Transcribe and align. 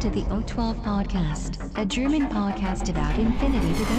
Welcome 0.00 0.12
to 0.12 0.20
the 0.20 0.54
O12 0.54 0.82
Podcast, 0.82 1.76
a 1.76 1.84
German 1.84 2.26
podcast 2.28 2.88
about 2.88 3.18
infinity 3.18 3.74
to 3.74 3.84
go. 3.84 3.96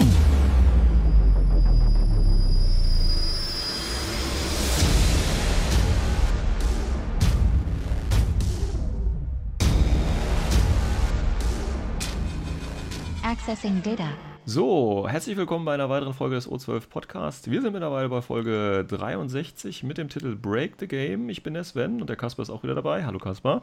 Accessing 13.24 13.84
data. 13.84 14.10
So, 14.46 15.08
herzlich 15.08 15.38
willkommen 15.38 15.66
bei 15.66 15.76
einer 15.76 15.90
weiteren 15.90 16.16
Folge 16.16 16.34
des 16.36 16.50
O12 16.50 16.90
Podcast. 16.90 17.52
Wir 17.52 17.62
sind 17.62 17.74
mittlerweile 17.74 18.10
bei 18.10 18.24
Folge 18.24 18.86
63 18.88 19.84
mit 19.84 20.00
dem 20.00 20.10
Titel 20.10 20.36
Break 20.36 20.78
the 20.80 20.88
Game. 20.88 21.30
Ich 21.30 21.44
bin 21.44 21.54
der 21.54 21.64
Sven 21.64 22.02
und 22.02 22.10
der 22.10 22.16
Kasper 22.16 22.42
ist 22.42 22.50
auch 22.50 22.64
wieder 22.64 22.74
dabei. 22.74 23.06
Hallo 23.06 23.20
Kasper. 23.20 23.62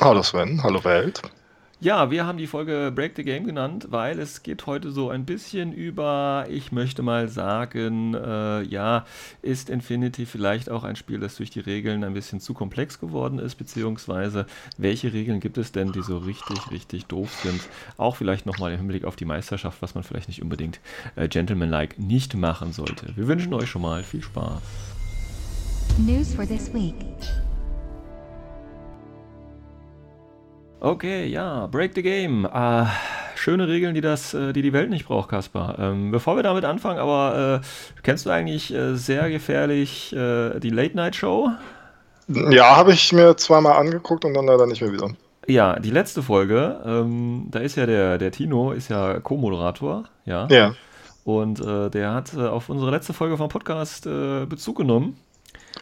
Hallo 0.00 0.22
Sven, 0.22 0.62
hallo 0.62 0.82
Welt. 0.82 1.20
Ja, 1.80 2.10
wir 2.10 2.24
haben 2.24 2.38
die 2.38 2.46
Folge 2.46 2.92
Break 2.94 3.14
the 3.16 3.24
Game 3.24 3.44
genannt, 3.44 3.88
weil 3.90 4.18
es 4.20 4.42
geht 4.42 4.66
heute 4.66 4.92
so 4.92 5.10
ein 5.10 5.26
bisschen 5.26 5.72
über, 5.72 6.46
ich 6.48 6.70
möchte 6.70 7.02
mal 7.02 7.28
sagen, 7.28 8.14
äh, 8.14 8.62
ja, 8.62 9.04
ist 9.42 9.68
Infinity 9.68 10.24
vielleicht 10.24 10.70
auch 10.70 10.84
ein 10.84 10.94
Spiel, 10.94 11.18
das 11.18 11.36
durch 11.36 11.50
die 11.50 11.60
Regeln 11.60 12.04
ein 12.04 12.14
bisschen 12.14 12.38
zu 12.38 12.54
komplex 12.54 13.00
geworden 13.00 13.40
ist, 13.40 13.56
beziehungsweise 13.56 14.46
welche 14.78 15.12
Regeln 15.12 15.40
gibt 15.40 15.58
es 15.58 15.72
denn, 15.72 15.92
die 15.92 16.02
so 16.02 16.18
richtig, 16.18 16.70
richtig 16.70 17.06
doof 17.06 17.32
sind? 17.42 17.60
Auch 17.96 18.16
vielleicht 18.16 18.46
nochmal 18.46 18.72
im 18.72 18.78
Hinblick 18.78 19.04
auf 19.04 19.16
die 19.16 19.24
Meisterschaft, 19.24 19.82
was 19.82 19.94
man 19.94 20.04
vielleicht 20.04 20.28
nicht 20.28 20.42
unbedingt 20.42 20.80
äh, 21.16 21.28
gentlemanlike 21.28 22.00
nicht 22.00 22.34
machen 22.34 22.72
sollte. 22.72 23.14
Wir 23.16 23.26
wünschen 23.26 23.52
euch 23.52 23.68
schon 23.68 23.82
mal 23.82 24.04
viel 24.04 24.22
Spaß. 24.22 24.62
News 25.98 26.34
for 26.34 26.46
this 26.46 26.72
week. 26.72 26.94
Okay, 30.84 31.24
ja, 31.24 31.66
Break 31.68 31.92
the 31.94 32.02
Game. 32.02 32.44
Äh, 32.44 32.84
schöne 33.36 33.68
Regeln, 33.68 33.94
die 33.94 34.02
das, 34.02 34.34
äh, 34.34 34.52
die 34.52 34.60
die 34.60 34.74
Welt 34.74 34.90
nicht 34.90 35.06
braucht, 35.06 35.30
Kaspar. 35.30 35.78
Ähm, 35.78 36.10
bevor 36.10 36.36
wir 36.36 36.42
damit 36.42 36.66
anfangen, 36.66 36.98
aber 36.98 37.62
äh, 37.62 37.66
kennst 38.02 38.26
du 38.26 38.30
eigentlich 38.30 38.70
äh, 38.74 38.94
sehr 38.94 39.30
gefährlich 39.30 40.14
äh, 40.14 40.60
die 40.60 40.68
Late 40.68 40.94
Night 40.94 41.16
Show? 41.16 41.48
Ja, 42.28 42.76
habe 42.76 42.92
ich 42.92 43.14
mir 43.14 43.34
zweimal 43.38 43.78
angeguckt 43.78 44.26
und 44.26 44.34
dann 44.34 44.44
leider 44.44 44.66
nicht 44.66 44.82
mehr 44.82 44.92
wieder. 44.92 45.08
Ja, 45.46 45.78
die 45.78 45.90
letzte 45.90 46.22
Folge, 46.22 46.78
ähm, 46.84 47.46
da 47.50 47.60
ist 47.60 47.76
ja 47.76 47.86
der, 47.86 48.18
der 48.18 48.30
Tino, 48.30 48.72
ist 48.72 48.90
ja 48.90 49.20
Co-Moderator, 49.20 50.04
ja. 50.26 50.46
Ja. 50.50 50.74
Und 51.24 51.60
äh, 51.60 51.88
der 51.88 52.12
hat 52.12 52.36
auf 52.36 52.68
unsere 52.68 52.90
letzte 52.90 53.14
Folge 53.14 53.38
vom 53.38 53.48
Podcast 53.48 54.04
Bezug 54.04 54.76
genommen. 54.76 55.16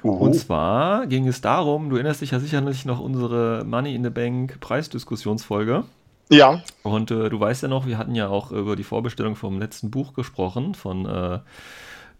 Uhu. 0.02 0.16
Und 0.16 0.34
zwar 0.34 1.06
ging 1.06 1.28
es 1.28 1.40
darum, 1.40 1.90
du 1.90 1.96
erinnerst 1.96 2.20
dich 2.20 2.32
ja 2.32 2.40
sicherlich 2.40 2.84
noch 2.84 3.00
unsere 3.00 3.64
Money 3.64 3.94
in 3.94 4.02
the 4.02 4.10
Bank 4.10 4.58
Preisdiskussionsfolge. 4.60 5.84
Ja, 6.28 6.62
Und 6.82 7.10
äh, 7.10 7.28
du 7.28 7.38
weißt 7.38 7.62
ja 7.62 7.68
noch, 7.68 7.86
wir 7.86 7.98
hatten 7.98 8.14
ja 8.14 8.28
auch 8.28 8.52
über 8.52 8.74
die 8.74 8.84
Vorbestellung 8.84 9.36
vom 9.36 9.58
letzten 9.58 9.90
Buch 9.90 10.14
gesprochen, 10.14 10.74
von, 10.74 11.04
äh, 11.04 11.34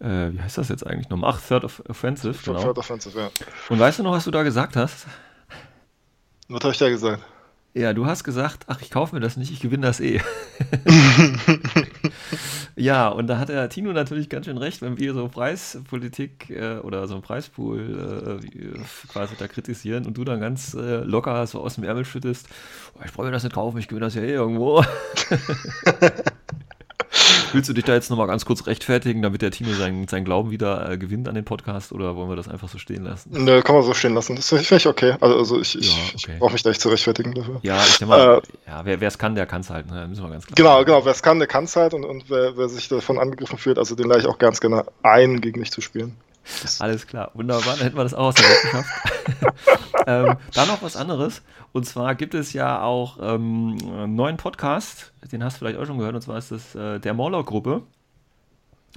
äh, 0.00 0.32
wie 0.32 0.40
heißt 0.40 0.58
das 0.58 0.68
jetzt 0.68 0.86
eigentlich 0.86 1.08
nochmal? 1.08 1.32
Ach, 1.34 1.40
Third 1.40 1.64
of 1.64 1.82
Offensive, 1.88 2.38
genau. 2.44 2.62
Third 2.62 2.78
Offensive, 2.78 3.18
ja. 3.18 3.30
Und 3.70 3.80
weißt 3.80 4.00
du 4.00 4.02
noch, 4.02 4.12
was 4.12 4.24
du 4.24 4.30
da 4.30 4.42
gesagt 4.42 4.76
hast? 4.76 5.06
Was 6.48 6.62
habe 6.62 6.72
ich 6.72 6.78
da 6.78 6.90
gesagt? 6.90 7.22
Ja, 7.74 7.94
du 7.94 8.04
hast 8.04 8.22
gesagt, 8.22 8.64
ach, 8.66 8.82
ich 8.82 8.90
kaufe 8.90 9.14
mir 9.14 9.22
das 9.22 9.38
nicht, 9.38 9.50
ich 9.50 9.60
gewinne 9.60 9.86
das 9.86 9.98
eh. 10.00 10.20
ja, 12.76 13.08
und 13.08 13.26
da 13.26 13.38
hat 13.38 13.48
der 13.50 13.68
Tino 13.68 13.92
natürlich 13.92 14.28
ganz 14.28 14.46
schön 14.46 14.58
recht, 14.58 14.82
wenn 14.82 14.98
wir 14.98 15.14
so 15.14 15.28
Preispolitik 15.28 16.50
äh, 16.50 16.78
oder 16.78 17.06
so 17.06 17.14
einen 17.14 17.22
Preispool 17.22 18.38
äh, 18.40 18.42
wie- 18.42 18.72
quasi 19.08 19.34
da 19.36 19.46
kritisieren 19.48 20.06
und 20.06 20.16
du 20.16 20.24
dann 20.24 20.40
ganz 20.40 20.74
äh, 20.74 20.98
locker 21.04 21.46
so 21.46 21.60
aus 21.60 21.74
dem 21.76 21.84
Ärmel 21.84 22.04
schüttest, 22.04 22.48
oh, 22.94 23.00
ich 23.04 23.12
brauche 23.12 23.26
mir 23.26 23.32
das 23.32 23.44
nicht 23.44 23.54
kaufen, 23.54 23.78
ich 23.78 23.88
gewinne 23.88 24.06
das 24.06 24.14
ja 24.14 24.22
eh 24.22 24.32
irgendwo. 24.32 24.82
Willst 27.52 27.68
du 27.68 27.72
dich 27.72 27.84
da 27.84 27.94
jetzt 27.94 28.10
nochmal 28.10 28.26
ganz 28.26 28.44
kurz 28.44 28.66
rechtfertigen, 28.66 29.22
damit 29.22 29.42
der 29.42 29.50
Tino 29.50 29.72
seinen, 29.72 30.08
seinen 30.08 30.24
Glauben 30.24 30.50
wieder 30.50 30.90
äh, 30.90 30.98
gewinnt 30.98 31.28
an 31.28 31.34
den 31.34 31.44
Podcast 31.44 31.92
oder 31.92 32.16
wollen 32.16 32.28
wir 32.28 32.36
das 32.36 32.48
einfach 32.48 32.68
so 32.68 32.78
stehen 32.78 33.04
lassen? 33.04 33.30
Nö, 33.32 33.62
kann 33.62 33.74
man 33.74 33.84
so 33.84 33.94
stehen 33.94 34.14
lassen. 34.14 34.36
Das 34.36 34.48
finde 34.48 34.64
ich 34.76 34.86
okay. 34.86 35.16
Also, 35.20 35.36
also 35.36 35.60
ich, 35.60 35.78
ich, 35.78 35.88
Ja, 35.94 36.02
okay. 36.14 36.32
ich 36.32 36.38
brauche 36.38 36.52
mich 36.52 36.62
da 36.62 36.70
nicht 36.70 36.80
zu 36.80 36.88
rechtfertigen 36.88 37.34
dafür. 37.34 37.60
Ja, 37.62 37.76
ich 37.82 37.98
denke 37.98 38.06
mal, 38.06 38.38
Äh, 38.66 38.70
ja, 38.70 38.84
wer 38.84 39.02
es 39.02 39.18
kann, 39.18 39.34
der 39.34 39.46
kann 39.46 39.60
es 39.60 39.70
halt, 39.70 39.90
ne? 39.90 40.06
müssen 40.08 40.22
wir 40.22 40.30
ganz 40.30 40.46
klar 40.46 40.54
Genau, 40.56 40.70
sagen. 40.74 40.86
genau. 40.86 41.04
Wer 41.04 41.12
es 41.12 41.22
kann, 41.22 41.38
der 41.38 41.48
kann 41.48 41.64
es 41.64 41.76
halt. 41.76 41.94
Und, 41.94 42.04
und 42.04 42.30
wer, 42.30 42.56
wer 42.56 42.68
sich 42.68 42.88
davon 42.88 43.18
angegriffen 43.18 43.58
fühlt, 43.58 43.78
also 43.78 43.94
den 43.94 44.08
lade 44.08 44.20
ich 44.20 44.26
auch 44.26 44.38
ganz 44.38 44.60
gerne 44.60 44.84
ein, 45.02 45.40
gegen 45.40 45.60
mich 45.60 45.70
zu 45.70 45.80
spielen. 45.80 46.16
Alles 46.80 47.06
klar, 47.06 47.30
wunderbar, 47.34 47.74
dann 47.76 47.84
hätten 47.84 47.96
wir 47.96 48.02
das 48.02 48.14
auch 48.14 48.28
aus 48.28 48.34
der 48.34 48.44
Welt 48.44 48.62
geschafft. 48.62 48.90
ähm, 50.06 50.36
dann 50.54 50.68
noch 50.68 50.82
was 50.82 50.96
anderes. 50.96 51.42
Und 51.72 51.86
zwar 51.86 52.14
gibt 52.14 52.34
es 52.34 52.52
ja 52.52 52.82
auch 52.82 53.18
ähm, 53.20 53.78
einen 53.80 54.14
neuen 54.14 54.36
Podcast, 54.36 55.12
den 55.30 55.42
hast 55.42 55.56
du 55.56 55.58
vielleicht 55.60 55.78
auch 55.78 55.86
schon 55.86 55.98
gehört, 55.98 56.14
und 56.14 56.22
zwar 56.22 56.38
ist 56.38 56.50
das 56.50 56.74
äh, 56.74 56.98
der 56.98 57.14
Morlock-Gruppe. 57.14 57.82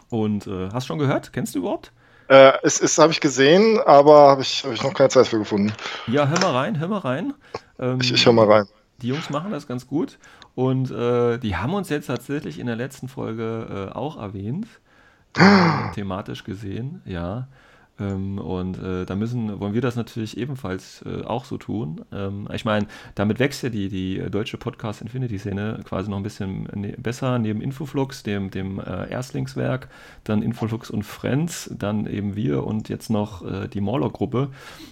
Und 0.10 0.48
äh, 0.48 0.70
hast 0.74 0.86
du 0.86 0.88
schon 0.88 1.00
gehört? 1.00 1.32
Kennst 1.34 1.56
du 1.56 1.60
überhaupt? 1.60 1.92
Äh, 2.28 2.54
es 2.64 2.80
ist, 2.80 2.98
habe 2.98 3.12
ich 3.12 3.22
gesehen, 3.22 3.80
aber 3.86 4.30
habe 4.30 4.42
ich, 4.42 4.64
hab 4.66 4.72
ich 4.74 4.84
noch 4.84 4.94
keine 4.94 5.10
Zeit 5.10 5.28
für 5.28 5.38
gefunden. 5.38 5.74
Ja, 6.08 6.28
hör 6.28 6.40
mal 6.40 6.52
rein, 6.52 6.80
hör 6.80 6.88
mal 6.88 7.00
rein. 7.00 7.34
Ähm, 7.80 8.00
Ich, 8.02 8.12
ich 8.12 8.26
höre 8.26 8.34
mal 8.34 8.52
rein. 8.52 8.68
Die 9.02 9.08
Jungs 9.08 9.30
machen 9.30 9.52
das 9.52 9.68
ganz 9.68 9.88
gut. 9.88 10.18
Und 10.56 10.90
äh, 10.90 11.38
die 11.38 11.56
haben 11.56 11.74
uns 11.74 11.90
jetzt 11.90 12.08
tatsächlich 12.08 12.60
in 12.60 12.68
der 12.68 12.78
letzten 12.78 13.08
Folge 13.10 13.90
äh, 13.92 13.96
auch 13.96 14.18
erwähnt. 14.18 14.68
Äh, 15.38 15.92
thematisch 15.94 16.44
gesehen, 16.44 17.02
ja. 17.06 17.48
Ähm, 17.98 18.40
und 18.40 18.78
äh, 18.78 19.06
da 19.06 19.16
müssen, 19.16 19.60
wollen 19.60 19.74
wir 19.74 19.82
das 19.82 19.96
natürlich 19.96 20.38
ebenfalls 20.38 21.02
äh, 21.06 21.24
auch 21.24 21.46
so 21.46 21.58
tun. 21.58 22.04
Ähm, 22.12 22.48
ich 22.54 22.66
meine, 22.66 22.88
damit 23.16 23.40
wächst 23.40 23.64
ja 23.64 23.70
die, 23.70 23.88
die 23.88 24.22
deutsche 24.30 24.58
Podcast-Infinity-Szene 24.58 25.80
quasi 25.86 26.10
noch 26.10 26.18
ein 26.18 26.24
bisschen 26.24 26.68
ne 26.76 26.96
besser, 26.98 27.40
neben 27.40 27.62
Infoflux, 27.62 28.24
dem, 28.24 28.52
dem 28.52 28.80
äh, 28.80 29.10
Erstlingswerk, 29.10 29.88
dann 30.26 30.42
Infoflux 30.42 30.90
und 30.90 31.04
Friends, 31.04 31.74
dann 31.78 32.06
eben 32.06 32.36
wir 32.36 32.66
und 32.66 32.90
jetzt 32.90 33.10
noch 33.10 33.46
äh, 33.46 33.68
die 33.70 33.82
Morlock-Gruppe. 33.82 34.50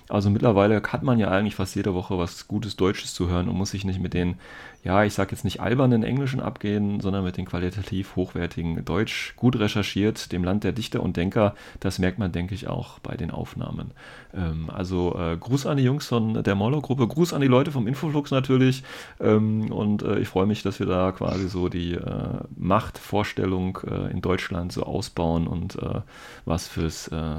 Also 0.07 0.29
mittlerweile 0.29 0.81
hat 0.81 1.03
man 1.03 1.19
ja 1.19 1.29
eigentlich 1.29 1.55
fast 1.55 1.75
jede 1.75 1.93
Woche 1.93 2.17
was 2.17 2.47
Gutes 2.47 2.77
Deutsches 2.77 3.13
zu 3.13 3.27
hören 3.29 3.49
und 3.49 3.57
muss 3.57 3.71
sich 3.71 3.83
nicht 3.83 3.99
mit 3.99 4.13
den, 4.13 4.35
ja, 4.83 5.05
ich 5.05 5.13
sag 5.13 5.31
jetzt 5.31 5.45
nicht 5.45 5.61
albernen 5.61 6.03
Englischen 6.03 6.41
abgehen, 6.41 6.99
sondern 6.99 7.23
mit 7.23 7.37
den 7.37 7.45
qualitativ 7.45 8.17
hochwertigen 8.17 8.83
Deutsch, 8.83 9.33
gut 9.37 9.57
recherchiert, 9.57 10.31
dem 10.33 10.43
Land 10.43 10.65
der 10.65 10.73
Dichter 10.73 11.01
und 11.01 11.15
Denker. 11.15 11.55
Das 11.79 11.99
merkt 11.99 12.19
man, 12.19 12.33
denke 12.33 12.53
ich, 12.53 12.67
auch 12.67 12.99
bei 12.99 13.15
den 13.15 13.31
Aufnahmen. 13.31 13.91
Ähm, 14.33 14.69
also 14.69 15.17
äh, 15.17 15.37
Gruß 15.37 15.67
an 15.67 15.77
die 15.77 15.83
Jungs 15.83 16.07
von 16.07 16.43
der 16.43 16.55
Morlock-Gruppe, 16.55 17.07
Gruß 17.07 17.33
an 17.33 17.41
die 17.41 17.47
Leute 17.47 17.71
vom 17.71 17.87
Infoflux 17.87 18.31
natürlich. 18.31 18.83
Ähm, 19.21 19.71
und 19.71 20.03
äh, 20.03 20.19
ich 20.19 20.27
freue 20.27 20.47
mich, 20.47 20.63
dass 20.63 20.79
wir 20.79 20.87
da 20.87 21.13
quasi 21.13 21.47
so 21.47 21.69
die 21.69 21.93
äh, 21.93 22.39
Machtvorstellung 22.57 23.79
äh, 23.87 24.11
in 24.11 24.21
Deutschland 24.21 24.73
so 24.73 24.83
ausbauen 24.83 25.47
und 25.47 25.81
äh, 25.81 26.01
was 26.43 26.67
fürs 26.67 27.07
äh, 27.07 27.37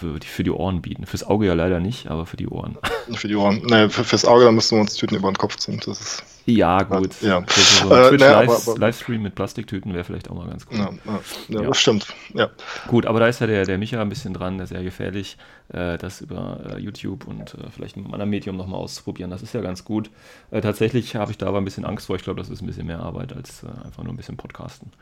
für 0.00 0.18
die, 0.18 0.26
für 0.26 0.42
die 0.44 0.50
Ohren 0.50 0.82
bieten. 0.82 1.06
Fürs 1.06 1.22
Auge 1.24 1.46
ja 1.46 1.54
leider 1.54 1.78
nicht, 1.80 2.08
aber 2.08 2.26
für 2.26 2.36
die 2.36 2.48
Ohren. 2.48 2.76
Für 3.12 3.26
die 3.26 3.34
Ohren. 3.34 3.62
Ne, 3.66 3.90
für, 3.90 4.04
fürs 4.04 4.24
Auge, 4.24 4.44
da 4.44 4.52
müssen 4.52 4.76
wir 4.76 4.82
uns 4.82 4.94
Tüten 4.94 5.16
über 5.16 5.28
den 5.32 5.36
Kopf 5.36 5.56
ziehen. 5.56 5.80
Das 5.84 6.00
ist, 6.00 6.22
Ja, 6.46 6.80
gut. 6.84 7.20
Ja. 7.22 7.42
So, 7.48 7.92
Äh, 7.92 8.08
Twitch 8.10 8.20
ne, 8.20 8.28
aber- 8.36 8.46
Live, 8.46 8.68
aber- 8.68 8.78
Livestream 8.78 9.22
mit 9.22 9.34
Plastiktüten 9.34 9.92
wäre 9.94 10.04
vielleicht 10.04 10.30
auch 10.30 10.36
mal 10.36 10.46
ganz 10.48 10.64
gut. 10.64 10.78
ja, 10.78 10.90
ja, 11.06 11.20
ja, 11.48 11.60
Ja. 11.62 11.66
das 11.68 11.80
stimmt. 11.80 12.06
Ja. 12.34 12.50
Gut, 12.86 13.06
aber 13.06 13.18
da 13.18 13.26
ist 13.26 13.40
ja 13.40 13.48
der, 13.48 13.64
der 13.64 13.78
Micha 13.78 14.00
ein 14.00 14.08
bisschen 14.08 14.32
dran, 14.32 14.58
der 14.58 14.64
ist 14.64 14.70
sehr 14.70 14.84
gefährlich, 14.84 15.38
äh, 15.72 15.98
das 15.98 16.20
über 16.20 16.60
äh, 16.76 16.78
YouTube 16.78 17.26
und 17.26 17.54
äh, 17.54 17.68
vielleicht 17.74 17.96
mit 17.96 18.04
einem 18.04 18.14
anderen 18.14 18.30
Medium 18.30 18.56
nochmal 18.56 18.78
auszuprobieren. 18.80 19.30
Das 19.32 19.42
ist 19.42 19.54
ja 19.54 19.60
ganz 19.60 19.84
gut. 19.84 20.08
Äh, 20.52 20.60
tatsächlich 20.60 21.16
habe 21.16 21.32
ich 21.32 21.38
da 21.38 21.46
aber 21.48 21.58
ein 21.58 21.64
bisschen 21.64 21.84
Angst 21.84 22.06
vor. 22.06 22.14
Ich 22.14 22.22
glaube, 22.22 22.38
das 22.40 22.48
ist 22.48 22.62
ein 22.62 22.66
bisschen 22.66 22.86
mehr 22.86 23.00
Arbeit 23.00 23.32
als 23.34 23.64
äh, 23.64 23.66
einfach 23.84 24.04
nur 24.04 24.12
ein 24.12 24.16
bisschen 24.16 24.36
Podcasten. 24.36 24.92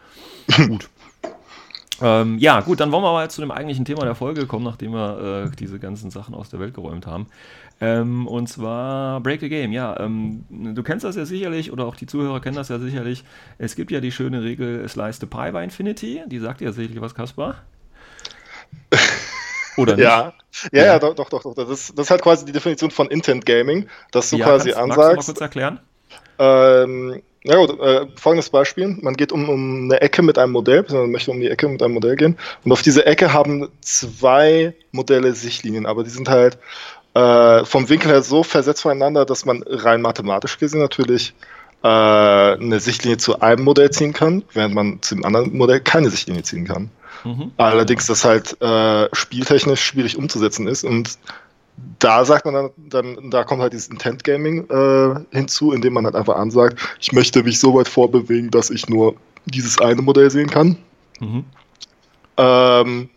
gut. 0.67 0.88
Ähm, 2.00 2.39
ja, 2.39 2.61
gut, 2.61 2.81
dann 2.81 2.93
wollen 2.93 3.03
wir 3.03 3.12
mal 3.12 3.29
zu 3.31 3.41
dem 3.41 3.50
eigentlichen 3.50 3.85
Thema 3.85 4.05
der 4.05 4.15
Folge 4.15 4.47
kommen, 4.47 4.65
nachdem 4.65 4.93
wir 4.93 5.49
äh, 5.53 5.56
diese 5.56 5.79
ganzen 5.79 6.11
Sachen 6.11 6.35
aus 6.35 6.49
der 6.49 6.61
Welt 6.61 6.75
geräumt 6.75 7.06
haben. 7.06 7.27
Ähm, 7.81 8.27
und 8.27 8.49
zwar 8.49 9.21
Break 9.21 9.41
the 9.41 9.49
Game. 9.49 9.73
Ja, 9.73 9.99
ähm, 10.00 10.45
du 10.50 10.83
kennst 10.83 11.05
das 11.05 11.17
ja 11.17 11.25
sicherlich 11.25 11.73
oder 11.73 11.87
auch 11.87 11.97
die 11.97 12.06
Zuhörer 12.06 12.41
kennen 12.41 12.56
das 12.56 12.69
ja 12.69 12.79
sicherlich. 12.79 13.25
Es 13.59 13.75
gibt 13.77 13.91
ja 13.91 14.00
die 14.00 14.12
schöne 14.12 14.43
Regel 14.43 14.89
Slice 14.89 15.19
the 15.21 15.27
Pie 15.27 15.53
bei 15.53 15.62
Infinity. 15.65 16.23
Die 16.27 16.39
sagt 16.39 16.61
ja 16.61 16.73
sicherlich 16.73 17.00
was, 17.00 17.15
Kaspar. 17.15 17.56
Oder 19.77 19.95
nicht? 19.95 20.05
Ja, 20.05 20.33
ja, 20.73 20.85
Ja. 20.85 20.85
ja, 20.85 20.99
doch, 20.99 21.15
doch, 21.15 21.29
doch. 21.31 21.55
Das, 21.55 21.69
ist, 21.69 21.97
das 21.99 22.06
ist 22.06 22.11
halt 22.11 22.23
quasi 22.23 22.45
die 22.45 22.53
Definition 22.53 22.91
von 22.91 23.06
Intent 23.09 23.47
Gaming, 23.47 23.87
dass 24.11 24.31
du 24.31 24.37
Ja, 24.37 24.47
quasi 24.47 24.73
kannst, 24.73 24.89
magst 24.89 24.97
du 24.97 25.03
mal 25.03 25.09
ansagst. 25.11 25.27
kurz 25.29 25.41
erklären? 25.41 25.81
Ähm, 26.38 27.23
ja 27.44 27.56
gut, 27.56 27.81
äh, 27.81 28.06
folgendes 28.17 28.50
Beispiel. 28.50 28.96
Man 29.00 29.14
geht 29.14 29.32
um, 29.32 29.49
um 29.49 29.85
eine 29.85 30.00
Ecke 30.00 30.23
mit 30.23 30.38
einem 30.38 30.52
Modell, 30.52 30.85
man 30.90 31.11
möchte 31.11 31.31
um 31.31 31.40
die 31.40 31.49
Ecke 31.49 31.69
mit 31.69 31.82
einem 31.82 31.94
Modell 31.94 32.17
gehen. 32.17 32.37
Und 32.64 32.73
auf 32.73 32.82
diese 32.82 33.06
Ecke 33.06 33.32
haben 33.32 33.69
zwei 33.81 34.75
Modelle 34.93 35.32
Sichtlinien, 35.35 35.87
aber 35.87 36.05
die 36.05 36.11
sind 36.11 36.29
halt 36.29 36.58
äh, 37.14 37.64
vom 37.64 37.88
Winkel 37.88 38.11
her 38.11 38.23
so 38.23 38.43
versetzt 38.43 38.82
voneinander, 38.82 39.25
dass 39.25 39.44
man 39.44 39.62
rein 39.67 40.02
mathematisch 40.02 40.58
gesehen 40.58 40.81
natürlich 40.81 41.35
äh, 41.82 41.88
eine 41.88 42.81
Sichtlinie 42.81 43.19
zu 43.19 43.40
einem 43.40 43.64
Modell 43.64 43.90
ziehen 43.90 44.12
kann, 44.12 44.43
während 44.52 44.75
man 44.75 45.02
zu 45.02 45.14
dem 45.14 45.25
anderen 45.25 45.56
Modell 45.56 45.81
keine 45.81 46.11
Sichtlinie 46.11 46.43
ziehen 46.43 46.67
kann. 46.67 46.90
Mhm. 47.25 47.52
Allerdings 47.56 48.06
das 48.06 48.25
halt 48.25 48.61
äh, 48.61 49.08
spieltechnisch 49.12 49.82
schwierig 49.82 50.17
umzusetzen 50.17 50.67
ist 50.67 50.85
und 50.85 51.19
da 51.98 52.25
sagt 52.25 52.44
man 52.44 52.54
dann, 52.54 52.70
dann, 52.76 53.30
da 53.30 53.44
kommt 53.44 53.62
halt 53.62 53.72
dieses 53.72 53.88
Intent 53.88 54.25
Gaming 54.25 54.69
äh, 54.70 55.20
hinzu, 55.32 55.72
indem 55.72 55.94
man 55.94 56.04
halt 56.04 56.14
einfach 56.14 56.36
ansagt, 56.36 56.78
ich 57.00 57.12
möchte 57.12 57.42
mich 57.42 57.58
so 57.58 57.75
weit 57.75 57.88
vorbewegen, 57.88 58.50
dass 58.50 58.70
ich 58.70 58.88
nur 58.88 59.16
dieses 59.46 59.80
eine 59.80 60.02
Modell 60.02 60.30
sehen 60.30 60.48
kann. 60.48 60.76
Mhm. 61.20 61.44
Ähm, 62.36 63.10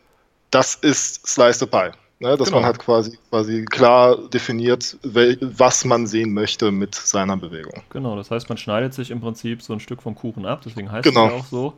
das 0.49 0.75
ist 0.75 1.27
Slice 1.27 1.59
the 1.59 1.65
Pie. 1.65 1.91
Ne, 2.19 2.37
dass 2.37 2.49
genau. 2.49 2.59
man 2.59 2.65
halt 2.67 2.77
quasi, 2.77 3.17
quasi 3.31 3.65
klar 3.65 4.15
definiert, 4.29 4.95
was 5.01 5.83
man 5.85 6.05
sehen 6.05 6.35
möchte 6.35 6.71
mit 6.71 6.93
seiner 6.93 7.35
Bewegung. 7.35 7.81
Genau, 7.89 8.15
das 8.15 8.29
heißt, 8.29 8.47
man 8.47 8.59
schneidet 8.59 8.93
sich 8.93 9.09
im 9.09 9.21
Prinzip 9.21 9.63
so 9.63 9.73
ein 9.73 9.79
Stück 9.79 10.03
vom 10.03 10.13
Kuchen 10.13 10.45
ab, 10.45 10.61
deswegen 10.63 10.91
heißt 10.91 11.03
genau. 11.03 11.25
es 11.25 11.31
ja 11.31 11.39
auch 11.39 11.45
so. 11.45 11.73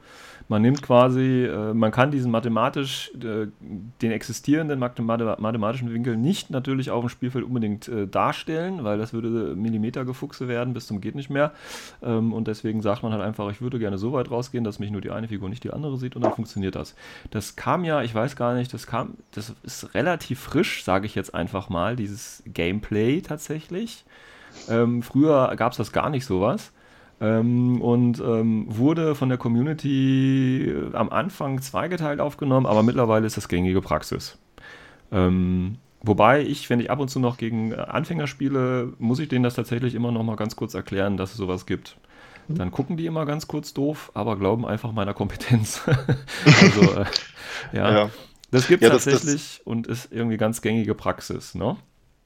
Man 0.47 0.61
nimmt 0.61 0.81
quasi, 0.81 1.45
äh, 1.45 1.73
man 1.73 1.91
kann 1.91 2.11
diesen 2.11 2.31
mathematisch, 2.31 3.11
äh, 3.15 3.47
den 4.01 4.11
existierenden 4.11 4.79
mathematischen 4.79 5.93
Winkel 5.93 6.17
nicht 6.17 6.49
natürlich 6.49 6.91
auf 6.91 7.01
dem 7.01 7.09
Spielfeld 7.09 7.45
unbedingt 7.45 7.87
äh, 7.87 8.07
darstellen, 8.07 8.83
weil 8.83 8.97
das 8.97 9.13
würde 9.13 9.55
Millimetergefuchse 9.55 10.47
werden 10.47 10.73
bis 10.73 10.87
zum 10.87 11.01
geht 11.01 11.15
nicht 11.15 11.29
mehr. 11.29 11.51
Ähm, 12.01 12.33
und 12.33 12.47
deswegen 12.47 12.81
sagt 12.81 13.03
man 13.03 13.11
halt 13.11 13.21
einfach, 13.21 13.49
ich 13.51 13.61
würde 13.61 13.79
gerne 13.79 13.97
so 13.97 14.13
weit 14.13 14.31
rausgehen, 14.31 14.63
dass 14.63 14.79
mich 14.79 14.91
nur 14.91 15.01
die 15.01 15.11
eine 15.11 15.27
Figur, 15.27 15.49
nicht 15.49 15.63
die 15.63 15.71
andere 15.71 15.97
sieht 15.97 16.15
und 16.15 16.23
dann 16.23 16.33
funktioniert 16.33 16.75
das. 16.75 16.95
Das 17.31 17.55
kam 17.55 17.83
ja, 17.83 18.01
ich 18.01 18.13
weiß 18.13 18.35
gar 18.35 18.53
nicht, 18.53 18.73
das 18.73 18.87
kam, 18.87 19.15
das 19.31 19.53
ist 19.63 19.93
relativ 19.93 20.39
frisch, 20.39 20.83
sage 20.83 21.05
ich 21.05 21.15
jetzt 21.15 21.33
einfach 21.33 21.69
mal, 21.69 21.95
dieses 21.95 22.43
Gameplay 22.45 23.21
tatsächlich. 23.21 24.03
Ähm, 24.69 25.01
früher 25.03 25.53
gab 25.55 25.71
es 25.71 25.77
das 25.77 25.91
gar 25.91 26.09
nicht 26.09 26.25
sowas. 26.25 26.71
Ähm, 27.21 27.81
und 27.81 28.19
ähm, 28.19 28.65
wurde 28.67 29.15
von 29.15 29.29
der 29.29 29.37
Community 29.37 30.69
äh, 30.69 30.95
am 30.95 31.09
Anfang 31.09 31.61
zweigeteilt 31.61 32.19
aufgenommen, 32.19 32.65
aber 32.65 32.83
mittlerweile 32.83 33.25
ist 33.25 33.37
das 33.37 33.47
gängige 33.47 33.81
Praxis. 33.81 34.37
Ähm, 35.11 35.77
wobei 36.01 36.41
ich, 36.41 36.69
wenn 36.69 36.79
ich 36.79 36.91
ab 36.91 36.99
und 36.99 37.09
zu 37.09 37.19
noch 37.19 37.37
gegen 37.37 37.71
äh, 37.71 37.75
Anfänger 37.75 38.27
spiele, 38.27 38.93
muss 38.97 39.19
ich 39.19 39.29
denen 39.29 39.43
das 39.43 39.55
tatsächlich 39.55 39.95
immer 39.95 40.11
noch 40.11 40.23
mal 40.23 40.35
ganz 40.35 40.55
kurz 40.55 40.73
erklären, 40.73 41.17
dass 41.17 41.31
es 41.31 41.37
sowas 41.37 41.65
gibt. 41.65 41.97
Mhm. 42.47 42.55
Dann 42.55 42.71
gucken 42.71 42.97
die 42.97 43.05
immer 43.05 43.25
ganz 43.25 43.47
kurz 43.47 43.73
doof, 43.73 44.11
aber 44.13 44.37
glauben 44.37 44.65
einfach 44.65 44.91
meiner 44.91 45.13
Kompetenz. 45.13 45.81
also, 46.45 46.81
äh, 46.93 47.05
ja. 47.73 47.91
ja. 47.91 48.09
Das 48.51 48.67
gibt 48.67 48.83
es 48.83 48.87
ja, 48.87 48.93
tatsächlich 48.93 49.57
das, 49.57 49.65
und 49.65 49.87
ist 49.87 50.11
irgendwie 50.11 50.37
ganz 50.37 50.61
gängige 50.61 50.93
Praxis, 50.93 51.55
ne? 51.55 51.77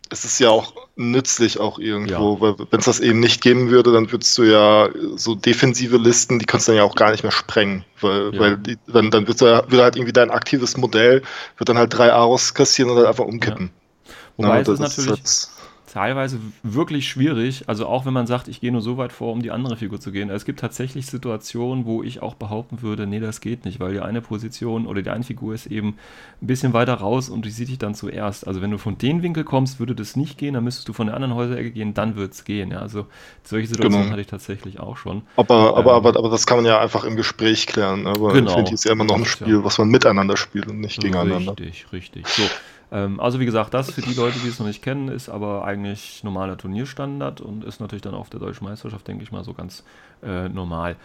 Es 0.09 0.25
ist 0.25 0.39
ja 0.39 0.49
auch 0.49 0.73
nützlich 0.95 1.59
auch 1.59 1.79
irgendwo, 1.79 2.35
ja. 2.35 2.41
weil 2.41 2.55
wenn 2.71 2.79
es 2.79 2.85
das 2.85 2.99
eben 2.99 3.19
nicht 3.19 3.41
geben 3.41 3.69
würde, 3.69 3.91
dann 3.91 4.11
würdest 4.11 4.37
du 4.37 4.43
ja 4.43 4.89
so 5.15 5.35
defensive 5.35 5.97
Listen, 5.97 6.39
die 6.39 6.45
kannst 6.45 6.67
du 6.67 6.71
dann 6.71 6.77
ja 6.77 6.83
auch 6.83 6.95
gar 6.95 7.11
nicht 7.11 7.23
mehr 7.23 7.31
sprengen, 7.31 7.85
weil, 8.01 8.33
ja. 8.33 8.39
weil 8.39 8.57
die, 8.57 8.77
dann, 8.87 9.11
dann 9.11 9.27
wird, 9.27 9.41
wird 9.41 9.81
halt 9.81 9.95
irgendwie 9.95 10.13
dein 10.13 10.31
aktives 10.31 10.77
Modell, 10.77 11.21
wird 11.57 11.69
dann 11.69 11.77
halt 11.77 11.97
drei 11.97 12.11
Aros 12.11 12.53
kassieren 12.53 12.91
und 12.91 12.97
dann 12.97 13.07
einfach 13.07 13.25
umkippen. 13.25 13.69
Ja. 13.69 14.13
Wobei 14.37 14.55
ja, 14.55 14.61
es 14.61 14.67
ist 14.67 14.79
natürlich, 14.79 15.09
halt, 15.09 15.49
teilweise 15.87 16.39
wirklich 16.63 17.07
schwierig. 17.07 17.63
Also 17.67 17.87
auch 17.87 18.05
wenn 18.05 18.13
man 18.13 18.27
sagt, 18.27 18.47
ich 18.47 18.61
gehe 18.61 18.71
nur 18.71 18.81
so 18.81 18.97
weit 18.97 19.11
vor, 19.11 19.31
um 19.31 19.41
die 19.41 19.51
andere 19.51 19.77
Figur 19.77 19.99
zu 19.99 20.11
gehen. 20.11 20.29
Es 20.29 20.45
gibt 20.45 20.59
tatsächlich 20.59 21.07
Situationen, 21.07 21.85
wo 21.85 22.03
ich 22.03 22.21
auch 22.21 22.35
behaupten 22.35 22.81
würde, 22.81 23.07
nee, 23.07 23.19
das 23.19 23.41
geht 23.41 23.65
nicht, 23.65 23.79
weil 23.79 23.93
die 23.93 24.01
eine 24.01 24.21
Position 24.21 24.85
oder 24.85 25.01
die 25.01 25.09
eine 25.09 25.23
Figur 25.23 25.53
ist 25.53 25.65
eben 25.65 25.95
ein 26.41 26.47
bisschen 26.47 26.73
weiter 26.73 26.95
raus 26.95 27.29
und 27.29 27.45
die 27.45 27.49
sieht 27.49 27.69
dich 27.69 27.79
dann 27.79 27.95
zuerst. 27.95 28.45
Also 28.47 28.61
wenn 28.61 28.71
du 28.71 28.77
von 28.77 28.97
dem 28.97 29.23
Winkel 29.23 29.43
kommst, 29.43 29.79
würde 29.79 29.95
das 29.95 30.15
nicht 30.15 30.37
gehen, 30.37 30.53
dann 30.53 30.63
müsstest 30.63 30.89
du 30.89 30.93
von 30.93 31.07
der 31.07 31.15
anderen 31.15 31.33
Häuserecke 31.35 31.71
gehen, 31.71 31.93
dann 31.93 32.15
würde 32.15 32.31
es 32.31 32.43
gehen. 32.43 32.71
Ja, 32.71 32.79
also 32.79 33.07
solche 33.43 33.67
Situationen 33.67 34.03
genau. 34.03 34.11
hatte 34.11 34.21
ich 34.21 34.27
tatsächlich 34.27 34.79
auch 34.79 34.97
schon. 34.97 35.23
Aber, 35.37 35.77
aber, 35.77 35.91
ähm, 35.91 35.95
aber, 35.95 36.17
aber 36.17 36.29
das 36.29 36.45
kann 36.45 36.57
man 36.57 36.65
ja 36.65 36.79
einfach 36.79 37.05
im 37.05 37.15
Gespräch 37.15 37.65
klären. 37.65 38.03
Ne? 38.03 38.09
Aber 38.09 38.33
genau. 38.33 38.51
Infinity 38.51 38.73
ist 38.73 38.83
ja 38.83 38.91
immer 38.91 39.05
noch 39.05 39.15
ein 39.15 39.25
Spiel, 39.25 39.55
ja. 39.55 39.63
was 39.63 39.77
man 39.77 39.87
miteinander 39.87 40.35
spielt 40.35 40.67
und 40.67 40.81
nicht 40.81 40.99
gegeneinander. 40.99 41.53
Richtig, 41.57 41.85
richtig. 41.93 42.27
So. 42.27 42.43
Ähm, 42.91 43.19
also 43.19 43.39
wie 43.39 43.45
gesagt, 43.45 43.73
das 43.73 43.91
für 43.91 44.01
die 44.01 44.13
Leute, 44.13 44.39
die 44.39 44.47
es 44.47 44.59
noch 44.59 44.67
nicht 44.67 44.81
kennen, 44.81 45.09
ist 45.09 45.29
aber 45.29 45.65
eigentlich 45.65 46.23
normaler 46.23 46.57
Turnierstandard 46.57 47.41
und 47.41 47.63
ist 47.63 47.79
natürlich 47.79 48.01
dann 48.01 48.13
auf 48.13 48.29
der 48.29 48.39
Deutschen 48.39 48.65
Meisterschaft, 48.65 49.07
denke 49.07 49.23
ich 49.23 49.31
mal, 49.31 49.43
so 49.43 49.53
ganz 49.53 49.83
äh, 50.23 50.47
normal. 50.49 50.95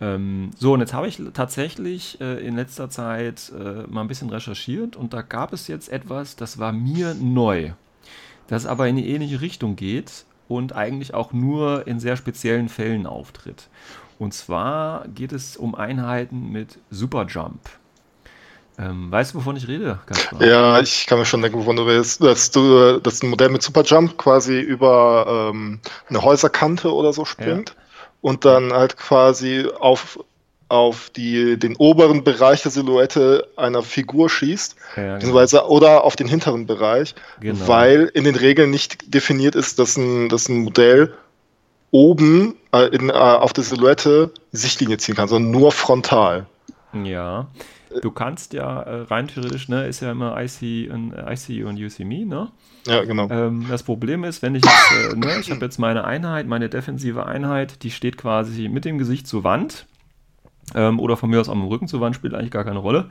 Ähm, 0.00 0.50
so, 0.56 0.72
und 0.72 0.80
jetzt 0.80 0.94
habe 0.94 1.08
ich 1.08 1.20
tatsächlich 1.32 2.20
äh, 2.20 2.46
in 2.46 2.56
letzter 2.56 2.90
Zeit 2.90 3.52
äh, 3.58 3.86
mal 3.88 4.02
ein 4.02 4.08
bisschen 4.08 4.30
recherchiert 4.30 4.96
und 4.96 5.12
da 5.12 5.22
gab 5.22 5.52
es 5.52 5.68
jetzt 5.68 5.88
etwas, 5.90 6.36
das 6.36 6.58
war 6.58 6.72
mir 6.72 7.14
neu, 7.14 7.72
das 8.48 8.66
aber 8.66 8.88
in 8.88 8.96
die 8.96 9.08
ähnliche 9.08 9.40
Richtung 9.40 9.76
geht 9.76 10.24
und 10.48 10.74
eigentlich 10.74 11.14
auch 11.14 11.32
nur 11.32 11.86
in 11.86 12.00
sehr 12.00 12.16
speziellen 12.16 12.68
Fällen 12.68 13.06
auftritt. 13.06 13.68
Und 14.18 14.32
zwar 14.32 15.06
geht 15.08 15.32
es 15.32 15.56
um 15.56 15.74
Einheiten 15.74 16.50
mit 16.50 16.78
Superjump. 16.90 17.60
Ähm, 18.78 19.10
weißt 19.10 19.32
du, 19.32 19.38
wovon 19.38 19.56
ich 19.56 19.68
rede? 19.68 19.98
Ja, 20.38 20.80
ich 20.80 21.06
kann 21.06 21.18
mir 21.18 21.24
schon 21.24 21.40
denken, 21.40 21.58
wovon 21.58 21.76
du 21.76 21.84
redest. 21.84 22.22
Dass 22.22 22.50
du 22.50 23.00
ein 23.00 23.28
Modell 23.30 23.48
mit 23.48 23.62
Superjump 23.62 24.18
quasi 24.18 24.60
über 24.60 25.50
ähm, 25.52 25.80
eine 26.08 26.22
Häuserkante 26.22 26.92
oder 26.92 27.12
so 27.12 27.24
springt 27.24 27.70
ja. 27.70 27.74
und 28.20 28.44
dann 28.44 28.72
halt 28.74 28.98
quasi 28.98 29.66
auf, 29.80 30.18
auf 30.68 31.10
die, 31.10 31.58
den 31.58 31.76
oberen 31.76 32.22
Bereich 32.22 32.62
der 32.62 32.70
Silhouette 32.70 33.48
einer 33.56 33.82
Figur 33.82 34.28
schießt, 34.28 34.76
ja, 34.96 35.18
genau. 35.18 35.68
oder 35.68 36.04
auf 36.04 36.16
den 36.16 36.28
hinteren 36.28 36.66
Bereich, 36.66 37.14
genau. 37.40 37.66
weil 37.66 38.10
in 38.12 38.24
den 38.24 38.36
Regeln 38.36 38.70
nicht 38.70 39.14
definiert 39.14 39.54
ist, 39.54 39.78
dass 39.78 39.96
ein, 39.96 40.28
dass 40.28 40.50
ein 40.50 40.64
Modell 40.64 41.14
oben 41.92 42.56
äh, 42.72 42.88
in, 42.94 43.08
äh, 43.08 43.12
auf 43.12 43.54
der 43.54 43.64
Silhouette 43.64 44.32
Sichtlinie 44.52 44.98
ziehen 44.98 45.14
kann, 45.14 45.28
sondern 45.28 45.50
nur 45.50 45.72
frontal. 45.72 46.44
Ja. 46.92 47.46
Du 48.00 48.10
kannst 48.10 48.52
ja 48.52 48.82
äh, 48.82 49.02
rein 49.02 49.28
theoretisch, 49.28 49.68
ne, 49.68 49.86
ist 49.86 50.00
ja 50.00 50.10
immer 50.10 50.36
IC 50.40 50.90
und, 50.92 51.12
IC 51.12 51.64
und 51.64 51.78
UCME, 51.78 52.26
ne? 52.26 52.50
Ja, 52.86 53.04
genau. 53.04 53.28
Ähm, 53.30 53.66
das 53.68 53.82
Problem 53.82 54.24
ist, 54.24 54.42
wenn 54.42 54.54
ich 54.54 54.64
jetzt, 54.64 55.12
äh, 55.12 55.16
ne, 55.16 55.40
ich 55.40 55.50
habe 55.50 55.64
jetzt 55.64 55.78
meine 55.78 56.04
Einheit, 56.04 56.46
meine 56.46 56.68
defensive 56.68 57.26
Einheit, 57.26 57.82
die 57.82 57.90
steht 57.90 58.16
quasi 58.16 58.68
mit 58.68 58.84
dem 58.84 58.98
Gesicht 58.98 59.26
zur 59.26 59.44
Wand 59.44 59.86
ähm, 60.74 61.00
oder 61.00 61.16
von 61.16 61.30
mir 61.30 61.40
aus 61.40 61.48
am 61.48 61.64
Rücken 61.64 61.88
zur 61.88 62.00
Wand, 62.00 62.14
spielt 62.16 62.34
eigentlich 62.34 62.50
gar 62.50 62.64
keine 62.64 62.78
Rolle. 62.78 63.10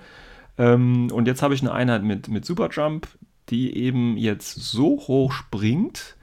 Ähm, 0.58 1.10
und 1.12 1.28
jetzt 1.28 1.42
habe 1.42 1.54
ich 1.54 1.62
eine 1.62 1.74
Einheit 1.74 2.04
mit, 2.04 2.28
mit 2.28 2.46
Superjump, 2.46 3.08
die 3.50 3.76
eben 3.78 4.18
jetzt 4.18 4.56
so 4.56 4.98
hoch 5.08 5.31
springt, 5.31 6.16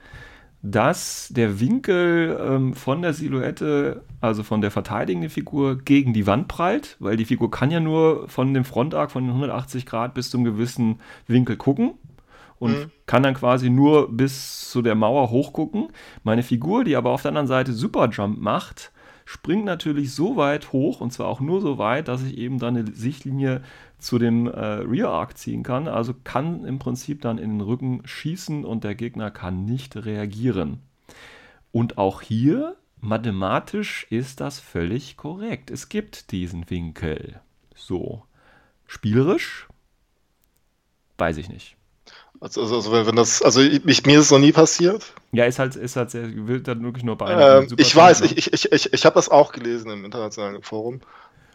dass 0.65 1.27
der 1.29 1.59
Winkel 1.59 2.39
ähm, 2.41 2.73
von 2.73 3.01
der 3.01 3.13
Silhouette, 3.13 4.01
also 4.21 4.43
von 4.43 4.61
der 4.61 4.71
verteidigenden 4.71 5.29
Figur, 5.29 5.77
gegen 5.77 6.13
die 6.13 6.25
Wand 6.25 6.47
prallt, 6.47 6.95
weil 6.99 7.17
die 7.17 7.25
Figur 7.25 7.51
kann 7.51 7.69
ja 7.69 7.81
nur 7.81 8.29
von 8.29 8.53
dem 8.53 8.63
Frontarg 8.63 9.11
von 9.11 9.27
180 9.27 9.85
Grad 9.85 10.13
bis 10.13 10.29
zum 10.29 10.45
gewissen 10.45 11.01
Winkel 11.27 11.57
gucken 11.57 11.95
und 12.59 12.71
mhm. 12.71 12.91
kann 13.05 13.23
dann 13.23 13.33
quasi 13.33 13.69
nur 13.69 14.09
bis 14.09 14.69
zu 14.69 14.81
der 14.81 14.95
Mauer 14.95 15.31
hochgucken. 15.31 15.89
Meine 16.23 16.43
Figur, 16.43 16.85
die 16.85 16.95
aber 16.95 17.11
auf 17.11 17.21
der 17.21 17.29
anderen 17.29 17.47
Seite 17.47 17.73
Superjump 17.73 18.39
macht, 18.39 18.93
springt 19.25 19.65
natürlich 19.65 20.13
so 20.13 20.37
weit 20.37 20.71
hoch 20.71 21.01
und 21.01 21.11
zwar 21.11 21.27
auch 21.27 21.41
nur 21.41 21.59
so 21.59 21.77
weit, 21.77 22.07
dass 22.07 22.23
ich 22.23 22.37
eben 22.37 22.57
dann 22.57 22.77
eine 22.77 22.89
Sichtlinie 22.89 23.63
zu 24.03 24.19
dem 24.19 24.47
äh, 24.47 24.59
Rear 24.59 25.09
Arc 25.09 25.37
ziehen 25.37 25.63
kann. 25.63 25.87
Also 25.87 26.13
kann 26.23 26.65
im 26.65 26.79
Prinzip 26.79 27.21
dann 27.21 27.37
in 27.37 27.51
den 27.51 27.61
Rücken 27.61 28.01
schießen 28.05 28.65
und 28.65 28.83
der 28.83 28.95
Gegner 28.95 29.31
kann 29.31 29.65
nicht 29.65 29.95
reagieren. 29.95 30.81
Und 31.71 31.97
auch 31.97 32.21
hier, 32.21 32.75
mathematisch 32.99 34.05
ist 34.09 34.41
das 34.41 34.59
völlig 34.59 35.17
korrekt. 35.17 35.71
Es 35.71 35.89
gibt 35.89 36.31
diesen 36.31 36.69
Winkel. 36.69 37.39
So. 37.75 38.23
Spielerisch? 38.85 39.67
Weiß 41.17 41.37
ich 41.37 41.49
nicht. 41.49 41.77
Also, 42.39 42.61
also, 42.61 42.75
also 42.75 43.07
wenn 43.07 43.15
das, 43.15 43.41
also 43.41 43.61
ich, 43.61 44.05
mir 44.05 44.19
ist 44.19 44.25
es 44.25 44.31
noch 44.31 44.39
nie 44.39 44.51
passiert. 44.51 45.13
Ja, 45.31 45.45
ist 45.45 45.59
halt, 45.59 45.77
ist 45.77 45.95
halt 45.95 46.11
sehr, 46.11 46.27
wird 46.45 46.67
dann 46.67 46.83
wirklich 46.83 47.05
nur 47.05 47.17
bei 47.17 47.27
einem. 47.27 47.69
Ähm, 47.69 47.75
ich 47.77 47.95
weiß, 47.95 48.19
ich, 48.21 48.53
ich, 48.53 48.71
ich, 48.71 48.93
ich 48.93 49.05
habe 49.05 49.15
das 49.15 49.29
auch 49.29 49.53
gelesen 49.53 49.89
im 49.91 50.03
internationalen 50.03 50.61
Forum. 50.61 50.99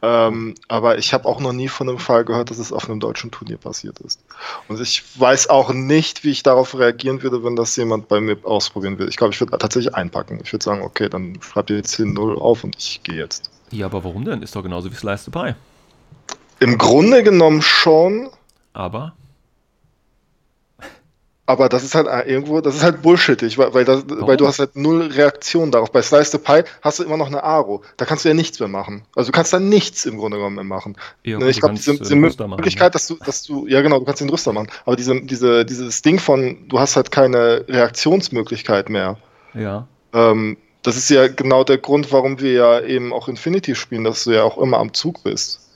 Ähm, 0.01 0.55
aber 0.69 0.99
ich 0.99 1.13
habe 1.13 1.27
auch 1.27 1.41
noch 1.41 1.53
nie 1.53 1.69
von 1.69 1.89
einem 1.89 1.99
Fall 1.99 2.25
gehört, 2.25 2.51
dass 2.51 2.59
es 2.59 2.73
auf 2.73 2.89
einem 2.89 3.01
deutschen 3.01 3.31
Turnier 3.31 3.57
passiert 3.57 3.99
ist. 4.01 4.21
Und 4.69 4.81
ich 4.81 5.03
weiß 5.19 5.51
auch 5.51 5.73
nicht, 5.73 6.25
wie 6.25 6.31
ich 6.31 6.43
darauf 6.43 6.79
reagieren 6.79 7.23
würde, 7.23 7.43
wenn 7.43 7.57
das 7.57 7.75
jemand 7.77 8.09
bei 8.09 8.21
mir 8.21 8.37
ausprobieren 8.45 8.99
will. 8.99 9.09
Ich 9.09 9.17
glaube, 9.17 9.33
ich 9.35 9.41
würde 9.41 9.59
tatsächlich 9.59 9.95
einpacken. 9.95 10.41
Ich 10.43 10.53
würde 10.53 10.65
sagen, 10.65 10.83
okay, 10.83 11.09
dann 11.09 11.39
schreibt 11.43 11.71
ihr 11.71 11.77
jetzt 11.77 11.99
10-0 11.99 12.37
auf 12.37 12.63
und 12.65 12.77
ich 12.79 13.03
gehe 13.03 13.17
jetzt. 13.17 13.51
Ja, 13.71 13.87
aber 13.87 14.05
warum 14.05 14.25
denn? 14.25 14.43
Ist 14.43 14.55
doch 14.55 14.63
genauso 14.63 14.91
wie 14.91 14.95
Slice 14.95 15.25
the 15.25 15.31
Pie. 15.31 15.55
Im 16.61 16.79
Grunde 16.79 17.23
genommen 17.23 17.63
schon. 17.63 18.31
Aber? 18.73 19.15
Aber 21.49 21.71
das 21.71 21.83
ist 21.83 21.95
halt 21.95 22.07
äh, 22.09 22.31
irgendwo, 22.31 22.61
das 22.61 22.77
ist 22.77 22.83
halt 22.83 23.01
bullshittig, 23.01 23.57
weil, 23.57 23.73
weil, 23.73 23.87
das, 23.87 24.05
weil 24.07 24.37
du 24.37 24.47
hast 24.47 24.59
halt 24.59 24.77
null 24.77 25.07
Reaktion 25.07 25.71
darauf. 25.71 25.91
Bei 25.91 26.03
Slice 26.03 26.33
the 26.33 26.37
Pie 26.37 26.63
hast 26.83 26.99
du 26.99 27.05
immer 27.05 27.17
noch 27.17 27.29
eine 27.29 27.43
Aro. 27.43 27.83
Da 27.97 28.05
kannst 28.05 28.27
du 28.27 28.29
ja 28.29 28.35
nichts 28.35 28.61
mehr 28.61 28.69
machen. 28.69 29.05
Also 29.17 29.33
du 29.33 29.35
kannst 29.35 29.55
da 29.55 29.59
nichts 29.59 30.05
im 30.05 30.19
Grunde 30.19 30.37
genommen 30.37 30.57
mehr 30.57 30.65
machen. 30.65 30.99
Ja, 31.25 31.39
ne, 31.39 31.49
ich 31.49 31.61
glaube, 31.61 31.75
diese, 31.77 31.97
diese 31.97 32.17
Möglichkeit, 32.17 32.49
machen, 32.51 32.71
ja. 32.79 32.91
dass 32.91 33.07
du, 33.07 33.17
dass 33.25 33.45
du, 33.45 33.67
ja 33.67 33.81
genau, 33.81 33.99
du 33.99 34.05
kannst 34.05 34.21
den 34.21 34.29
Rüster 34.29 34.53
machen. 34.53 34.69
Aber 34.85 34.95
diese, 34.95 35.23
diese, 35.23 35.65
dieses 35.65 36.03
Ding 36.03 36.19
von, 36.19 36.69
du 36.69 36.79
hast 36.79 36.97
halt 36.97 37.11
keine 37.11 37.65
Reaktionsmöglichkeit 37.67 38.91
mehr. 38.91 39.17
Ja. 39.55 39.89
Ähm, 40.13 40.59
das 40.83 40.99
ist 40.99 41.09
ja 41.09 41.29
genau 41.29 41.65
der 41.65 41.79
Grund, 41.79 42.13
warum 42.13 42.41
wir 42.41 42.53
ja 42.53 42.81
eben 42.81 43.11
auch 43.15 43.27
Infinity 43.27 43.75
spielen, 43.75 44.05
dass 44.05 44.25
du 44.25 44.33
ja 44.33 44.43
auch 44.43 44.59
immer 44.59 44.77
am 44.77 44.93
Zug 44.93 45.23
bist. 45.23 45.68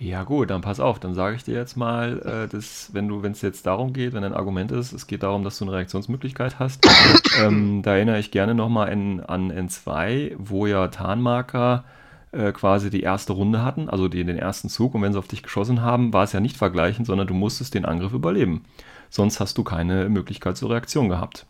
Ja 0.00 0.24
gut, 0.24 0.48
dann 0.48 0.62
pass 0.62 0.80
auf, 0.80 0.98
dann 0.98 1.12
sage 1.12 1.36
ich 1.36 1.44
dir 1.44 1.54
jetzt 1.54 1.76
mal, 1.76 2.20
äh, 2.20 2.48
dass, 2.48 2.94
wenn 2.94 3.06
du, 3.06 3.22
wenn 3.22 3.32
es 3.32 3.42
jetzt 3.42 3.66
darum 3.66 3.92
geht, 3.92 4.14
wenn 4.14 4.22
dein 4.22 4.32
Argument 4.32 4.72
ist, 4.72 4.92
es 4.92 5.06
geht 5.06 5.22
darum, 5.22 5.44
dass 5.44 5.58
du 5.58 5.66
eine 5.66 5.74
Reaktionsmöglichkeit 5.74 6.58
hast, 6.58 6.88
ähm, 7.44 7.82
da 7.82 7.96
erinnere 7.96 8.18
ich 8.18 8.30
gerne 8.30 8.54
nochmal 8.54 8.90
an 8.90 9.52
N2, 9.52 10.36
wo 10.38 10.66
ja 10.66 10.88
Tarnmarker 10.88 11.84
äh, 12.32 12.50
quasi 12.52 12.88
die 12.88 13.02
erste 13.02 13.34
Runde 13.34 13.62
hatten, 13.62 13.90
also 13.90 14.08
die, 14.08 14.24
den 14.24 14.38
ersten 14.38 14.70
Zug, 14.70 14.94
und 14.94 15.02
wenn 15.02 15.12
sie 15.12 15.18
auf 15.18 15.28
dich 15.28 15.42
geschossen 15.42 15.82
haben, 15.82 16.14
war 16.14 16.24
es 16.24 16.32
ja 16.32 16.40
nicht 16.40 16.56
vergleichen, 16.56 17.04
sondern 17.04 17.26
du 17.26 17.34
musstest 17.34 17.74
den 17.74 17.84
Angriff 17.84 18.14
überleben. 18.14 18.64
Sonst 19.10 19.38
hast 19.38 19.58
du 19.58 19.64
keine 19.64 20.08
Möglichkeit 20.08 20.56
zur 20.56 20.70
Reaktion 20.70 21.10
gehabt. 21.10 21.44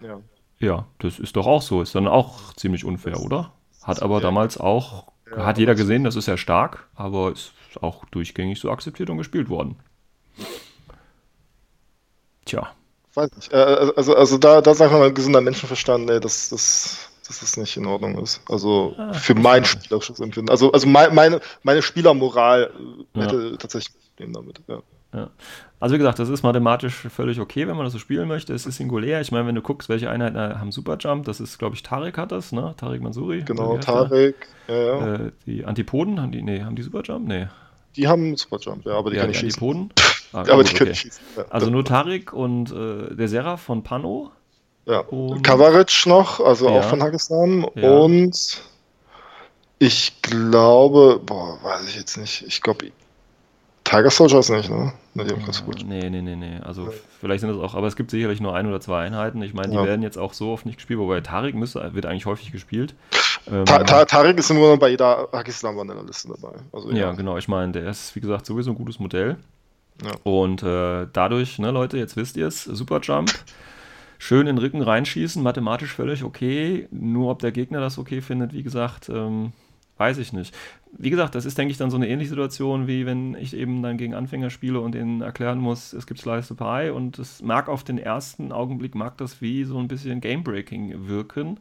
Ja. 0.00 0.20
Ja, 0.60 0.86
das 0.98 1.18
ist 1.18 1.34
doch 1.36 1.46
auch 1.46 1.62
so. 1.62 1.82
Ist 1.82 1.94
dann 1.94 2.06
auch 2.06 2.52
ziemlich 2.52 2.84
unfair, 2.84 3.20
oder? 3.20 3.52
Hat 3.82 4.02
aber 4.02 4.20
damals 4.20 4.58
auch, 4.58 5.10
Ja, 5.30 5.46
hat 5.46 5.58
jeder 5.58 5.74
gesehen, 5.74 6.04
das 6.04 6.16
ist 6.16 6.26
ja 6.26 6.36
stark, 6.36 6.88
aber 6.94 7.32
ist 7.32 7.52
auch 7.80 8.04
durchgängig 8.06 8.58
so 8.60 8.70
akzeptiert 8.70 9.10
und 9.10 9.18
gespielt 9.18 9.48
worden. 9.48 9.76
Tja, 12.44 12.72
Weiß 13.14 13.30
nicht. 13.34 13.52
Äh, 13.52 13.56
also, 13.96 14.14
also 14.14 14.38
da, 14.38 14.60
da 14.60 14.74
sagt 14.74 14.92
man 14.92 15.00
mal 15.00 15.12
gesunder 15.12 15.40
Menschenverstand, 15.40 16.06
nee, 16.06 16.20
dass, 16.20 16.48
dass, 16.50 17.10
dass 17.26 17.40
das 17.40 17.56
nicht 17.56 17.76
in 17.76 17.86
Ordnung 17.86 18.18
ist. 18.18 18.40
Also 18.48 18.94
Ah, 18.98 19.12
für 19.12 19.34
mein 19.34 19.64
spielerisches 19.64 20.20
Empfinden. 20.20 20.48
Also, 20.50 20.70
also 20.72 20.86
mein, 20.86 21.12
meine, 21.14 21.40
meine 21.64 21.82
Spielermoral 21.82 22.70
äh, 23.14 23.18
Ja. 23.18 23.24
hätte 23.24 23.58
tatsächlich 23.58 23.94
ein 23.96 24.00
Problem 24.16 24.32
damit. 24.32 24.60
Ja. 24.68 24.82
Ja. 25.14 25.30
Also 25.80 25.94
wie 25.94 25.98
gesagt, 25.98 26.18
das 26.18 26.28
ist 26.28 26.42
mathematisch 26.42 26.94
völlig 26.94 27.40
okay, 27.40 27.66
wenn 27.66 27.74
man 27.76 27.84
das 27.84 27.94
so 27.94 27.98
spielen 27.98 28.28
möchte. 28.28 28.52
Es 28.52 28.66
ist 28.66 28.76
singulär. 28.76 29.20
Ich 29.22 29.32
meine, 29.32 29.46
wenn 29.46 29.54
du 29.54 29.62
guckst, 29.62 29.88
welche 29.88 30.10
Einheiten 30.10 30.36
haben 30.38 30.72
Superjump, 30.72 31.24
das 31.24 31.40
ist, 31.40 31.58
glaube 31.58 31.74
ich, 31.74 31.82
Tarek 31.82 32.18
hat 32.18 32.32
das, 32.32 32.52
ne? 32.52 32.74
Tarek 32.76 33.00
Mansuri. 33.02 33.42
Genau? 33.42 33.78
Tarek, 33.78 34.48
ja, 34.68 34.74
ja. 34.76 35.14
Äh, 35.14 35.32
die 35.46 35.64
Antipoden, 35.64 36.20
haben 36.20 36.32
die, 36.32 36.42
nee, 36.42 36.62
haben 36.62 36.76
die 36.76 36.82
Superjump? 36.82 37.26
Nee. 37.26 37.48
die 37.96 38.06
haben 38.08 38.36
Superjump, 38.36 38.84
ja, 38.84 38.92
aber 38.92 39.10
die 39.10 39.16
ja, 39.16 39.22
können 39.22 39.32
die 39.32 39.42
nicht 39.44 39.54
schießen. 39.54 39.62
Antipoden. 39.68 39.92
Ah, 40.32 40.42
Aber 40.42 40.58
gut, 40.58 40.70
die 40.70 40.74
können 40.76 40.90
okay. 40.90 40.98
schießen. 41.00 41.22
Ja. 41.38 41.44
Also 41.50 41.70
nur 41.70 41.84
Tarek 41.84 42.32
und 42.32 42.70
äh, 42.70 43.16
der 43.16 43.26
Seraph 43.26 43.62
von 43.62 43.82
Pano. 43.82 44.30
ja. 44.86 45.00
und- 45.00 45.42
Kavaric 45.42 46.06
noch, 46.06 46.38
also 46.38 46.68
auch 46.68 46.84
von 46.84 47.00
Pakistan. 47.00 47.64
Und 47.64 48.62
ich 49.80 50.22
glaube, 50.22 51.20
boah, 51.26 51.58
weiß 51.64 51.88
ich 51.88 51.96
jetzt 51.96 52.16
nicht. 52.16 52.44
Ich 52.46 52.62
glaube, 52.62 52.92
Tiger 53.82 54.10
Soldiers 54.10 54.50
nicht, 54.50 54.70
ne? 54.70 54.92
Ne, 55.14 55.24
die 55.24 55.32
haben 55.34 55.44
ganz 55.44 55.64
gut. 55.64 55.84
Nee, 55.84 56.08
nee, 56.08 56.22
nee, 56.22 56.36
nee. 56.36 56.58
Also 56.62 56.92
vielleicht 57.20 57.40
sind 57.40 57.50
es 57.50 57.56
auch, 57.58 57.74
aber 57.74 57.88
es 57.88 57.96
gibt 57.96 58.12
sicherlich 58.12 58.40
nur 58.40 58.54
ein 58.54 58.66
oder 58.66 58.80
zwei 58.80 59.04
Einheiten. 59.04 59.42
Ich 59.42 59.54
meine, 59.54 59.70
die 59.70 59.74
Ja. 59.76 59.84
werden 59.84 60.02
jetzt 60.02 60.16
auch 60.18 60.32
so 60.32 60.52
oft 60.52 60.66
nicht 60.66 60.76
gespielt, 60.76 61.00
wobei 61.00 61.20
Tarek 61.20 61.54
müsste, 61.56 61.94
wird 61.94 62.06
eigentlich 62.06 62.26
häufig 62.26 62.52
gespielt. 62.52 62.94
Ähm, 63.50 63.64
Ta 63.64 63.82
Ta 63.82 64.04
Tarek 64.04 64.38
ist 64.38 64.50
nur 64.50 64.78
bei 64.78 64.90
jeder 64.90 65.26
Pakistan-Vanilla-Liste 65.26 66.28
dabei. 66.40 66.58
Also, 66.72 66.92
ja, 66.92 67.10
genau. 67.12 67.36
Ich 67.38 67.48
meine, 67.48 67.72
der 67.72 67.90
ist, 67.90 68.14
wie 68.14 68.20
gesagt, 68.20 68.46
sowieso 68.46 68.70
ein 68.70 68.76
gutes 68.76 69.00
Modell. 69.00 69.36
Ja. 70.04 70.12
Und 70.22 70.62
äh, 70.62 71.06
dadurch, 71.12 71.58
ne, 71.58 71.72
Leute, 71.72 71.98
jetzt 71.98 72.16
wisst 72.16 72.36
ihr 72.36 72.46
es, 72.46 72.64
Superjump. 72.64 73.32
Schön 74.18 74.46
in 74.46 74.56
den 74.56 74.58
Rücken 74.58 74.82
reinschießen, 74.82 75.42
mathematisch 75.42 75.94
völlig 75.94 76.22
okay. 76.24 76.86
Nur 76.90 77.30
ob 77.30 77.38
der 77.40 77.52
Gegner 77.52 77.80
das 77.80 77.98
okay 77.98 78.20
findet, 78.20 78.52
wie 78.52 78.62
gesagt, 78.62 79.08
ähm, 79.08 79.52
weiß 80.00 80.16
ich 80.16 80.32
nicht. 80.32 80.54
Wie 80.96 81.10
gesagt, 81.10 81.34
das 81.34 81.44
ist, 81.44 81.58
denke 81.58 81.70
ich, 81.70 81.78
dann 81.78 81.90
so 81.90 81.96
eine 81.96 82.08
ähnliche 82.08 82.30
Situation, 82.30 82.86
wie 82.86 83.04
wenn 83.04 83.34
ich 83.34 83.54
eben 83.54 83.82
dann 83.82 83.98
gegen 83.98 84.14
Anfänger 84.14 84.48
spiele 84.48 84.80
und 84.80 84.92
denen 84.92 85.20
erklären 85.20 85.58
muss, 85.58 85.92
es 85.92 86.06
gibt 86.06 86.20
Slice 86.20 86.54
Pie 86.54 86.90
und 86.90 87.18
es 87.18 87.42
mag 87.42 87.68
auf 87.68 87.84
den 87.84 87.98
ersten 87.98 88.50
Augenblick, 88.50 88.94
mag 88.94 89.18
das 89.18 89.42
wie 89.42 89.64
so 89.64 89.78
ein 89.78 89.88
bisschen 89.88 90.22
Game-Breaking 90.22 91.06
wirken. 91.06 91.60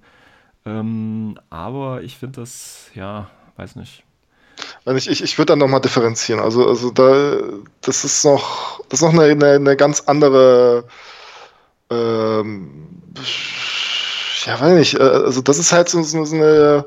Ähm, 0.65 1.37
aber 1.49 2.01
ich 2.01 2.17
finde 2.17 2.39
das, 2.39 2.89
ja, 2.95 3.29
weiß 3.57 3.75
nicht. 3.75 4.03
Wenn 4.85 4.97
ich, 4.97 5.09
ich, 5.09 5.21
ich 5.21 5.37
würde 5.37 5.47
dann 5.47 5.59
nochmal 5.59 5.81
differenzieren. 5.81 6.39
Also, 6.39 6.65
also 6.65 6.89
da, 6.89 7.39
das 7.81 8.05
ist 8.05 8.23
noch, 8.23 8.79
das 8.87 9.01
ist 9.01 9.05
noch 9.05 9.13
eine, 9.13 9.31
eine, 9.31 9.51
eine 9.55 9.75
ganz 9.75 10.01
andere, 10.01 10.85
ähm, 11.89 12.87
ja, 14.45 14.59
weiß 14.59 14.77
nicht, 14.77 14.95
äh, 14.95 15.03
also 15.03 15.41
das 15.41 15.59
ist 15.59 15.73
halt 15.73 15.89
so, 15.89 16.01
so 16.03 16.35
eine, 16.35 16.85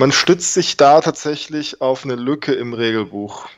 man 0.00 0.12
stützt 0.12 0.54
sich 0.54 0.78
da 0.78 1.02
tatsächlich 1.02 1.82
auf 1.82 2.04
eine 2.04 2.14
Lücke 2.16 2.52
im 2.52 2.72
Regelbuch. 2.72 3.48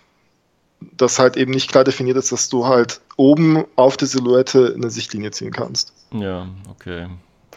Das 0.81 1.21
halt 1.21 1.37
eben 1.37 1.53
nicht 1.53 1.71
klar 1.71 1.85
definiert 1.85 2.17
ist, 2.17 2.33
dass 2.33 2.49
du 2.49 2.67
halt 2.67 3.01
oben 3.17 3.65
auf 3.77 3.97
die 3.97 4.07
Silhouette 4.07 4.73
eine 4.75 4.91
Sichtlinie 4.91 5.31
ziehen 5.31 5.53
kannst. 5.53 5.93
Ja, 6.13 6.49
okay. 6.69 7.07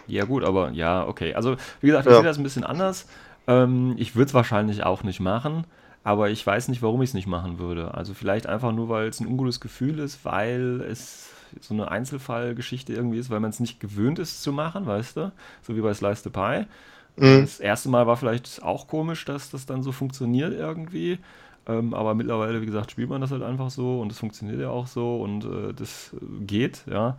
Ja, 0.05 0.25
gut, 0.25 0.43
aber 0.43 0.69
ja, 0.69 1.07
okay. 1.07 1.33
Also, 1.33 1.55
wie 1.81 1.87
gesagt, 1.87 2.05
ich 2.05 2.11
Ja. 2.11 2.17
sehe 2.17 2.27
das 2.27 2.37
ein 2.37 2.43
bisschen 2.43 2.63
anders. 2.63 3.07
Ähm, 3.47 3.95
ich 3.97 4.15
würde 4.15 4.27
es 4.27 4.33
wahrscheinlich 4.35 4.83
auch 4.83 5.01
nicht 5.01 5.19
machen, 5.19 5.65
aber 6.03 6.29
ich 6.29 6.45
weiß 6.45 6.67
nicht, 6.67 6.83
warum 6.83 7.01
ich 7.01 7.09
es 7.09 7.13
nicht 7.15 7.27
machen 7.27 7.57
würde. 7.57 7.95
Also, 7.95 8.13
vielleicht 8.13 8.45
einfach 8.45 8.71
nur, 8.71 8.87
weil 8.87 9.07
es 9.07 9.19
ein 9.19 9.25
ungutes 9.25 9.59
Gefühl 9.61 9.97
ist, 9.97 10.23
weil 10.25 10.81
es 10.87 11.29
so 11.59 11.73
eine 11.73 11.89
Einzelfallgeschichte 11.89 12.93
irgendwie 12.93 13.17
ist, 13.17 13.31
weil 13.31 13.39
man 13.39 13.49
es 13.49 13.59
nicht 13.59 13.79
gewöhnt 13.79 14.19
ist 14.19 14.43
zu 14.43 14.51
machen, 14.51 14.85
weißt 14.85 15.17
du? 15.17 15.31
So 15.63 15.75
wie 15.75 15.81
bei 15.81 15.93
Slice 15.95 16.21
the 16.23 16.29
Pie. 16.29 16.67
Mhm. 17.17 17.41
Das 17.41 17.59
erste 17.59 17.89
Mal 17.89 18.07
war 18.07 18.17
vielleicht 18.17 18.61
auch 18.63 18.87
komisch, 18.87 19.25
dass 19.25 19.49
das 19.49 19.65
dann 19.65 19.83
so 19.83 19.91
funktioniert 19.91 20.53
irgendwie. 20.53 21.19
Ähm, 21.67 21.93
aber 21.93 22.13
mittlerweile, 22.13 22.61
wie 22.61 22.65
gesagt, 22.65 22.91
spielt 22.91 23.09
man 23.09 23.21
das 23.21 23.31
halt 23.31 23.41
einfach 23.41 23.69
so 23.71 23.99
und 23.99 24.11
es 24.11 24.19
funktioniert 24.19 24.59
ja 24.59 24.69
auch 24.69 24.87
so 24.87 25.21
und 25.21 25.45
äh, 25.45 25.73
das 25.73 26.15
geht, 26.41 26.83
ja. 26.87 27.17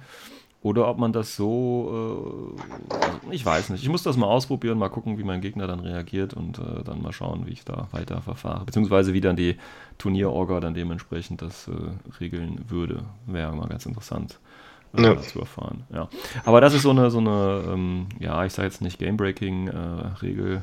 Oder 0.62 0.88
ob 0.88 0.98
man 0.98 1.12
das 1.12 1.36
so, 1.36 2.56
äh, 2.90 2.94
also 2.94 3.20
ich 3.30 3.44
weiß 3.44 3.70
nicht. 3.70 3.82
Ich 3.82 3.88
muss 3.88 4.02
das 4.02 4.16
mal 4.16 4.26
ausprobieren, 4.26 4.78
mal 4.78 4.88
gucken, 4.88 5.18
wie 5.18 5.24
mein 5.24 5.40
Gegner 5.40 5.66
dann 5.66 5.80
reagiert 5.80 6.34
und 6.34 6.58
äh, 6.58 6.82
dann 6.84 7.02
mal 7.02 7.12
schauen, 7.12 7.46
wie 7.46 7.52
ich 7.52 7.64
da 7.64 7.88
weiter 7.92 8.20
verfahre. 8.20 8.64
Beziehungsweise 8.64 9.12
wie 9.12 9.20
dann 9.20 9.36
die 9.36 9.56
Turnierorga 9.98 10.60
dann 10.60 10.74
dementsprechend 10.74 11.42
das 11.42 11.68
äh, 11.68 11.72
regeln 12.20 12.64
würde. 12.68 13.04
Wäre 13.26 13.54
mal 13.54 13.68
ganz 13.68 13.86
interessant 13.86 14.38
äh, 14.98 15.02
Ja. 15.14 15.20
zu 15.20 15.40
erfahren. 15.40 15.84
Ja. 15.92 16.08
Aber 16.44 16.60
das 16.60 16.74
ist 16.74 16.82
so 16.82 16.90
eine, 16.90 17.10
so 17.10 17.18
eine 17.18 17.62
ähm, 17.72 18.06
ja, 18.18 18.44
ich 18.44 18.52
sage 18.52 18.68
jetzt 18.68 18.80
nicht 18.82 18.98
Game-Breaking-Regel. 18.98 20.62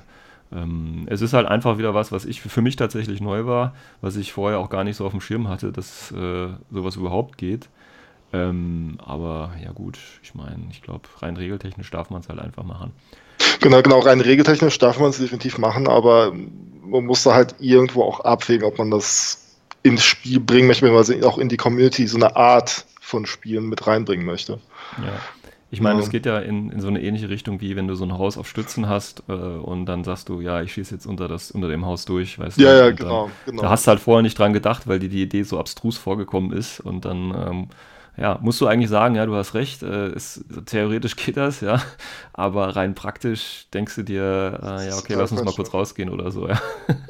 Ähm, 0.52 1.08
es 1.10 1.22
ist 1.22 1.34
halt 1.34 1.48
einfach 1.48 1.78
wieder 1.78 1.94
was, 1.94 2.12
was 2.12 2.26
ich 2.26 2.42
für 2.42 2.62
mich 2.62 2.76
tatsächlich 2.76 3.22
neu 3.22 3.46
war, 3.46 3.74
was 4.02 4.16
ich 4.16 4.34
vorher 4.34 4.60
auch 4.60 4.70
gar 4.70 4.84
nicht 4.84 4.98
so 4.98 5.06
auf 5.06 5.12
dem 5.12 5.22
Schirm 5.22 5.48
hatte, 5.48 5.72
dass 5.72 6.12
äh, 6.12 6.48
sowas 6.72 6.96
überhaupt 6.96 7.38
geht. 7.38 7.70
Ähm, 8.32 8.98
aber 9.04 9.52
ja 9.64 9.72
gut, 9.72 9.98
ich 10.24 10.34
meine, 10.36 10.58
ich 10.72 10.82
glaube, 10.82 11.08
rein 11.22 11.38
regeltechnisch 11.38 11.90
darf 11.92 12.10
man 12.10 12.22
es 12.22 12.30
halt 12.30 12.40
einfach 12.40 12.64
machen. 12.64 12.92
Genau, 13.62 13.82
genau, 13.82 14.00
rein 14.00 14.22
regeltechnisch 14.22 14.78
darf 14.80 15.00
man 15.00 15.10
es 15.10 15.18
definitiv 15.20 15.58
machen, 15.58 15.88
aber 15.88 16.34
man 16.84 17.06
muss 17.06 17.24
da 17.24 17.34
halt 17.34 17.56
irgendwo 17.60 18.04
auch 18.04 18.20
abwägen, 18.22 18.66
ob 18.68 18.78
man 18.78 18.92
das 18.92 19.40
ins 19.84 20.04
Spiel 20.04 20.40
bringen 20.40 20.68
möchte, 20.68 20.82
beziehungsweise 20.86 21.28
auch 21.28 21.38
in 21.38 21.50
die 21.50 21.58
Community 21.58 22.08
so 22.08 22.18
eine 22.18 22.36
Art 22.36 22.86
von 23.14 23.28
Spielen 23.28 23.70
mit 23.70 23.86
reinbringen 23.86 24.26
möchte. 24.26 24.60
Ja. 24.98 25.30
Ich 25.70 25.82
meine, 25.82 26.00
Ja. 26.00 26.04
es 26.04 26.10
geht 26.10 26.26
ja 26.26 26.40
in, 26.40 26.72
in 26.72 26.82
so 26.82 26.88
eine 26.88 27.02
ähnliche 27.02 27.30
Richtung, 27.30 27.62
wie 27.62 27.76
wenn 27.76 27.88
du 27.88 27.94
so 27.96 28.06
ein 28.06 28.14
Haus 28.18 28.38
auf 28.40 28.48
Stützen 28.48 28.90
hast 28.90 29.24
äh, 29.28 29.34
und 29.34 29.86
dann 29.86 30.04
sagst 30.04 30.30
du, 30.30 30.42
ja, 30.42 30.62
ich 30.64 30.74
schieße 30.74 30.96
jetzt 30.96 31.06
unter, 31.06 31.28
das, 31.28 31.52
unter 31.52 31.68
dem 31.68 31.86
Haus 31.86 32.06
durch, 32.06 32.40
weißt 32.40 32.62
du? 32.62 32.64
Ja, 32.64 32.76
ja, 32.76 32.92
genau, 32.92 33.30
genau. 33.46 33.62
Da 33.62 33.70
hast 33.70 33.86
du 33.86 33.90
halt 33.90 34.00
vorher 34.00 34.24
nicht 34.24 34.38
dran 34.40 34.54
gedacht, 34.54 34.88
weil 34.88 34.98
dir 35.00 35.10
die 35.10 35.22
Idee 35.22 35.44
so 35.44 35.60
abstrus 35.60 35.98
vorgekommen 35.98 36.52
ist 36.52 36.80
und 36.80 37.06
dann 37.06 37.34
ähm, 37.36 37.68
ja, 38.18 38.38
musst 38.42 38.62
du 38.62 38.68
eigentlich 38.68 38.90
sagen, 38.90 39.16
ja, 39.16 39.26
du 39.26 39.36
hast 39.36 39.56
recht, 39.56 39.82
äh, 39.84 40.10
es, 40.10 40.44
theoretisch 40.68 41.16
geht 41.16 41.38
das, 41.38 41.62
ja, 41.62 41.82
aber 42.34 42.76
rein 42.76 42.96
praktisch 42.96 43.68
denkst 43.74 43.96
du 43.96 44.04
dir, 44.04 44.60
äh, 44.62 44.90
ja, 44.90 44.98
okay, 44.98 45.16
lass 45.16 45.32
uns 45.32 45.44
mal 45.44 45.54
kurz 45.54 45.70
ja. 45.70 45.80
rausgehen 45.80 46.10
oder 46.10 46.32
so, 46.32 46.48
ja. 46.48 46.62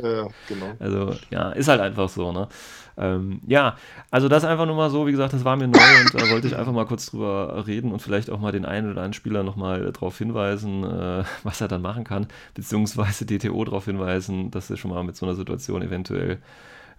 Ja, 0.01 0.11
ja, 0.23 0.27
genau. 0.47 0.75
Also, 0.79 1.15
ja, 1.29 1.51
ist 1.51 1.67
halt 1.67 1.81
einfach 1.81 2.09
so, 2.09 2.31
ne? 2.31 2.47
Ähm, 2.97 3.41
ja, 3.47 3.75
also 4.11 4.27
das 4.27 4.45
einfach 4.45 4.65
nur 4.65 4.75
mal 4.75 4.89
so, 4.89 5.07
wie 5.07 5.11
gesagt, 5.11 5.33
das 5.33 5.45
war 5.45 5.55
mir 5.55 5.67
neu 5.67 5.79
und 6.01 6.13
da 6.13 6.29
wollte 6.29 6.47
ich 6.47 6.55
einfach 6.55 6.73
mal 6.73 6.85
kurz 6.85 7.07
drüber 7.07 7.65
reden 7.65 7.91
und 7.91 7.99
vielleicht 7.99 8.29
auch 8.29 8.39
mal 8.39 8.51
den 8.51 8.65
einen 8.65 8.87
oder 8.87 9.01
anderen 9.01 9.13
Spieler 9.13 9.43
nochmal 9.43 9.91
darauf 9.91 10.17
hinweisen, 10.17 10.83
äh, 10.83 11.23
was 11.43 11.61
er 11.61 11.67
dann 11.67 11.81
machen 11.81 12.03
kann, 12.03 12.27
beziehungsweise 12.53 13.25
DTO 13.25 13.63
darauf 13.63 13.85
hinweisen, 13.85 14.51
dass 14.51 14.69
er 14.69 14.77
schon 14.77 14.91
mal 14.91 15.03
mit 15.03 15.15
so 15.15 15.25
einer 15.25 15.35
Situation 15.35 15.81
eventuell 15.81 16.39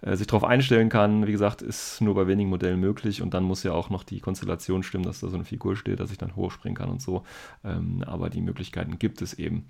äh, 0.05 0.15
sich 0.15 0.27
darauf 0.27 0.43
einstellen 0.43 0.89
kann. 0.89 1.25
Wie 1.25 1.31
gesagt, 1.31 1.61
ist 1.61 1.99
nur 1.99 2.13
bei 2.13 2.27
wenigen 2.27 2.49
Modellen 2.49 2.79
möglich 2.79 3.21
und 3.21 3.33
dann 3.33 3.43
muss 3.43 3.63
ja 3.63 3.71
auch 3.73 3.89
noch 3.89 4.03
die 4.03 4.19
Konstellation 4.19 4.83
stimmen, 4.83 5.03
dass 5.03 5.19
da 5.19 5.29
so 5.29 5.35
eine 5.35 5.45
Figur 5.45 5.75
steht, 5.75 5.99
dass 5.99 6.11
ich 6.11 6.17
dann 6.19 6.35
hochspringen 6.35 6.77
kann 6.77 6.89
und 6.89 7.01
so. 7.01 7.23
Ähm, 7.63 8.03
aber 8.05 8.29
die 8.29 8.41
Möglichkeiten 8.41 8.99
gibt 8.99 9.21
es 9.21 9.33
eben. 9.33 9.65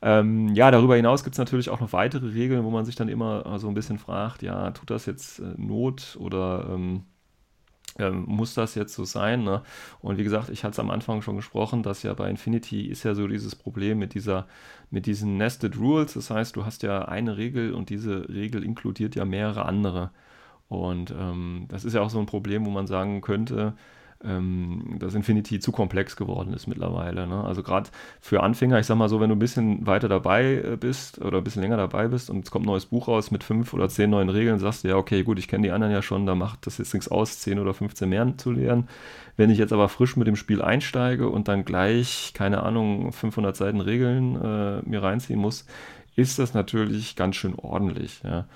Ähm, 0.00 0.48
ja, 0.54 0.70
darüber 0.70 0.96
hinaus 0.96 1.22
gibt 1.22 1.34
es 1.34 1.38
natürlich 1.38 1.68
auch 1.68 1.80
noch 1.80 1.92
weitere 1.92 2.28
Regeln, 2.28 2.64
wo 2.64 2.70
man 2.70 2.84
sich 2.84 2.96
dann 2.96 3.08
immer 3.08 3.44
äh, 3.46 3.58
so 3.58 3.68
ein 3.68 3.74
bisschen 3.74 3.98
fragt, 3.98 4.42
ja, 4.42 4.70
tut 4.70 4.90
das 4.90 5.06
jetzt 5.06 5.40
äh, 5.40 5.54
Not 5.56 6.16
oder 6.18 6.66
ähm, 6.70 7.02
ähm, 7.98 8.24
muss 8.26 8.54
das 8.54 8.74
jetzt 8.74 8.94
so 8.94 9.04
sein? 9.04 9.44
Ne? 9.44 9.62
Und 10.00 10.18
wie 10.18 10.24
gesagt, 10.24 10.50
ich 10.50 10.64
hatte 10.64 10.72
es 10.72 10.78
am 10.78 10.90
Anfang 10.90 11.22
schon 11.22 11.36
gesprochen, 11.36 11.82
dass 11.82 12.02
ja 12.02 12.12
bei 12.14 12.28
Infinity 12.28 12.86
ist 12.86 13.04
ja 13.04 13.14
so 13.14 13.28
dieses 13.28 13.54
Problem 13.54 13.98
mit 13.98 14.14
dieser, 14.14 14.46
mit 14.90 15.06
diesen 15.06 15.36
Nested 15.36 15.78
Rules. 15.78 16.14
Das 16.14 16.30
heißt, 16.30 16.56
du 16.56 16.64
hast 16.64 16.82
ja 16.82 17.06
eine 17.06 17.36
Regel 17.36 17.72
und 17.72 17.90
diese 17.90 18.28
Regel 18.28 18.64
inkludiert 18.64 19.14
ja 19.14 19.24
mehrere 19.24 19.64
andere. 19.64 20.10
Und 20.68 21.14
ähm, 21.18 21.66
das 21.68 21.84
ist 21.84 21.94
ja 21.94 22.00
auch 22.00 22.10
so 22.10 22.18
ein 22.18 22.26
Problem, 22.26 22.64
wo 22.66 22.70
man 22.70 22.86
sagen 22.86 23.20
könnte, 23.20 23.74
ähm, 24.26 24.96
dass 24.98 25.14
Infinity 25.14 25.60
zu 25.60 25.72
komplex 25.72 26.16
geworden 26.16 26.52
ist 26.52 26.66
mittlerweile. 26.66 27.26
Ne? 27.26 27.44
Also 27.44 27.62
gerade 27.62 27.90
für 28.20 28.42
Anfänger, 28.42 28.78
ich 28.78 28.86
sag 28.86 28.96
mal 28.96 29.08
so, 29.08 29.20
wenn 29.20 29.28
du 29.28 29.36
ein 29.36 29.40
bisschen 29.40 29.86
weiter 29.86 30.08
dabei 30.08 30.54
äh, 30.54 30.76
bist 30.76 31.20
oder 31.20 31.38
ein 31.38 31.44
bisschen 31.44 31.62
länger 31.62 31.76
dabei 31.76 32.08
bist 32.08 32.30
und 32.30 32.44
es 32.44 32.50
kommt 32.50 32.64
ein 32.64 32.68
neues 32.68 32.86
Buch 32.86 33.08
raus 33.08 33.30
mit 33.30 33.44
fünf 33.44 33.74
oder 33.74 33.88
zehn 33.88 34.10
neuen 34.10 34.28
Regeln, 34.28 34.58
sagst 34.58 34.84
du, 34.84 34.88
ja, 34.88 34.96
okay, 34.96 35.22
gut, 35.22 35.38
ich 35.38 35.48
kenne 35.48 35.62
die 35.62 35.72
anderen 35.72 35.92
ja 35.92 36.02
schon, 36.02 36.26
da 36.26 36.34
macht 36.34 36.66
das 36.66 36.78
jetzt 36.78 36.94
nichts 36.94 37.08
aus, 37.08 37.40
zehn 37.40 37.58
oder 37.58 37.74
15 37.74 38.08
mehr 38.08 38.32
zu 38.36 38.52
lernen. 38.52 38.88
Wenn 39.36 39.50
ich 39.50 39.58
jetzt 39.58 39.72
aber 39.72 39.88
frisch 39.88 40.16
mit 40.16 40.26
dem 40.26 40.36
Spiel 40.36 40.62
einsteige 40.62 41.28
und 41.28 41.48
dann 41.48 41.64
gleich, 41.64 42.32
keine 42.34 42.62
Ahnung, 42.62 43.12
500 43.12 43.56
Seiten 43.56 43.80
Regeln 43.80 44.36
äh, 44.36 44.82
mir 44.88 45.02
reinziehen 45.02 45.40
muss, 45.40 45.66
ist 46.16 46.38
das 46.38 46.54
natürlich 46.54 47.16
ganz 47.16 47.36
schön 47.36 47.54
ordentlich. 47.56 48.20
Ja. 48.22 48.46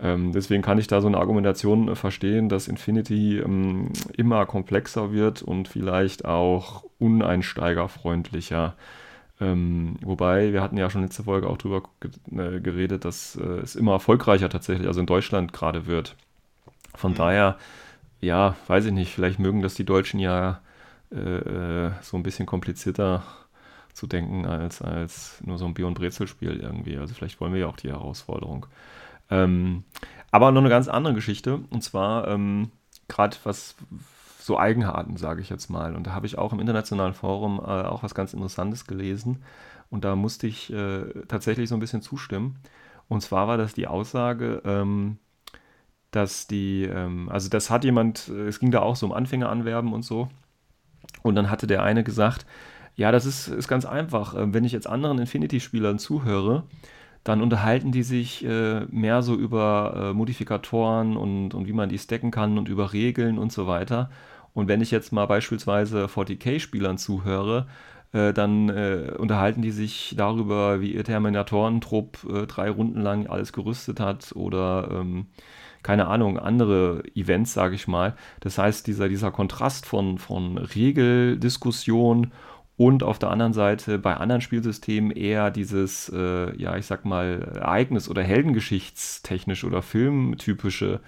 Ähm, 0.00 0.32
deswegen 0.32 0.62
kann 0.62 0.78
ich 0.78 0.86
da 0.86 1.00
so 1.00 1.08
eine 1.08 1.18
Argumentation 1.18 1.88
äh, 1.88 1.96
verstehen, 1.96 2.48
dass 2.48 2.68
Infinity 2.68 3.38
ähm, 3.38 3.92
immer 4.16 4.46
komplexer 4.46 5.12
wird 5.12 5.42
und 5.42 5.68
vielleicht 5.68 6.24
auch 6.24 6.84
uneinsteigerfreundlicher. 6.98 8.74
Ähm, 9.40 9.96
wobei, 10.02 10.52
wir 10.52 10.62
hatten 10.62 10.76
ja 10.76 10.90
schon 10.90 11.02
letzte 11.02 11.24
Folge 11.24 11.48
auch 11.48 11.58
drüber 11.58 11.82
äh, 12.02 12.60
geredet, 12.60 13.04
dass 13.04 13.36
äh, 13.36 13.44
es 13.44 13.76
immer 13.76 13.92
erfolgreicher 13.92 14.48
tatsächlich, 14.48 14.86
also 14.86 15.00
in 15.00 15.06
Deutschland 15.06 15.52
gerade 15.52 15.86
wird. 15.86 16.16
Von 16.94 17.12
mhm. 17.12 17.16
daher, 17.16 17.58
ja, 18.20 18.56
weiß 18.68 18.86
ich 18.86 18.92
nicht, 18.92 19.12
vielleicht 19.12 19.38
mögen 19.38 19.62
das 19.62 19.74
die 19.74 19.84
Deutschen 19.84 20.20
ja 20.20 20.60
äh, 21.12 21.86
äh 21.86 21.90
so 22.02 22.16
ein 22.16 22.22
bisschen 22.22 22.46
komplizierter 22.46 23.22
zu 23.92 24.06
denken 24.06 24.46
als, 24.46 24.80
als 24.80 25.40
nur 25.44 25.58
so 25.58 25.66
ein 25.66 25.74
Bier- 25.74 25.86
und 25.88 25.94
Brezelspiel 25.94 26.60
irgendwie. 26.60 26.96
Also 26.98 27.14
vielleicht 27.14 27.40
wollen 27.40 27.52
wir 27.52 27.60
ja 27.60 27.66
auch 27.66 27.76
die 27.76 27.90
Herausforderung. 27.90 28.66
Ähm, 29.30 29.84
aber 30.30 30.52
noch 30.52 30.60
eine 30.60 30.70
ganz 30.70 30.88
andere 30.88 31.14
Geschichte, 31.14 31.60
und 31.70 31.82
zwar 31.82 32.28
ähm, 32.28 32.70
gerade 33.08 33.36
was 33.44 33.76
so 34.38 34.58
Eigenarten, 34.58 35.16
sage 35.16 35.40
ich 35.42 35.50
jetzt 35.50 35.68
mal. 35.68 35.94
Und 35.94 36.06
da 36.06 36.14
habe 36.14 36.26
ich 36.26 36.38
auch 36.38 36.52
im 36.52 36.60
internationalen 36.60 37.14
Forum 37.14 37.58
äh, 37.58 37.82
auch 37.82 38.02
was 38.02 38.14
ganz 38.14 38.32
Interessantes 38.32 38.86
gelesen. 38.86 39.42
Und 39.90 40.04
da 40.04 40.16
musste 40.16 40.46
ich 40.46 40.72
äh, 40.72 41.04
tatsächlich 41.28 41.68
so 41.68 41.76
ein 41.76 41.80
bisschen 41.80 42.02
zustimmen. 42.02 42.58
Und 43.08 43.22
zwar 43.22 43.48
war 43.48 43.56
das 43.56 43.74
die 43.74 43.86
Aussage, 43.86 44.62
ähm, 44.64 45.18
dass 46.10 46.46
die, 46.46 46.84
ähm, 46.84 47.28
also 47.28 47.48
das 47.48 47.70
hat 47.70 47.84
jemand, 47.84 48.28
äh, 48.28 48.48
es 48.48 48.60
ging 48.60 48.70
da 48.70 48.80
auch 48.80 48.96
so 48.96 49.06
um 49.06 49.12
Anfängeranwerben 49.12 49.92
und 49.92 50.02
so. 50.02 50.28
Und 51.22 51.34
dann 51.34 51.50
hatte 51.50 51.66
der 51.66 51.82
eine 51.82 52.04
gesagt, 52.04 52.46
ja, 52.96 53.12
das 53.12 53.26
ist, 53.26 53.48
ist 53.48 53.68
ganz 53.68 53.84
einfach. 53.84 54.34
Äh, 54.34 54.52
wenn 54.52 54.64
ich 54.64 54.72
jetzt 54.72 54.86
anderen 54.86 55.18
Infinity-Spielern 55.18 55.98
zuhöre, 55.98 56.64
dann 57.24 57.42
unterhalten 57.42 57.92
die 57.92 58.02
sich 58.02 58.44
äh, 58.44 58.86
mehr 58.90 59.22
so 59.22 59.34
über 59.34 60.10
äh, 60.10 60.14
Modifikatoren 60.14 61.16
und, 61.16 61.54
und 61.54 61.66
wie 61.66 61.72
man 61.72 61.88
die 61.88 61.98
stacken 61.98 62.30
kann 62.30 62.58
und 62.58 62.68
über 62.68 62.92
Regeln 62.92 63.38
und 63.38 63.52
so 63.52 63.66
weiter. 63.66 64.10
Und 64.54 64.68
wenn 64.68 64.80
ich 64.80 64.90
jetzt 64.90 65.12
mal 65.12 65.26
beispielsweise 65.26 66.06
40k-Spielern 66.06 66.98
zuhöre, 66.98 67.66
äh, 68.12 68.32
dann 68.32 68.70
äh, 68.70 69.12
unterhalten 69.18 69.62
die 69.62 69.70
sich 69.70 70.14
darüber, 70.16 70.80
wie 70.80 70.94
ihr 70.94 71.04
Terminatorentrupp 71.04 72.26
äh, 72.28 72.46
drei 72.46 72.70
Runden 72.70 73.02
lang 73.02 73.26
alles 73.26 73.52
gerüstet 73.52 74.00
hat 74.00 74.32
oder 74.34 74.88
ähm, 74.90 75.26
keine 75.82 76.08
Ahnung, 76.08 76.38
andere 76.38 77.02
Events, 77.14 77.52
sage 77.52 77.74
ich 77.74 77.86
mal. 77.86 78.14
Das 78.40 78.58
heißt, 78.58 78.86
dieser, 78.86 79.08
dieser 79.08 79.30
Kontrast 79.30 79.86
von, 79.86 80.18
von 80.18 80.58
Regeldiskussion 80.58 82.32
und 82.78 83.02
auf 83.02 83.18
der 83.18 83.30
anderen 83.30 83.52
Seite 83.52 83.98
bei 83.98 84.16
anderen 84.16 84.40
Spielsystemen 84.40 85.10
eher 85.10 85.50
dieses, 85.50 86.08
äh, 86.14 86.56
ja, 86.56 86.76
ich 86.76 86.86
sag 86.86 87.04
mal, 87.04 87.42
Ereignis- 87.56 88.08
oder 88.08 88.22
Heldengeschichtstechnisch 88.22 89.64
oder 89.64 89.82
filmtypische 89.82 91.00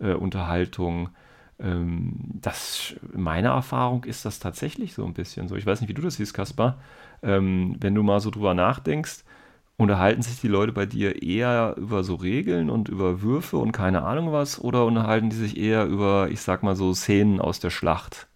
äh, 0.00 0.12
Unterhaltung. 0.12 1.08
Ähm, 1.58 2.16
das, 2.34 2.94
meine 3.14 3.48
Erfahrung 3.48 4.04
ist 4.04 4.26
das 4.26 4.38
tatsächlich 4.38 4.92
so 4.92 5.06
ein 5.06 5.14
bisschen 5.14 5.48
so. 5.48 5.56
Ich 5.56 5.64
weiß 5.64 5.80
nicht, 5.80 5.88
wie 5.88 5.94
du 5.94 6.02
das 6.02 6.16
siehst, 6.16 6.34
Kaspar. 6.34 6.78
Ähm, 7.22 7.76
wenn 7.80 7.94
du 7.94 8.02
mal 8.02 8.20
so 8.20 8.30
drüber 8.30 8.52
nachdenkst, 8.52 9.24
unterhalten 9.78 10.20
sich 10.20 10.42
die 10.42 10.48
Leute 10.48 10.72
bei 10.72 10.84
dir 10.84 11.22
eher 11.22 11.74
über 11.78 12.04
so 12.04 12.16
Regeln 12.16 12.68
und 12.68 12.90
über 12.90 13.22
Würfe 13.22 13.56
und 13.56 13.72
keine 13.72 14.02
Ahnung 14.02 14.32
was 14.32 14.60
oder 14.60 14.84
unterhalten 14.84 15.30
die 15.30 15.36
sich 15.36 15.56
eher 15.56 15.86
über, 15.86 16.28
ich 16.30 16.42
sag 16.42 16.62
mal 16.62 16.76
so, 16.76 16.92
Szenen 16.92 17.40
aus 17.40 17.60
der 17.60 17.70
Schlacht? 17.70 18.28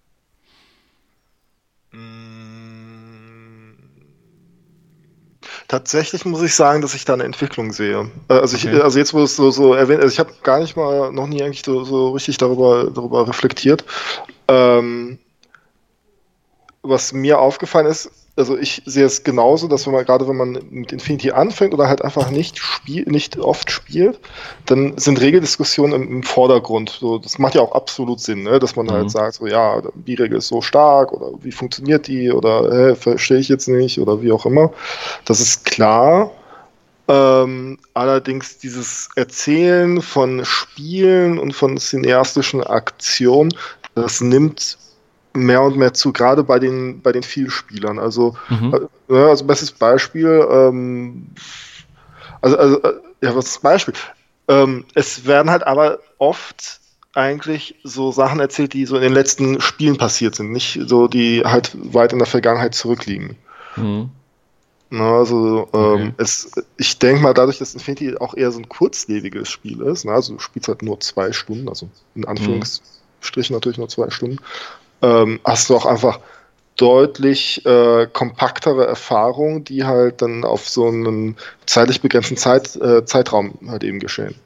Tatsächlich 5.69 6.25
muss 6.25 6.41
ich 6.41 6.55
sagen, 6.55 6.81
dass 6.81 6.95
ich 6.95 7.05
da 7.05 7.13
eine 7.13 7.25
Entwicklung 7.25 7.73
sehe. 7.73 8.11
Äh, 8.29 8.33
also, 8.33 8.57
ich, 8.57 8.67
okay. 8.67 8.81
also 8.81 8.99
jetzt, 8.99 9.13
wo 9.13 9.23
es 9.23 9.37
so, 9.37 9.51
so 9.51 9.75
erwähnt, 9.75 10.01
also 10.01 10.11
ich 10.11 10.19
habe 10.19 10.33
gar 10.43 10.61
nicht 10.61 10.77
mal, 10.77 11.13
noch 11.13 11.27
nie 11.27 11.43
eigentlich 11.43 11.63
so, 11.63 11.85
so 11.85 12.11
richtig 12.13 12.39
darüber, 12.39 12.91
darüber 12.91 13.29
reflektiert. 13.29 13.85
Ähm, 14.49 15.19
was 16.83 17.13
mir 17.13 17.39
aufgefallen 17.39 17.87
ist, 17.87 18.11
also 18.39 18.57
ich 18.57 18.83
sehe 18.87 19.05
es 19.05 19.25
genauso, 19.25 19.67
dass 19.67 19.87
wenn 19.87 19.93
man 19.93 20.05
gerade 20.05 20.29
wenn 20.29 20.37
man 20.37 20.59
mit 20.71 20.93
Infinity 20.93 21.33
anfängt 21.33 21.75
oder 21.75 21.89
halt 21.89 22.03
einfach 22.03 22.31
nicht 22.31 22.59
spiel, 22.59 23.05
nicht 23.07 23.39
oft 23.39 23.71
spielt, 23.71 24.21
dann 24.67 24.97
sind 24.97 25.21
Regeldiskussionen 25.21 26.03
im, 26.03 26.09
im 26.09 26.23
Vordergrund. 26.23 26.91
So, 27.01 27.19
das 27.19 27.39
macht 27.39 27.57
ja 27.57 27.61
auch 27.61 27.73
absolut 27.73 28.21
Sinn, 28.21 28.45
ne? 28.45 28.61
dass 28.61 28.77
man 28.77 28.87
halt 28.87 28.97
mhm. 28.97 29.03
halt 29.03 29.11
sagt, 29.11 29.35
so 29.35 29.47
ja, 29.47 29.83
die 29.95 30.15
Regel 30.15 30.39
ist 30.39 30.49
so 30.49 30.63
stark 30.63 31.13
oder 31.13 31.33
wie 31.43 31.53
funktioniert 31.53 32.07
die 32.07 32.31
oder 32.31 32.71
äh, 32.71 32.95
verstehe 32.95 33.39
ich 33.39 33.49
jetzt 33.49 33.69
nicht 33.69 33.99
oder 33.99 34.23
wie 34.23 34.33
auch 34.33 34.47
immer. 34.47 34.73
Das 35.25 35.41
ist 35.41 35.65
klar. 35.65 36.31
Ähm, 37.09 37.79
allerdings 37.95 38.59
dieses 38.59 39.09
Erzählen 39.17 40.03
von 40.03 40.45
Spielen 40.45 41.39
und 41.39 41.53
von 41.53 41.79
cineastischen 41.79 42.63
Aktionen, 42.63 43.55
das 43.95 44.21
nimmt 44.21 44.77
mehr 45.45 45.63
und 45.63 45.77
mehr 45.77 45.95
zu, 45.95 46.13
gerade 46.13 46.45
bei 46.45 46.59
den, 46.59 47.01
bei 47.03 47.13
den 47.13 47.23
Vielspielern. 47.23 47.99
Also, 47.99 48.37
mhm. 48.49 48.89
äh, 49.09 49.15
also 49.15 49.45
bestes 49.45 49.73
Beispiel, 49.73 50.47
ähm, 50.51 51.29
also, 52.41 52.57
also, 52.57 52.83
äh, 52.83 52.93
ja, 53.21 53.35
was 53.35 53.47
ist 53.47 53.57
das 53.57 53.63
Beispiel? 53.63 53.95
Ähm, 54.49 54.85
es 54.95 55.27
werden 55.27 55.51
halt 55.51 55.67
aber 55.67 55.99
oft 56.19 56.81
eigentlich 57.15 57.75
so 57.83 58.13
Sachen 58.13 58.41
erzählt, 58.41 58.73
die 58.73 58.87
so 58.87 58.97
in 58.97 59.03
den 59.03 59.13
letzten 59.13 59.61
Spielen 59.61 59.97
passiert 59.97 60.37
sind, 60.37 60.53
nicht 60.53 60.79
so, 60.87 61.09
die 61.09 61.43
halt 61.45 61.77
weit 61.93 62.13
in 62.13 62.19
der 62.19 62.27
Vergangenheit 62.27 62.75
zurückliegen. 62.75 63.37
Mhm. 63.77 64.11
Na, 64.91 65.19
also 65.19 65.69
ähm, 65.75 65.93
okay. 65.93 66.13
es, 66.17 66.51
ich 66.79 66.99
denke 66.99 67.23
mal, 67.23 67.35
dadurch, 67.35 67.59
dass 67.59 67.75
Infinity 67.75 68.17
auch 68.17 68.35
eher 68.35 68.51
so 68.51 68.59
ein 68.59 68.69
kurzlebiges 68.69 69.51
Spiel 69.51 69.83
ist, 69.83 70.05
na, 70.05 70.13
also 70.13 70.35
du 70.35 70.39
spielst 70.39 70.69
halt 70.69 70.83
nur 70.83 70.99
zwei 71.01 71.33
Stunden, 71.33 71.69
also 71.69 71.91
in 72.15 72.25
Anführungsstrichen 72.25 73.53
mhm. 73.53 73.57
natürlich 73.57 73.79
nur 73.79 73.89
zwei 73.89 74.09
Stunden, 74.09 74.39
ähm, 75.03 75.41
hast 75.45 75.71
du 75.71 75.77
auch 75.77 75.87
einfach 75.87 76.21
deutlich 76.77 77.65
äh, 77.67 78.07
kompaktere 78.13 78.87
Erfahrungen, 78.87 79.65
die 79.65 79.85
halt 79.85 80.23
dann 80.23 80.45
auf 80.45 80.69
so 80.69 80.87
einen 80.87 81.37
zeitlich 81.67 82.01
begrenzten 82.01 82.37
Zeit, 82.37 82.77
äh, 82.77 83.05
Zeitraum 83.05 83.59
halt 83.69 83.85
eben 83.85 83.99
geschehen. 83.99 84.37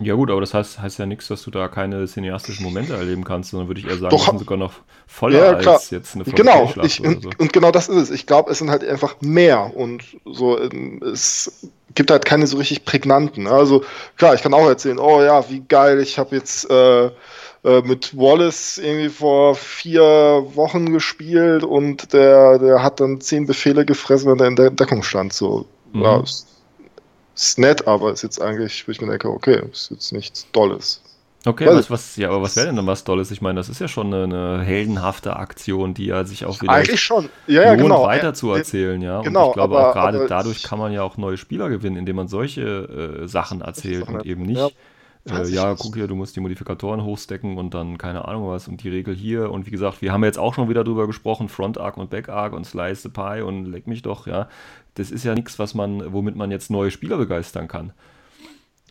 Ja 0.00 0.14
gut, 0.14 0.30
aber 0.30 0.40
das 0.40 0.54
heißt, 0.54 0.80
heißt 0.80 0.98
ja 0.98 1.06
nichts, 1.06 1.28
dass 1.28 1.42
du 1.42 1.50
da 1.50 1.68
keine 1.68 2.06
cineastischen 2.06 2.64
Momente 2.64 2.94
erleben 2.94 3.22
kannst, 3.22 3.50
sondern 3.50 3.68
würde 3.68 3.80
ich 3.80 3.86
eher 3.86 3.96
sagen, 3.96 4.10
Doch, 4.10 4.26
sind 4.26 4.38
sogar 4.40 4.58
noch 4.58 4.72
voller 5.06 5.38
ja, 5.38 5.54
klar. 5.54 5.74
als 5.74 5.90
jetzt 5.90 6.16
eine 6.16 6.24
Genau, 6.24 6.72
ich, 6.82 7.00
und, 7.00 7.22
so. 7.22 7.30
und, 7.38 7.52
genau 7.52 7.70
das 7.70 7.88
ist 7.88 7.96
es. 7.96 8.10
Ich 8.10 8.26
glaube, 8.26 8.50
es 8.50 8.58
sind 8.58 8.70
halt 8.70 8.84
einfach 8.84 9.16
mehr 9.20 9.76
und 9.76 10.02
so, 10.24 10.60
ähm, 10.60 11.00
es 11.02 11.68
gibt 11.94 12.10
halt 12.10 12.24
keine 12.24 12.48
so 12.48 12.56
richtig 12.56 12.84
prägnanten. 12.84 13.46
Also 13.46 13.84
klar, 14.16 14.34
ich 14.34 14.42
kann 14.42 14.52
auch 14.52 14.66
erzählen, 14.66 14.98
oh 14.98 15.22
ja, 15.22 15.48
wie 15.48 15.60
geil, 15.60 16.00
ich 16.00 16.18
habe 16.18 16.34
jetzt 16.34 16.68
äh, 16.68 17.10
äh, 17.64 17.80
mit 17.80 18.14
Wallace 18.16 18.76
irgendwie 18.78 19.08
vor 19.08 19.54
vier 19.54 20.02
Wochen 20.54 20.92
gespielt 20.92 21.64
und 21.64 22.12
der, 22.12 22.58
der 22.58 22.82
hat 22.82 23.00
dann 23.00 23.20
zehn 23.22 23.46
Befehle 23.46 23.86
gefressen, 23.86 24.30
wenn 24.30 24.38
er 24.38 24.48
in 24.48 24.56
der 24.56 24.70
Deckung 24.70 25.02
stand. 25.02 25.32
So, 25.32 25.64
mhm. 25.92 26.02
ja, 26.02 26.20
ist, 26.20 26.46
ist 27.34 27.58
nett, 27.58 27.86
aber 27.86 28.12
ist 28.12 28.22
jetzt 28.22 28.40
eigentlich, 28.40 28.86
wo 28.86 28.92
ich 28.92 29.00
mir 29.00 29.08
denke, 29.08 29.30
okay, 29.30 29.62
ist 29.72 29.90
jetzt 29.90 30.12
nichts 30.12 30.46
Dolles. 30.52 31.00
Okay, 31.46 31.66
was, 31.66 31.90
was, 31.90 32.16
ja, 32.16 32.28
aber 32.30 32.40
was 32.40 32.56
wäre 32.56 32.66
denn 32.66 32.76
dann 32.76 32.86
was 32.86 33.04
Tolles? 33.04 33.30
Ich 33.30 33.42
meine, 33.42 33.58
das 33.58 33.68
ist 33.68 33.78
ja 33.78 33.88
schon 33.88 34.12
eine, 34.12 34.24
eine 34.24 34.62
heldenhafte 34.62 35.36
Aktion, 35.36 35.92
die 35.92 36.06
ja 36.06 36.24
sich 36.24 36.46
auch 36.46 36.60
wieder 36.62 36.72
Eigentlich 36.72 37.02
schon. 37.02 37.28
Ja, 37.46 37.62
ja, 37.62 37.68
lohnt, 37.70 37.82
genau. 37.82 38.02
weiter 38.02 38.32
zu 38.32 38.52
erzählen, 38.52 39.00
ja. 39.02 39.20
Genau, 39.20 39.44
und 39.44 39.48
ich 39.48 39.54
glaube 39.54 39.76
aber, 39.78 39.88
auch 39.88 39.92
gerade 39.92 40.26
dadurch 40.26 40.62
kann 40.62 40.78
man 40.78 40.92
ja 40.92 41.02
auch 41.02 41.18
neue 41.18 41.36
Spieler 41.36 41.68
gewinnen, 41.68 41.96
indem 41.96 42.16
man 42.16 42.28
solche 42.28 43.22
äh, 43.24 43.28
Sachen 43.28 43.60
erzählt 43.60 44.08
und 44.08 44.24
eben 44.24 44.42
nicht. 44.44 44.58
Ja 44.58 44.68
äh, 45.28 45.48
ja, 45.48 45.74
guck 45.74 45.94
hier, 45.94 46.06
du 46.06 46.14
musst 46.14 46.36
die 46.36 46.40
Modifikatoren 46.40 47.02
hochstecken 47.02 47.56
und 47.56 47.72
dann 47.72 47.96
keine 47.96 48.26
Ahnung 48.26 48.48
was 48.48 48.68
und 48.68 48.82
die 48.82 48.90
Regel 48.90 49.14
hier. 49.14 49.50
Und 49.50 49.66
wie 49.66 49.70
gesagt, 49.70 50.02
wir 50.02 50.12
haben 50.12 50.24
jetzt 50.24 50.38
auch 50.38 50.54
schon 50.54 50.68
wieder 50.68 50.84
drüber 50.84 51.06
gesprochen, 51.06 51.48
Front 51.48 51.78
Arc 51.78 51.96
und 51.96 52.10
Back 52.10 52.28
Arc 52.28 52.52
und 52.52 52.66
Slice 52.66 53.02
the 53.02 53.08
Pie 53.08 53.42
und 53.42 53.66
leck 53.66 53.86
mich 53.86 54.02
doch, 54.02 54.26
ja. 54.26 54.48
Das 54.94 55.10
ist 55.10 55.24
ja 55.24 55.34
nichts, 55.34 55.58
was 55.58 55.74
man, 55.74 56.12
womit 56.12 56.36
man 56.36 56.50
jetzt 56.50 56.70
neue 56.70 56.90
Spieler 56.90 57.16
begeistern 57.16 57.68
kann. 57.68 57.92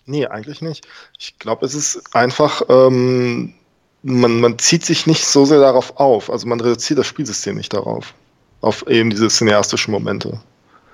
Nee, 0.06 0.26
eigentlich 0.26 0.62
nicht. 0.62 0.88
Ich 1.18 1.40
glaube, 1.40 1.66
es 1.66 1.76
ist 1.76 2.16
einfach, 2.16 2.64
ähm, 2.68 3.54
man, 4.02 4.42
man 4.42 4.60
zieht 4.60 4.84
sich 4.84 5.08
nicht 5.08 5.26
so 5.26 5.46
sehr 5.46 5.60
darauf 5.60 5.98
auf. 5.98 6.30
Also 6.30 6.48
man 6.48 6.60
reduziert 6.60 7.00
das 7.00 7.08
Spielsystem 7.08 7.56
nicht 7.56 7.74
darauf. 7.74 8.14
Auf 8.60 8.88
eben 8.88 9.10
diese 9.10 9.30
cineastischen 9.30 9.92
Momente. 9.92 10.42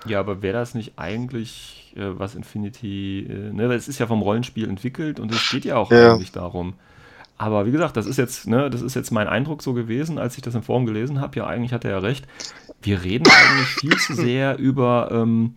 Ja, 0.05 0.19
aber 0.19 0.41
wäre 0.41 0.57
das 0.57 0.75
nicht 0.75 0.93
eigentlich 0.97 1.78
äh, 1.97 2.17
was 2.19 2.35
Infinity, 2.35 3.27
äh, 3.29 3.53
ne, 3.53 3.73
es 3.73 3.87
ist 3.87 3.99
ja 3.99 4.07
vom 4.07 4.21
Rollenspiel 4.21 4.67
entwickelt 4.67 5.19
und 5.19 5.31
es 5.31 5.49
geht 5.49 5.65
ja 5.65 5.77
auch 5.77 5.91
ja. 5.91 6.13
eigentlich 6.13 6.31
darum. 6.31 6.73
Aber 7.37 7.65
wie 7.65 7.71
gesagt, 7.71 7.95
das 7.95 8.05
ist 8.05 8.17
jetzt, 8.17 8.47
ne, 8.47 8.69
das 8.69 8.81
ist 8.81 8.95
jetzt 8.95 9.11
mein 9.11 9.29
Eindruck 9.29 9.63
so 9.63 9.73
gewesen, 9.73 10.17
als 10.17 10.35
ich 10.35 10.41
das 10.41 10.55
im 10.55 10.61
Forum 10.63 10.85
gelesen 10.85 11.21
habe. 11.21 11.37
Ja, 11.37 11.47
eigentlich 11.47 11.71
hat 11.71 11.85
er 11.85 11.91
ja 11.91 11.99
recht. 11.99 12.27
Wir 12.81 13.03
reden 13.03 13.27
eigentlich 13.27 13.67
viel 13.67 13.97
zu 13.97 14.13
sehr 14.13 14.57
über, 14.57 15.09
ähm, 15.11 15.55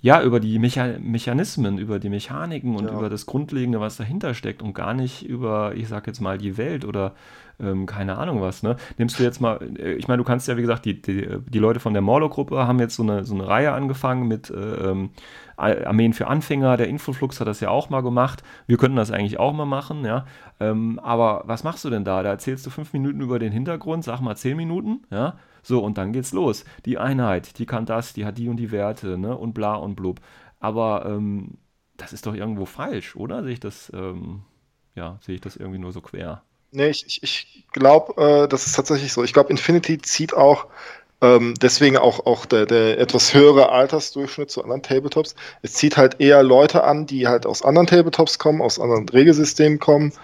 ja, 0.00 0.22
über 0.22 0.38
die 0.40 0.58
Mecha 0.58 0.98
Mechanismen, 1.00 1.78
über 1.78 1.98
die 1.98 2.08
Mechaniken 2.08 2.76
und 2.76 2.86
ja. 2.86 2.92
über 2.92 3.08
das 3.08 3.26
Grundlegende, 3.26 3.80
was 3.80 3.96
dahinter 3.96 4.34
steckt 4.34 4.62
und 4.62 4.74
gar 4.74 4.94
nicht 4.94 5.26
über, 5.26 5.74
ich 5.74 5.88
sag 5.88 6.06
jetzt 6.06 6.20
mal, 6.20 6.38
die 6.38 6.56
Welt 6.56 6.84
oder 6.84 7.14
ähm, 7.60 7.86
keine 7.86 8.16
Ahnung 8.18 8.40
was. 8.40 8.62
Ne? 8.62 8.76
Nimmst 8.96 9.18
du 9.18 9.24
jetzt 9.24 9.40
mal, 9.40 9.58
äh, 9.78 9.94
ich 9.94 10.06
meine, 10.06 10.18
du 10.18 10.24
kannst 10.24 10.46
ja, 10.48 10.56
wie 10.56 10.60
gesagt, 10.60 10.84
die, 10.84 11.00
die, 11.02 11.28
die 11.48 11.58
Leute 11.58 11.80
von 11.80 11.92
der 11.92 12.02
Morlo-Gruppe 12.02 12.66
haben 12.66 12.78
jetzt 12.78 12.94
so 12.94 13.02
eine, 13.02 13.24
so 13.24 13.34
eine 13.34 13.46
Reihe 13.46 13.72
angefangen 13.72 14.28
mit 14.28 14.50
äh, 14.50 14.54
ähm, 14.54 15.10
Armeen 15.56 16.12
für 16.12 16.28
Anfänger. 16.28 16.76
Der 16.76 16.88
Infoflux 16.88 17.40
hat 17.40 17.48
das 17.48 17.58
ja 17.58 17.70
auch 17.70 17.90
mal 17.90 18.02
gemacht. 18.02 18.44
Wir 18.68 18.76
könnten 18.76 18.96
das 18.96 19.10
eigentlich 19.10 19.40
auch 19.40 19.52
mal 19.52 19.66
machen, 19.66 20.04
ja. 20.04 20.24
Ähm, 20.60 21.00
aber 21.02 21.42
was 21.46 21.64
machst 21.64 21.84
du 21.84 21.90
denn 21.90 22.04
da? 22.04 22.22
Da 22.22 22.30
erzählst 22.30 22.64
du 22.66 22.70
fünf 22.70 22.92
Minuten 22.92 23.20
über 23.20 23.40
den 23.40 23.52
Hintergrund, 23.52 24.04
sag 24.04 24.20
mal 24.20 24.36
zehn 24.36 24.56
Minuten, 24.56 25.02
ja. 25.10 25.34
So, 25.68 25.84
und 25.84 25.98
dann 25.98 26.14
geht's 26.14 26.32
los. 26.32 26.64
Die 26.86 26.96
Einheit, 26.96 27.58
die 27.58 27.66
kann 27.66 27.84
das, 27.84 28.14
die 28.14 28.24
hat 28.24 28.38
die 28.38 28.48
und 28.48 28.56
die 28.56 28.72
Werte, 28.72 29.18
ne? 29.18 29.36
Und 29.36 29.52
bla 29.52 29.74
und 29.74 29.96
blub. 29.96 30.18
Aber 30.60 31.04
ähm, 31.04 31.58
das 31.98 32.14
ist 32.14 32.24
doch 32.24 32.34
irgendwo 32.34 32.64
falsch, 32.64 33.16
oder? 33.16 33.42
Sehe 33.42 33.52
ich 33.52 33.60
das, 33.60 33.92
ähm, 33.94 34.44
ja, 34.94 35.18
sehe 35.20 35.34
ich 35.34 35.42
das 35.42 35.56
irgendwie 35.56 35.78
nur 35.78 35.92
so 35.92 36.00
quer? 36.00 36.40
Nee, 36.70 36.88
ich, 36.88 37.22
ich, 37.22 37.66
glaube, 37.72 38.14
äh, 38.16 38.48
das 38.48 38.64
ist 38.64 38.76
tatsächlich 38.76 39.12
so. 39.12 39.22
Ich 39.24 39.34
glaube, 39.34 39.50
Infinity 39.50 39.98
zieht 39.98 40.32
auch 40.32 40.68
ähm, 41.20 41.52
deswegen 41.60 41.98
auch, 41.98 42.24
auch 42.24 42.46
der, 42.46 42.64
der 42.64 42.98
etwas 42.98 43.34
höhere 43.34 43.70
Altersdurchschnitt 43.70 44.50
zu 44.50 44.62
anderen 44.62 44.82
Tabletops. 44.82 45.34
Es 45.60 45.74
zieht 45.74 45.98
halt 45.98 46.18
eher 46.18 46.42
Leute 46.42 46.84
an, 46.84 47.04
die 47.04 47.26
halt 47.28 47.44
aus 47.44 47.62
anderen 47.62 47.88
Tabletops 47.88 48.38
kommen, 48.38 48.62
aus 48.62 48.80
anderen 48.80 49.06
Regelsystemen 49.06 49.78
kommen, 49.78 50.14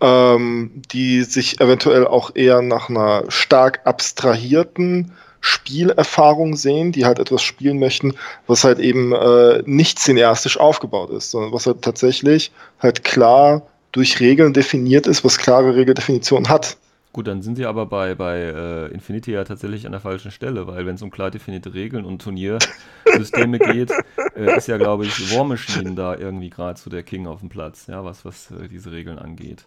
ähm, 0.00 0.82
die 0.92 1.22
sich 1.22 1.60
eventuell 1.60 2.06
auch 2.06 2.34
eher 2.34 2.62
nach 2.62 2.88
einer 2.88 3.24
stark 3.28 3.80
abstrahierten 3.84 5.12
Spielerfahrung 5.40 6.56
sehen, 6.56 6.92
die 6.92 7.04
halt 7.04 7.18
etwas 7.18 7.42
spielen 7.42 7.78
möchten, 7.78 8.14
was 8.46 8.64
halt 8.64 8.78
eben 8.78 9.12
äh, 9.12 9.62
nicht 9.64 9.98
cineastisch 9.98 10.58
aufgebaut 10.58 11.10
ist, 11.10 11.30
sondern 11.30 11.52
was 11.52 11.66
halt 11.66 11.82
tatsächlich 11.82 12.50
halt 12.80 13.04
klar 13.04 13.62
durch 13.92 14.20
Regeln 14.20 14.52
definiert 14.52 15.06
ist, 15.06 15.24
was 15.24 15.38
klare 15.38 15.76
Regeldefinitionen 15.76 16.48
hat. 16.48 16.76
Gut, 17.12 17.28
dann 17.28 17.40
sind 17.40 17.56
sie 17.56 17.64
aber 17.64 17.86
bei, 17.86 18.14
bei 18.14 18.40
äh, 18.40 18.86
Infinity 18.92 19.32
ja 19.32 19.44
tatsächlich 19.44 19.86
an 19.86 19.92
der 19.92 20.02
falschen 20.02 20.30
Stelle, 20.30 20.66
weil 20.66 20.84
wenn 20.84 20.96
es 20.96 21.02
um 21.02 21.10
klar 21.10 21.30
definierte 21.30 21.72
Regeln 21.72 22.04
und 22.04 22.20
Turniersysteme 22.20 23.58
geht, 23.58 23.90
äh, 24.36 24.58
ist 24.58 24.68
ja, 24.68 24.76
glaube 24.76 25.06
ich, 25.06 25.34
War 25.34 25.44
Machine 25.44 25.94
da 25.94 26.14
irgendwie 26.14 26.50
gerade 26.50 26.78
so 26.78 26.90
der 26.90 27.02
King 27.04 27.26
auf 27.26 27.40
dem 27.40 27.48
Platz, 27.48 27.86
ja, 27.86 28.04
was, 28.04 28.26
was 28.26 28.50
äh, 28.50 28.68
diese 28.68 28.92
Regeln 28.92 29.18
angeht. 29.18 29.64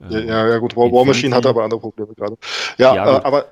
Ähm, 0.00 0.28
ja, 0.28 0.48
ja, 0.48 0.58
gut, 0.58 0.76
War, 0.76 0.92
War, 0.92 1.04
Machine 1.04 1.34
hat 1.34 1.46
aber 1.46 1.64
andere 1.64 1.80
Probleme 1.80 2.14
gerade. 2.14 2.36
Ja, 2.78 2.94
ja 2.94 3.16
äh, 3.18 3.22
aber 3.22 3.46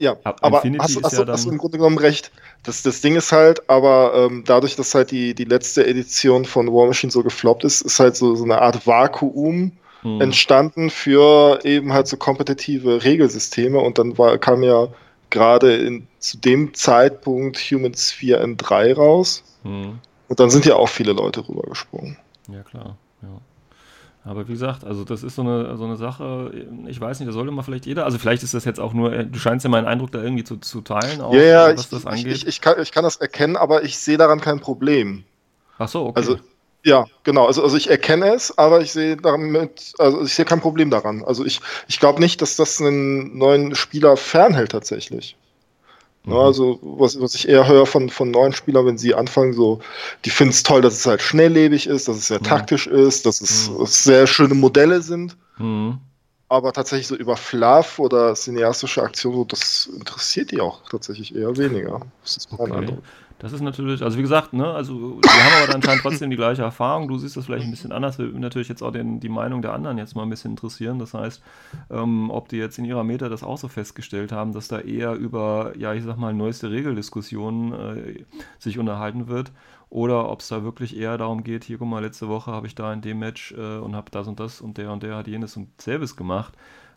ja, 0.00 0.16
Ab 0.24 0.38
aber 0.40 0.62
hast, 0.62 1.02
hast, 1.02 1.18
ja 1.18 1.26
hast, 1.26 1.44
du 1.44 1.50
im 1.50 1.58
Grunde 1.58 1.76
genommen 1.76 1.98
recht. 1.98 2.32
Das, 2.62 2.82
das 2.82 3.02
Ding 3.02 3.16
ist 3.16 3.32
halt, 3.32 3.68
aber 3.68 4.14
ähm, 4.14 4.44
dadurch, 4.46 4.74
dass 4.74 4.94
halt 4.94 5.10
die, 5.10 5.34
die 5.34 5.44
letzte 5.44 5.86
Edition 5.86 6.46
von 6.46 6.68
War 6.68 6.86
Machine 6.86 7.12
so 7.12 7.22
gefloppt 7.22 7.64
ist, 7.64 7.82
ist 7.82 8.00
halt 8.00 8.16
so, 8.16 8.34
so 8.34 8.44
eine 8.44 8.62
Art 8.62 8.86
Vakuum 8.86 9.72
hm. 10.00 10.20
entstanden 10.22 10.88
für 10.88 11.60
eben 11.64 11.92
halt 11.92 12.06
so 12.06 12.16
kompetitive 12.16 13.04
Regelsysteme 13.04 13.78
und 13.78 13.98
dann 13.98 14.16
war, 14.16 14.38
kam 14.38 14.62
ja 14.62 14.88
gerade 15.28 16.00
zu 16.18 16.38
dem 16.38 16.72
Zeitpunkt 16.72 17.58
Human 17.58 17.94
Sphere 17.94 18.42
N3 18.42 18.94
raus 18.94 19.44
hm. 19.64 19.98
und 20.28 20.40
dann 20.40 20.48
sind 20.48 20.64
ja 20.64 20.76
auch 20.76 20.88
viele 20.88 21.12
Leute 21.12 21.46
rübergesprungen. 21.46 22.16
Ja, 22.48 22.62
klar. 22.62 22.96
Ja. 23.20 23.28
Aber 24.24 24.46
wie 24.48 24.52
gesagt, 24.52 24.84
also 24.84 25.04
das 25.04 25.22
ist 25.22 25.36
so 25.36 25.42
eine, 25.42 25.76
so 25.78 25.84
eine 25.84 25.96
Sache, 25.96 26.52
ich 26.86 27.00
weiß 27.00 27.20
nicht, 27.20 27.28
da 27.28 27.32
sollte 27.32 27.50
mal 27.52 27.62
vielleicht 27.62 27.86
jeder, 27.86 28.04
also 28.04 28.18
vielleicht 28.18 28.42
ist 28.42 28.52
das 28.52 28.66
jetzt 28.66 28.78
auch 28.78 28.92
nur, 28.92 29.10
du 29.10 29.38
scheinst 29.38 29.64
ja 29.64 29.70
meinen 29.70 29.86
Eindruck 29.86 30.12
da 30.12 30.22
irgendwie 30.22 30.44
zu, 30.44 30.58
zu 30.58 30.82
teilen, 30.82 31.22
auch, 31.22 31.32
ja, 31.32 31.42
ja, 31.42 31.72
was 31.72 31.84
ich, 31.84 31.88
das 31.88 32.06
angeht. 32.06 32.26
Ich, 32.26 32.46
ich, 32.46 32.60
kann, 32.60 32.80
ich 32.80 32.92
kann 32.92 33.02
das 33.02 33.16
erkennen, 33.16 33.56
aber 33.56 33.82
ich 33.82 33.96
sehe 33.98 34.18
daran 34.18 34.40
kein 34.40 34.60
Problem. 34.60 35.24
Ach 35.78 35.88
so, 35.88 36.06
okay. 36.06 36.18
Also 36.18 36.38
ja, 36.82 37.06
genau. 37.24 37.46
Also, 37.46 37.62
also 37.62 37.76
ich 37.76 37.90
erkenne 37.90 38.34
es, 38.34 38.56
aber 38.56 38.80
ich 38.80 38.92
sehe 38.92 39.16
damit, 39.16 39.92
also 39.98 40.22
ich 40.22 40.34
sehe 40.34 40.44
kein 40.44 40.60
Problem 40.60 40.90
daran. 40.90 41.22
Also 41.24 41.44
ich, 41.44 41.60
ich 41.88 42.00
glaube 42.00 42.20
nicht, 42.20 42.40
dass 42.40 42.56
das 42.56 42.80
einen 42.80 43.36
neuen 43.36 43.74
Spieler 43.74 44.16
fernhält 44.16 44.72
tatsächlich. 44.72 45.36
Mhm. 46.24 46.32
Also 46.34 46.78
was, 46.82 47.20
was 47.20 47.34
ich 47.34 47.48
eher 47.48 47.66
höre 47.66 47.86
von, 47.86 48.10
von 48.10 48.30
neuen 48.30 48.52
Spielern, 48.52 48.86
wenn 48.86 48.98
sie 48.98 49.14
anfangen, 49.14 49.52
so, 49.52 49.80
die 50.24 50.30
finden 50.30 50.52
es 50.52 50.62
toll, 50.62 50.82
dass 50.82 50.94
es 50.94 51.06
halt 51.06 51.22
schnelllebig 51.22 51.86
ist, 51.86 52.08
dass 52.08 52.16
es 52.16 52.26
sehr 52.28 52.40
mhm. 52.40 52.44
taktisch 52.44 52.86
ist, 52.86 53.26
dass 53.26 53.40
es 53.40 53.70
mhm. 53.70 53.86
sehr 53.86 54.26
schöne 54.26 54.54
Modelle 54.54 55.00
sind. 55.02 55.36
Mhm. 55.58 55.98
Aber 56.48 56.72
tatsächlich 56.72 57.06
so 57.06 57.14
über 57.14 57.36
Fluff 57.36 57.98
oder 57.98 58.34
cineastische 58.34 59.02
Aktionen, 59.02 59.46
das 59.48 59.88
interessiert 59.94 60.50
die 60.50 60.60
auch 60.60 60.88
tatsächlich 60.88 61.34
eher 61.34 61.56
weniger. 61.56 62.00
Das 62.22 62.36
ist 62.36 62.50
mein 62.50 62.60
okay. 62.60 62.72
Eindruck. 62.74 62.98
Das 63.40 63.54
ist 63.54 63.62
natürlich, 63.62 64.02
also 64.02 64.18
wie 64.18 64.22
gesagt, 64.22 64.52
ne, 64.52 64.70
also 64.70 65.18
wir 65.22 65.44
haben 65.44 65.64
aber 65.64 65.74
anscheinend 65.74 66.02
trotzdem 66.02 66.28
die 66.28 66.36
gleiche 66.36 66.60
Erfahrung. 66.60 67.08
Du 67.08 67.16
siehst 67.16 67.38
das 67.38 67.46
vielleicht 67.46 67.64
ein 67.64 67.70
bisschen 67.70 67.90
anders. 67.90 68.18
Wir 68.18 68.26
natürlich 68.26 68.68
jetzt 68.68 68.82
auch 68.82 68.90
den, 68.90 69.18
die 69.18 69.30
Meinung 69.30 69.62
der 69.62 69.72
anderen 69.72 69.96
jetzt 69.96 70.14
mal 70.14 70.24
ein 70.24 70.28
bisschen 70.28 70.52
interessieren. 70.52 70.98
Das 70.98 71.14
heißt, 71.14 71.42
ähm, 71.90 72.30
ob 72.30 72.50
die 72.50 72.58
jetzt 72.58 72.78
in 72.78 72.84
ihrer 72.84 73.02
Meta 73.02 73.30
das 73.30 73.42
auch 73.42 73.56
so 73.56 73.68
festgestellt 73.68 74.30
haben, 74.30 74.52
dass 74.52 74.68
da 74.68 74.78
eher 74.78 75.14
über, 75.14 75.72
ja, 75.78 75.94
ich 75.94 76.04
sag 76.04 76.18
mal, 76.18 76.34
neueste 76.34 76.70
Regeldiskussionen 76.70 77.72
äh, 77.72 78.24
sich 78.58 78.78
unterhalten 78.78 79.26
wird. 79.28 79.52
Oder 79.88 80.28
ob 80.28 80.40
es 80.40 80.48
da 80.48 80.62
wirklich 80.62 80.94
eher 80.94 81.16
darum 81.16 81.42
geht, 81.42 81.64
hier, 81.64 81.78
guck 81.78 81.88
mal, 81.88 82.02
letzte 82.02 82.28
Woche 82.28 82.52
habe 82.52 82.66
ich 82.66 82.74
da 82.74 82.92
in 82.92 83.00
dem 83.00 83.20
Match 83.20 83.52
äh, 83.52 83.78
und 83.78 83.96
habe 83.96 84.10
das 84.10 84.28
und 84.28 84.38
das 84.38 84.60
und 84.60 84.76
der 84.76 84.92
und 84.92 85.02
der 85.02 85.16
hat 85.16 85.26
jenes 85.26 85.56
und 85.56 85.80
selbes 85.80 86.14
gemacht. 86.14 86.52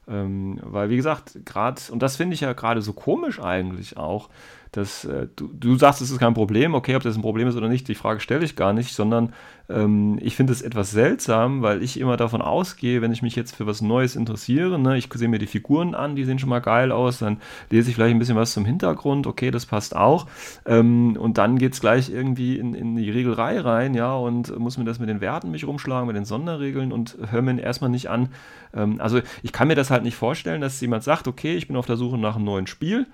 Ähm, 0.07 0.59
weil, 0.61 0.89
wie 0.89 0.97
gesagt, 0.97 1.45
gerade, 1.45 1.81
und 1.89 2.03
das 2.03 2.17
finde 2.17 2.33
ich 2.33 2.41
ja 2.41 2.51
gerade 2.51 2.81
so 2.81 2.91
komisch 2.91 3.39
eigentlich 3.39 3.95
auch, 3.95 4.29
dass 4.73 5.05
äh, 5.05 5.27
du, 5.35 5.49
du 5.53 5.75
sagst, 5.77 6.01
es 6.01 6.11
ist 6.11 6.19
kein 6.19 6.33
Problem, 6.33 6.73
okay, 6.73 6.95
ob 6.95 7.03
das 7.03 7.15
ein 7.15 7.21
Problem 7.21 7.47
ist 7.47 7.55
oder 7.55 7.69
nicht, 7.69 7.87
die 7.87 7.95
Frage 7.95 8.19
stelle 8.19 8.43
ich 8.43 8.55
gar 8.55 8.73
nicht, 8.73 8.93
sondern 8.93 9.33
ähm, 9.69 10.19
ich 10.21 10.35
finde 10.35 10.51
es 10.51 10.61
etwas 10.61 10.91
seltsam, 10.91 11.61
weil 11.61 11.83
ich 11.83 11.99
immer 11.99 12.17
davon 12.17 12.41
ausgehe, 12.41 13.01
wenn 13.01 13.11
ich 13.11 13.21
mich 13.21 13.35
jetzt 13.35 13.55
für 13.55 13.67
was 13.67 13.81
Neues 13.81 14.15
interessiere, 14.15 14.79
ne, 14.79 14.97
ich 14.97 15.09
sehe 15.13 15.27
mir 15.27 15.37
die 15.37 15.47
Figuren 15.47 15.93
an, 15.95 16.15
die 16.15 16.25
sehen 16.25 16.39
schon 16.39 16.49
mal 16.49 16.59
geil 16.59 16.91
aus, 16.91 17.19
dann 17.19 17.37
lese 17.69 17.89
ich 17.89 17.95
vielleicht 17.95 18.15
ein 18.15 18.19
bisschen 18.19 18.35
was 18.35 18.53
zum 18.53 18.65
Hintergrund, 18.65 19.27
okay, 19.27 19.51
das 19.51 19.65
passt 19.67 19.95
auch, 19.95 20.27
ähm, 20.65 21.17
und 21.17 21.37
dann 21.37 21.59
geht 21.59 21.73
es 21.73 21.79
gleich 21.81 22.09
irgendwie 22.09 22.57
in, 22.57 22.73
in 22.73 22.95
die 22.95 23.11
Regelrei 23.11 23.59
rein, 23.59 23.93
ja, 23.93 24.15
und 24.15 24.57
muss 24.59 24.77
mir 24.77 24.85
das 24.85 24.99
mit 24.99 25.07
den 25.07 25.21
Werten 25.21 25.51
mich 25.51 25.67
rumschlagen, 25.67 26.07
mit 26.07 26.15
den 26.15 26.25
Sonderregeln 26.25 26.91
und 26.91 27.17
höre 27.29 27.43
mir 27.43 27.61
erstmal 27.61 27.91
nicht 27.91 28.09
an. 28.09 28.29
Ähm, 28.73 28.99
also 28.99 29.21
ich 29.43 29.51
kann 29.51 29.67
mir 29.67 29.75
das 29.75 29.91
halt 29.91 30.03
nicht 30.03 30.15
vorstellen, 30.15 30.61
dass 30.61 30.81
jemand 30.81 31.03
sagt, 31.03 31.27
okay, 31.27 31.55
ich 31.55 31.67
bin 31.67 31.77
auf 31.77 31.85
der 31.85 31.97
Suche 31.97 32.17
nach 32.17 32.35
einem 32.35 32.45
neuen 32.45 32.67
Spiel 32.67 33.05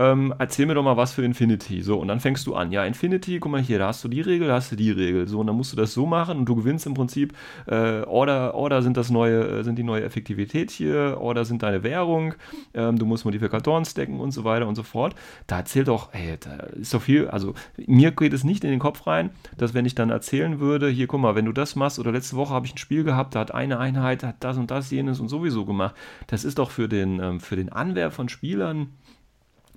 ähm, 0.00 0.32
erzähl 0.38 0.64
mir 0.64 0.72
doch 0.72 0.82
mal 0.82 0.96
was 0.96 1.12
für 1.12 1.22
Infinity. 1.22 1.82
So, 1.82 1.98
und 1.98 2.08
dann 2.08 2.20
fängst 2.20 2.46
du 2.46 2.54
an. 2.54 2.72
Ja, 2.72 2.86
Infinity, 2.86 3.38
guck 3.38 3.52
mal 3.52 3.60
hier, 3.60 3.78
da 3.78 3.88
hast 3.88 4.02
du 4.02 4.08
die 4.08 4.22
Regel, 4.22 4.48
da 4.48 4.54
hast 4.54 4.72
du 4.72 4.76
die 4.76 4.90
Regel. 4.90 5.28
So, 5.28 5.40
und 5.40 5.46
dann 5.46 5.56
musst 5.56 5.72
du 5.72 5.76
das 5.76 5.92
so 5.92 6.06
machen 6.06 6.38
und 6.38 6.46
du 6.46 6.56
gewinnst 6.56 6.86
im 6.86 6.94
Prinzip 6.94 7.34
äh, 7.66 8.00
Order, 8.04 8.54
Order 8.54 8.80
sind 8.80 8.96
das 8.96 9.10
neue, 9.10 9.58
äh, 9.58 9.62
sind 9.62 9.78
die 9.78 9.82
neue 9.82 10.02
Effektivität 10.02 10.70
hier, 10.70 11.18
Order 11.20 11.44
sind 11.44 11.62
deine 11.62 11.82
Währung, 11.82 12.32
ähm, 12.72 12.98
du 12.98 13.04
musst 13.04 13.26
Modifikatoren 13.26 13.84
stacken 13.84 14.20
und 14.20 14.30
so 14.30 14.42
weiter 14.44 14.66
und 14.66 14.74
so 14.74 14.84
fort. 14.84 15.14
Da 15.46 15.58
erzählt 15.58 15.88
doch, 15.88 16.14
ey, 16.14 16.38
da 16.40 16.56
ist 16.80 16.94
doch 16.94 17.02
viel, 17.02 17.28
also 17.28 17.52
mir 17.76 18.10
geht 18.12 18.32
es 18.32 18.42
nicht 18.42 18.64
in 18.64 18.70
den 18.70 18.80
Kopf 18.80 19.06
rein, 19.06 19.28
dass 19.58 19.74
wenn 19.74 19.84
ich 19.84 19.94
dann 19.94 20.08
erzählen 20.08 20.60
würde, 20.60 20.88
hier 20.88 21.08
guck 21.08 21.20
mal, 21.20 21.34
wenn 21.34 21.44
du 21.44 21.52
das 21.52 21.76
machst, 21.76 21.98
oder 21.98 22.10
letzte 22.10 22.36
Woche 22.36 22.54
habe 22.54 22.64
ich 22.64 22.74
ein 22.74 22.78
Spiel 22.78 23.04
gehabt, 23.04 23.34
da 23.34 23.40
hat 23.40 23.52
eine 23.52 23.78
Einheit, 23.78 24.22
hat 24.22 24.36
das 24.40 24.56
und 24.56 24.70
das, 24.70 24.90
jenes 24.90 25.20
und 25.20 25.28
sowieso 25.28 25.66
gemacht. 25.66 25.94
Das 26.26 26.44
ist 26.44 26.58
doch 26.58 26.70
für 26.70 26.88
den, 26.88 27.20
ähm, 27.20 27.40
für 27.40 27.56
den 27.56 27.68
Anwerb 27.68 28.14
von 28.14 28.30
Spielern 28.30 28.88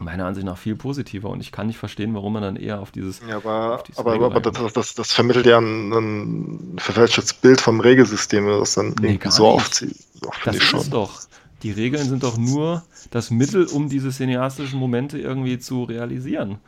meiner 0.04 0.26
Ansicht 0.26 0.46
nach 0.46 0.58
viel 0.58 0.76
positiver 0.76 1.30
und 1.30 1.42
ich 1.42 1.52
kann 1.52 1.68
nicht 1.68 1.78
verstehen, 1.78 2.14
warum 2.14 2.34
man 2.34 2.42
dann 2.42 2.56
eher 2.56 2.80
auf 2.80 2.92
dieses. 2.92 3.22
Ja, 3.28 3.38
aber, 3.38 3.84
aber, 3.96 4.14
aber 4.26 4.42
das, 4.42 4.74
das, 4.74 4.96
das, 4.96 5.12
vermittelt 5.14 5.46
ja 5.46 5.60
ein, 5.60 5.92
ein 5.92 6.76
verfälschtes 6.78 7.34
Bild 7.34 7.62
vom 7.62 7.80
Regelsystem, 7.80 8.48
das 8.48 8.74
dann 8.76 8.96
nee, 9.00 9.14
irgendwie 9.14 9.32
so 9.32 9.48
aufzieht. 9.48 9.96
Das 10.46 10.56
ist 10.56 10.64
schon. 10.64 10.90
doch. 10.90 11.22
Die 11.64 11.72
Regeln 11.72 12.08
sind 12.08 12.24
doch 12.24 12.38
nur 12.38 12.84
das 13.10 13.32
Mittel, 13.32 13.66
um 13.66 13.88
diese 13.88 14.12
cineastischen 14.12 14.78
Momente 14.80 15.18
irgendwie 15.18 15.60
zu 15.60 15.84
realisieren. 15.84 16.60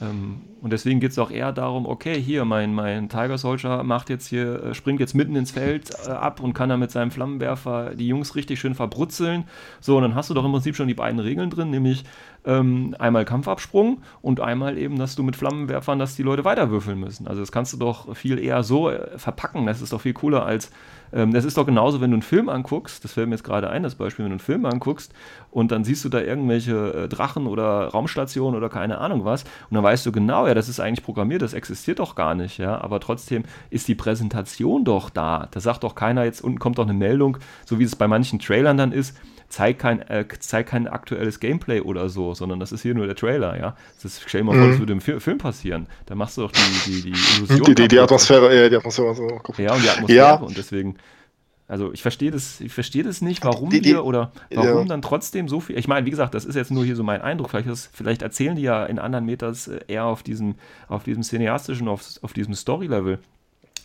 Ähm, 0.00 0.42
und 0.60 0.72
deswegen 0.72 1.00
geht 1.00 1.12
es 1.12 1.18
auch 1.18 1.30
eher 1.30 1.52
darum, 1.52 1.86
okay, 1.86 2.20
hier, 2.20 2.44
mein, 2.44 2.74
mein 2.74 3.08
Tiger 3.08 3.38
Soldier 3.38 3.82
macht 3.82 4.10
jetzt 4.10 4.26
hier, 4.26 4.62
äh, 4.62 4.74
springt 4.74 5.00
jetzt 5.00 5.14
mitten 5.14 5.36
ins 5.36 5.52
Feld 5.52 5.90
äh, 6.06 6.10
ab 6.10 6.40
und 6.40 6.52
kann 6.52 6.68
dann 6.68 6.80
mit 6.80 6.90
seinem 6.90 7.10
Flammenwerfer 7.10 7.94
die 7.94 8.08
Jungs 8.08 8.34
richtig 8.34 8.60
schön 8.60 8.74
verbrutzeln. 8.74 9.44
So, 9.80 9.96
und 9.96 10.02
dann 10.02 10.14
hast 10.14 10.28
du 10.28 10.34
doch 10.34 10.44
im 10.44 10.52
Prinzip 10.52 10.76
schon 10.76 10.88
die 10.88 10.94
beiden 10.94 11.20
Regeln 11.20 11.50
drin, 11.50 11.70
nämlich 11.70 12.04
ähm, 12.44 12.94
einmal 12.98 13.24
Kampfabsprung 13.24 14.02
und 14.22 14.40
einmal 14.40 14.76
eben, 14.76 14.98
dass 14.98 15.16
du 15.16 15.22
mit 15.22 15.36
Flammenwerfern, 15.36 15.98
dass 15.98 16.16
die 16.16 16.22
Leute 16.22 16.44
weiterwürfeln 16.44 17.00
müssen. 17.00 17.26
Also 17.26 17.40
das 17.40 17.50
kannst 17.50 17.72
du 17.72 17.78
doch 17.78 18.14
viel 18.14 18.38
eher 18.38 18.62
so 18.62 18.90
äh, 18.90 19.18
verpacken. 19.18 19.66
Das 19.66 19.80
ist 19.80 19.92
doch 19.92 20.00
viel 20.00 20.14
cooler 20.14 20.44
als, 20.44 20.70
ähm, 21.12 21.32
das 21.32 21.44
ist 21.44 21.56
doch 21.56 21.66
genauso, 21.66 22.00
wenn 22.00 22.10
du 22.10 22.16
einen 22.16 22.22
Film 22.22 22.48
anguckst, 22.48 23.04
das 23.04 23.12
fällt 23.12 23.28
mir 23.28 23.34
jetzt 23.34 23.44
gerade 23.44 23.70
ein, 23.70 23.82
das 23.82 23.94
Beispiel, 23.94 24.24
wenn 24.24 24.30
du 24.30 24.34
einen 24.34 24.40
Film 24.40 24.64
anguckst 24.66 25.12
und 25.50 25.72
dann 25.72 25.84
siehst 25.84 26.04
du 26.04 26.08
da 26.08 26.20
irgendwelche 26.20 27.04
äh, 27.04 27.08
Drachen 27.08 27.46
oder 27.46 27.88
Raumstationen 27.88 28.56
oder 28.56 28.68
keine 28.68 28.98
Ahnung 28.98 29.24
was 29.24 29.44
und 29.70 29.74
dann 29.74 29.84
weißt 29.84 30.04
du 30.06 30.12
genau, 30.12 30.46
ja, 30.46 30.54
das 30.54 30.68
ist 30.68 30.80
eigentlich 30.80 31.04
programmiert, 31.04 31.42
das 31.42 31.54
existiert 31.54 31.98
doch 31.98 32.14
gar 32.14 32.34
nicht, 32.34 32.58
ja, 32.58 32.80
aber 32.80 33.00
trotzdem 33.00 33.44
ist 33.70 33.88
die 33.88 33.94
Präsentation 33.94 34.84
doch 34.84 35.10
da. 35.10 35.48
Da 35.50 35.60
sagt 35.60 35.84
doch 35.84 35.94
keiner, 35.94 36.24
jetzt 36.24 36.42
unten 36.42 36.58
kommt 36.58 36.78
doch 36.78 36.84
eine 36.84 36.94
Meldung, 36.94 37.38
so 37.64 37.78
wie 37.78 37.84
es 37.84 37.96
bei 37.96 38.08
manchen 38.08 38.38
Trailern 38.38 38.76
dann 38.76 38.92
ist, 38.92 39.16
zeig 39.48 39.78
kein, 39.78 40.00
äh, 40.02 40.24
zeig 40.38 40.66
kein 40.66 40.88
aktuelles 40.88 41.40
Gameplay 41.40 41.80
oder 41.80 42.08
so, 42.08 42.34
sondern 42.34 42.60
das 42.60 42.72
ist 42.72 42.82
hier 42.82 42.94
nur 42.94 43.06
der 43.06 43.16
Trailer, 43.16 43.58
ja. 43.58 43.76
Das 43.94 44.04
ist, 44.04 44.22
stell 44.26 44.42
dir 44.42 44.46
mal 44.46 44.56
vor, 44.56 44.66
mhm. 44.66 44.70
das 44.70 44.78
würde 44.78 44.92
im 44.92 45.00
Fi 45.00 45.20
Film 45.20 45.38
passieren. 45.38 45.86
Da 46.06 46.14
machst 46.14 46.36
du 46.36 46.42
doch 46.42 46.52
die, 46.52 46.60
die, 46.86 47.02
die 47.02 47.08
Illusion. 47.36 47.64
Die, 47.64 47.74
die, 47.74 47.88
die 47.88 47.98
Atmosphäre, 47.98 48.54
ja, 48.54 48.68
die 48.68 48.76
Atmosphäre. 48.76 49.14
So. 49.14 49.28
Ja, 49.58 49.74
und 49.74 49.82
die 49.82 49.90
Atmosphäre 49.90 50.08
ja. 50.16 50.34
und 50.34 50.56
deswegen. 50.56 50.96
Also 51.68 51.92
ich 51.92 52.00
verstehe 52.00 52.30
das, 52.30 52.60
ich 52.60 52.72
verstehe 52.72 53.02
das 53.02 53.22
nicht, 53.22 53.44
warum 53.44 53.70
die, 53.70 53.80
die, 53.80 53.90
wir 53.90 54.04
oder 54.04 54.30
warum 54.54 54.82
ja. 54.82 54.84
dann 54.84 55.02
trotzdem 55.02 55.48
so 55.48 55.58
viel. 55.58 55.76
Ich 55.76 55.88
meine, 55.88 56.06
wie 56.06 56.10
gesagt, 56.10 56.32
das 56.34 56.44
ist 56.44 56.54
jetzt 56.54 56.70
nur 56.70 56.84
hier 56.84 56.94
so 56.94 57.02
mein 57.02 57.22
Eindruck. 57.22 57.50
Vielleicht, 57.50 57.66
ist, 57.66 57.90
vielleicht 57.92 58.22
erzählen 58.22 58.54
die 58.54 58.62
ja 58.62 58.86
in 58.86 59.00
anderen 59.00 59.24
Metas 59.24 59.66
äh, 59.66 59.80
eher 59.88 60.04
auf 60.04 60.22
diesem, 60.22 60.54
auf 60.86 61.02
diesem 61.02 61.24
cineastischen, 61.24 61.88
auf, 61.88 62.04
auf 62.22 62.32
diesem 62.32 62.54
Story-Level. 62.54 63.18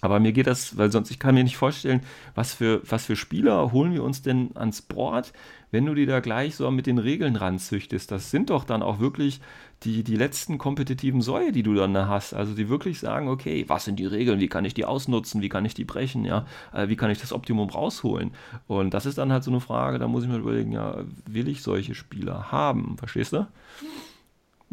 Aber 0.01 0.19
mir 0.19 0.31
geht 0.31 0.47
das, 0.47 0.77
weil 0.77 0.91
sonst 0.91 1.11
ich 1.11 1.19
kann 1.19 1.35
mir 1.35 1.43
nicht 1.43 1.57
vorstellen, 1.57 2.01
was 2.33 2.55
für, 2.55 2.81
was 2.89 3.05
für 3.05 3.15
Spieler 3.15 3.71
holen 3.71 3.93
wir 3.93 4.03
uns 4.03 4.23
denn 4.23 4.49
ans 4.55 4.81
Board, 4.81 5.31
wenn 5.69 5.85
du 5.85 5.93
die 5.93 6.07
da 6.07 6.19
gleich 6.19 6.55
so 6.55 6.69
mit 6.71 6.87
den 6.87 6.97
Regeln 6.97 7.35
ranzüchtest. 7.35 8.11
Das 8.11 8.31
sind 8.31 8.49
doch 8.49 8.63
dann 8.63 8.81
auch 8.81 8.99
wirklich 8.99 9.41
die, 9.83 10.03
die 10.03 10.15
letzten 10.15 10.57
kompetitiven 10.57 11.21
Säue, 11.21 11.51
die 11.51 11.63
du 11.63 11.75
dann 11.75 11.93
da 11.93 12.07
hast. 12.07 12.33
Also 12.33 12.55
die 12.55 12.67
wirklich 12.67 12.99
sagen, 12.99 13.29
okay, 13.29 13.65
was 13.67 13.85
sind 13.85 13.99
die 13.99 14.05
Regeln, 14.07 14.39
wie 14.39 14.49
kann 14.49 14.65
ich 14.65 14.73
die 14.73 14.85
ausnutzen, 14.85 15.41
wie 15.41 15.49
kann 15.49 15.65
ich 15.65 15.75
die 15.75 15.85
brechen, 15.85 16.25
ja, 16.25 16.45
äh, 16.73 16.89
wie 16.89 16.95
kann 16.95 17.11
ich 17.11 17.19
das 17.19 17.31
Optimum 17.31 17.69
rausholen. 17.69 18.31
Und 18.67 18.93
das 18.95 19.05
ist 19.05 19.19
dann 19.19 19.31
halt 19.31 19.43
so 19.43 19.51
eine 19.51 19.61
Frage, 19.61 19.99
da 19.99 20.07
muss 20.07 20.23
ich 20.23 20.29
mir 20.29 20.37
überlegen, 20.37 20.71
ja, 20.71 20.97
will 21.27 21.47
ich 21.47 21.61
solche 21.61 21.93
Spieler 21.93 22.51
haben, 22.51 22.97
verstehst 22.97 23.33
du? 23.33 23.47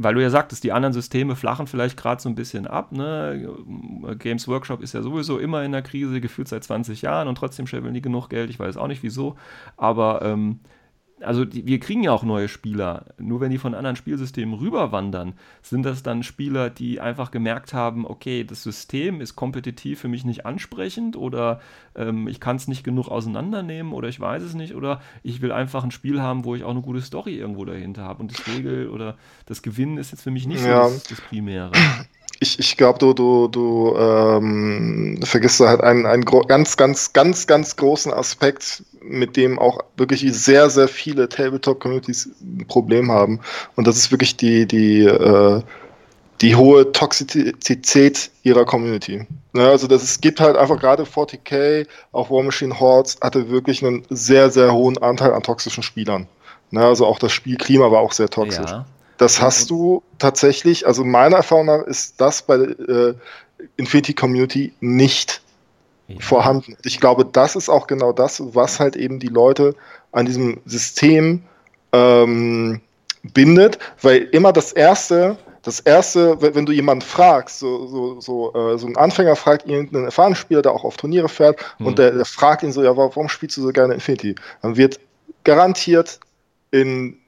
Weil 0.00 0.14
du 0.14 0.22
ja 0.22 0.30
sagtest, 0.30 0.62
die 0.62 0.70
anderen 0.72 0.92
Systeme 0.92 1.34
flachen 1.34 1.66
vielleicht 1.66 1.96
gerade 1.96 2.22
so 2.22 2.28
ein 2.28 2.36
bisschen 2.36 2.68
ab. 2.68 2.92
Ne? 2.92 3.52
Games 4.20 4.46
Workshop 4.46 4.80
ist 4.80 4.94
ja 4.94 5.02
sowieso 5.02 5.38
immer 5.38 5.64
in 5.64 5.72
der 5.72 5.82
Krise, 5.82 6.20
gefühlt 6.20 6.46
seit 6.46 6.62
20 6.62 7.02
Jahren 7.02 7.26
und 7.26 7.34
trotzdem 7.34 7.66
scheffeln 7.66 7.92
die 7.92 8.00
genug 8.00 8.30
Geld. 8.30 8.48
Ich 8.48 8.60
weiß 8.60 8.76
auch 8.76 8.86
nicht 8.86 9.02
wieso. 9.02 9.36
Aber 9.76 10.22
ähm, 10.22 10.60
also 11.20 11.44
die, 11.44 11.66
wir 11.66 11.80
kriegen 11.80 12.02
ja 12.02 12.12
auch 12.12 12.22
neue 12.22 12.48
Spieler. 12.48 13.06
Nur 13.18 13.40
wenn 13.40 13.50
die 13.50 13.58
von 13.58 13.74
anderen 13.74 13.96
Spielsystemen 13.96 14.58
rüberwandern, 14.58 15.34
sind 15.62 15.84
das 15.84 16.02
dann 16.02 16.22
Spieler, 16.22 16.70
die 16.70 17.00
einfach 17.00 17.30
gemerkt 17.30 17.74
haben, 17.74 18.06
okay, 18.06 18.44
das 18.44 18.62
System 18.62 19.20
ist 19.20 19.36
kompetitiv 19.36 20.00
für 20.00 20.08
mich 20.08 20.24
nicht 20.24 20.46
ansprechend 20.46 21.16
oder 21.16 21.60
ähm, 21.94 22.28
ich 22.28 22.40
kann 22.40 22.56
es 22.56 22.68
nicht 22.68 22.84
genug 22.84 23.08
auseinandernehmen 23.08 23.92
oder 23.92 24.08
ich 24.08 24.20
weiß 24.20 24.42
es 24.42 24.54
nicht 24.54 24.74
oder 24.74 25.00
ich 25.22 25.42
will 25.42 25.52
einfach 25.52 25.84
ein 25.84 25.90
Spiel 25.90 26.20
haben, 26.20 26.44
wo 26.44 26.54
ich 26.54 26.64
auch 26.64 26.70
eine 26.70 26.82
gute 26.82 27.00
Story 27.00 27.36
irgendwo 27.36 27.64
dahinter 27.64 28.02
habe. 28.02 28.20
Und 28.20 28.32
das 28.32 28.46
Regel 28.46 28.88
oder 28.88 29.16
das 29.46 29.62
Gewinnen 29.62 29.98
ist 29.98 30.12
jetzt 30.12 30.22
für 30.22 30.30
mich 30.30 30.46
nicht 30.46 30.60
so 30.60 30.68
das, 30.68 31.04
das 31.04 31.20
Primäre 31.20 31.72
ich, 32.40 32.58
ich 32.58 32.76
glaube, 32.76 32.98
du, 32.98 33.12
du, 33.12 33.48
du 33.48 33.96
ähm, 33.98 35.18
vergisst 35.24 35.60
halt 35.60 35.80
einen, 35.80 36.06
einen 36.06 36.24
ganz, 36.24 36.76
ganz, 36.76 37.12
ganz, 37.12 37.46
ganz 37.46 37.76
großen 37.76 38.12
Aspekt, 38.12 38.84
mit 39.02 39.36
dem 39.36 39.58
auch 39.58 39.80
wirklich 39.96 40.24
sehr, 40.32 40.70
sehr 40.70 40.88
viele 40.88 41.28
Tabletop-Communities 41.28 42.30
ein 42.40 42.66
Problem 42.68 43.10
haben. 43.10 43.40
Und 43.74 43.86
das 43.86 43.96
ist 43.96 44.10
wirklich 44.12 44.36
die, 44.36 44.66
die, 44.66 45.02
äh, 45.02 45.62
die 46.40 46.54
hohe 46.54 46.92
Toxizität 46.92 48.30
ihrer 48.44 48.64
Community. 48.64 49.26
Ja, 49.54 49.70
also 49.70 49.88
das, 49.88 50.04
es 50.04 50.20
gibt 50.20 50.40
halt 50.40 50.56
einfach 50.56 50.78
gerade 50.78 51.02
40k, 51.02 51.86
auch 52.12 52.30
War 52.30 52.44
Machine 52.44 52.78
Hordes 52.78 53.18
hatte 53.20 53.50
wirklich 53.50 53.84
einen 53.84 54.04
sehr, 54.10 54.50
sehr 54.50 54.72
hohen 54.72 54.98
Anteil 54.98 55.32
an 55.32 55.42
toxischen 55.42 55.82
Spielern. 55.82 56.28
Ja, 56.70 56.82
also 56.82 57.06
auch 57.06 57.18
das 57.18 57.32
Spielklima 57.32 57.90
war 57.90 58.00
auch 58.00 58.12
sehr 58.12 58.28
toxisch. 58.28 58.70
Ja. 58.70 58.86
Das 59.18 59.40
hast 59.40 59.68
du 59.68 60.02
tatsächlich, 60.18 60.86
also 60.86 61.04
meiner 61.04 61.36
Erfahrung 61.36 61.66
nach 61.66 61.82
ist 61.82 62.20
das 62.20 62.40
bei 62.40 62.56
der 62.56 62.88
äh, 62.88 63.14
Infinity 63.76 64.14
Community 64.14 64.72
nicht 64.80 65.42
ja. 66.06 66.16
vorhanden. 66.20 66.76
Ich 66.84 67.00
glaube, 67.00 67.24
das 67.24 67.56
ist 67.56 67.68
auch 67.68 67.88
genau 67.88 68.12
das, 68.12 68.40
was 68.54 68.80
halt 68.80 68.96
eben 68.96 69.18
die 69.18 69.28
Leute 69.28 69.74
an 70.12 70.24
diesem 70.24 70.60
System 70.64 71.42
ähm, 71.92 72.80
bindet, 73.34 73.78
weil 74.02 74.18
immer 74.30 74.52
das 74.52 74.72
erste, 74.72 75.36
das 75.62 75.80
erste, 75.80 76.40
wenn, 76.40 76.54
wenn 76.54 76.66
du 76.66 76.72
jemanden 76.72 77.02
fragst, 77.02 77.58
so, 77.58 77.88
so, 77.88 78.20
so, 78.20 78.54
äh, 78.54 78.78
so 78.78 78.86
ein 78.86 78.96
Anfänger 78.96 79.34
fragt 79.34 79.66
irgendeinen 79.66 80.04
erfahrenen 80.04 80.36
Spieler, 80.36 80.62
der 80.62 80.72
auch 80.72 80.84
auf 80.84 80.96
Turniere 80.96 81.28
fährt, 81.28 81.60
mhm. 81.78 81.86
und 81.86 81.98
der, 81.98 82.12
der 82.12 82.24
fragt 82.24 82.62
ihn 82.62 82.72
so, 82.72 82.84
ja, 82.84 82.96
warum 82.96 83.28
spielst 83.28 83.56
du 83.56 83.62
so 83.62 83.70
gerne 83.70 83.94
Infinity? 83.94 84.36
Dann 84.62 84.76
wird 84.76 85.00
garantiert 85.42 86.20
in 86.70 87.18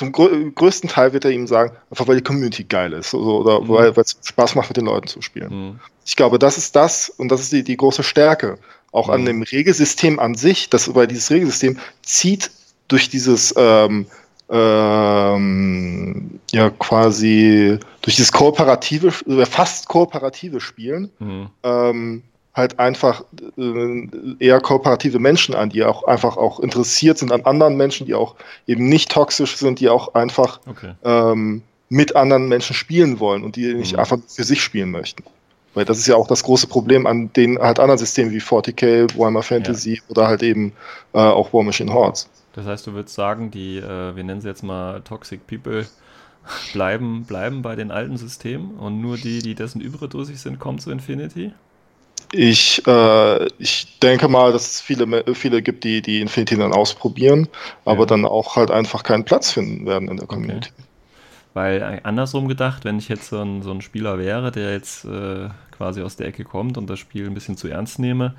zum 0.00 0.12
größten 0.12 0.88
Teil 0.88 1.12
wird 1.12 1.26
er 1.26 1.30
ihm 1.30 1.46
sagen, 1.46 1.76
einfach 1.90 2.08
weil 2.08 2.16
die 2.16 2.22
Community 2.22 2.64
geil 2.64 2.94
ist 2.94 3.10
so, 3.10 3.40
oder 3.40 3.60
mhm. 3.60 3.68
weil 3.68 3.92
es 3.98 4.16
Spaß 4.24 4.54
macht, 4.54 4.70
mit 4.70 4.78
den 4.78 4.86
Leuten 4.86 5.06
zu 5.08 5.20
spielen. 5.20 5.50
Mhm. 5.50 5.80
Ich 6.06 6.16
glaube, 6.16 6.38
das 6.38 6.56
ist 6.56 6.74
das 6.74 7.10
und 7.10 7.30
das 7.30 7.42
ist 7.42 7.52
die, 7.52 7.62
die 7.62 7.76
große 7.76 8.02
Stärke. 8.02 8.56
Auch 8.92 9.08
mhm. 9.08 9.12
an 9.12 9.24
dem 9.26 9.42
Regelsystem 9.42 10.18
an 10.18 10.36
sich, 10.36 10.70
das, 10.70 10.94
weil 10.94 11.06
dieses 11.06 11.30
Regelsystem 11.30 11.78
zieht 12.02 12.50
durch 12.88 13.10
dieses 13.10 13.52
ähm, 13.58 14.06
ähm, 14.48 16.40
ja 16.50 16.70
quasi 16.70 17.78
durch 18.00 18.16
dieses 18.16 18.32
kooperative, 18.32 19.12
fast 19.44 19.86
kooperative 19.86 20.62
Spielen 20.62 21.10
mhm. 21.18 21.50
ähm, 21.62 22.22
halt 22.54 22.78
einfach 22.78 23.24
äh, 23.56 24.08
eher 24.38 24.60
kooperative 24.60 25.18
Menschen 25.18 25.54
an, 25.54 25.70
die 25.70 25.84
auch 25.84 26.04
einfach 26.04 26.36
auch 26.36 26.60
interessiert 26.60 27.18
sind 27.18 27.32
an 27.32 27.42
anderen 27.44 27.76
Menschen, 27.76 28.06
die 28.06 28.14
auch 28.14 28.34
eben 28.66 28.88
nicht 28.88 29.10
toxisch 29.10 29.56
sind, 29.56 29.80
die 29.80 29.88
auch 29.88 30.14
einfach 30.14 30.60
okay. 30.66 30.94
ähm, 31.04 31.62
mit 31.88 32.16
anderen 32.16 32.48
Menschen 32.48 32.74
spielen 32.74 33.20
wollen 33.20 33.44
und 33.44 33.56
die 33.56 33.74
nicht 33.74 33.92
mhm. 33.92 34.00
einfach 34.00 34.18
für 34.26 34.44
sich 34.44 34.62
spielen 34.62 34.90
möchten. 34.90 35.24
Weil 35.74 35.84
das 35.84 35.98
ist 35.98 36.08
ja 36.08 36.16
auch 36.16 36.26
das 36.26 36.42
große 36.42 36.66
Problem 36.66 37.06
an 37.06 37.32
den 37.32 37.58
halt 37.58 37.78
anderen 37.78 37.98
Systemen 37.98 38.32
wie 38.32 38.40
40k, 38.40 39.16
Warhammer 39.16 39.42
Fantasy 39.42 39.94
ja. 39.94 40.02
oder 40.08 40.26
halt 40.26 40.42
eben 40.42 40.72
äh, 41.12 41.18
auch 41.18 41.52
War 41.52 41.62
Machine 41.62 41.92
Hordes. 41.92 42.28
Das 42.54 42.66
heißt, 42.66 42.86
du 42.88 42.94
würdest 42.94 43.14
sagen, 43.14 43.52
die, 43.52 43.78
äh, 43.78 44.16
wir 44.16 44.24
nennen 44.24 44.40
sie 44.40 44.48
jetzt 44.48 44.64
mal 44.64 45.00
Toxic 45.02 45.46
People, 45.46 45.86
bleiben, 46.72 47.24
bleiben 47.24 47.62
bei 47.62 47.76
den 47.76 47.92
alten 47.92 48.16
Systemen 48.16 48.72
und 48.78 49.00
nur 49.00 49.16
die, 49.16 49.40
die 49.40 49.54
dessen 49.54 49.80
überdosig 49.80 50.40
sind, 50.40 50.58
kommen 50.58 50.80
zu 50.80 50.90
Infinity? 50.90 51.52
Ich, 52.32 52.86
äh, 52.86 53.46
ich 53.58 53.98
denke 54.00 54.28
mal, 54.28 54.52
dass 54.52 54.74
es 54.74 54.80
viele, 54.80 55.24
viele 55.34 55.62
gibt, 55.62 55.84
die 55.84 56.00
die 56.00 56.20
Infinity 56.20 56.56
dann 56.56 56.72
ausprobieren, 56.72 57.48
aber 57.84 58.00
ja. 58.00 58.06
dann 58.06 58.24
auch 58.24 58.56
halt 58.56 58.70
einfach 58.70 59.02
keinen 59.02 59.24
Platz 59.24 59.50
finden 59.50 59.86
werden 59.86 60.08
in 60.08 60.16
der 60.16 60.26
Community. 60.26 60.70
Okay. 60.72 60.84
Weil 61.54 61.82
äh, 61.82 62.00
andersrum 62.04 62.46
gedacht, 62.46 62.84
wenn 62.84 62.98
ich 62.98 63.08
jetzt 63.08 63.28
so 63.28 63.40
ein, 63.40 63.62
so 63.62 63.72
ein 63.72 63.80
Spieler 63.80 64.18
wäre, 64.18 64.52
der 64.52 64.72
jetzt 64.72 65.04
äh, 65.04 65.48
quasi 65.76 66.02
aus 66.02 66.16
der 66.16 66.28
Ecke 66.28 66.44
kommt 66.44 66.78
und 66.78 66.88
das 66.88 66.98
Spiel 66.98 67.26
ein 67.26 67.34
bisschen 67.34 67.56
zu 67.56 67.66
ernst 67.66 67.98
nehme, 67.98 68.34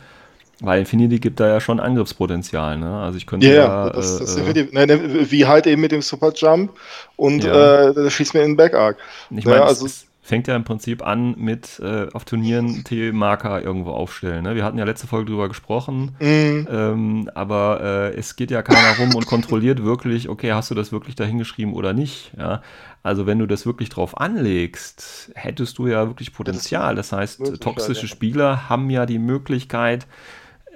weil 0.62 0.80
Infinity 0.80 1.20
gibt 1.20 1.40
da 1.40 1.48
ja 1.48 1.60
schon 1.60 1.80
Angriffspotenzial, 1.80 2.78
ne? 2.78 3.00
Also 3.00 3.18
ich 3.18 3.26
könnte 3.26 3.48
yeah, 3.48 3.88
ja. 3.88 3.90
Das, 3.90 4.20
das 4.20 4.38
äh, 4.38 4.68
ne, 4.72 4.88
ne, 4.88 5.32
wie 5.32 5.46
halt 5.46 5.66
eben 5.66 5.82
mit 5.82 5.92
dem 5.92 6.04
Super 6.04 6.32
Jump 6.36 6.72
und 7.16 7.44
ja. 7.44 7.90
äh, 7.90 8.10
schießt 8.10 8.36
mir 8.36 8.42
in 8.42 8.52
den 8.52 8.58
Backarc. 8.58 8.98
Ich 9.32 9.46
meine, 9.46 9.58
ja, 9.58 9.66
also, 9.66 9.88
es, 9.88 10.06
fängt 10.32 10.48
ja 10.48 10.56
im 10.56 10.64
Prinzip 10.64 11.06
an 11.06 11.36
mit 11.38 11.78
äh, 11.84 12.08
auf 12.14 12.24
Turnieren 12.24 12.86
T-Marker 12.86 13.62
irgendwo 13.62 13.92
aufstellen. 13.92 14.46
Ne? 14.46 14.56
Wir 14.56 14.64
hatten 14.64 14.78
ja 14.78 14.86
letzte 14.86 15.06
Folge 15.06 15.30
drüber 15.30 15.50
gesprochen, 15.50 16.16
mhm. 16.22 16.68
ähm, 16.72 17.30
aber 17.36 17.82
äh, 17.82 18.18
es 18.18 18.38
geht 18.38 18.50
ja 18.50 18.62
keiner 18.62 18.98
rum 18.98 19.14
und 19.14 19.26
kontrolliert 19.26 19.84
wirklich, 19.84 20.30
okay, 20.30 20.54
hast 20.54 20.72
du 20.72 20.76
das 20.76 20.94
wirklich 20.94 21.16
dahingeschrieben 21.16 21.74
oder 21.74 21.92
nicht? 21.92 22.32
Ja? 22.38 22.62
Also 23.04 23.26
wenn 23.28 23.40
du 23.40 23.46
das 23.46 23.66
wirklich 23.66 23.90
drauf 23.90 24.18
anlegst, 24.22 25.34
hättest 25.36 25.78
du 25.80 25.88
ja 25.88 26.08
wirklich 26.08 26.34
Potenzial. 26.34 26.96
Das 26.96 27.12
heißt, 27.12 27.60
toxische 27.60 28.08
Spieler 28.08 28.70
haben 28.70 28.90
ja 28.90 29.06
die 29.06 29.20
Möglichkeit, 29.20 30.08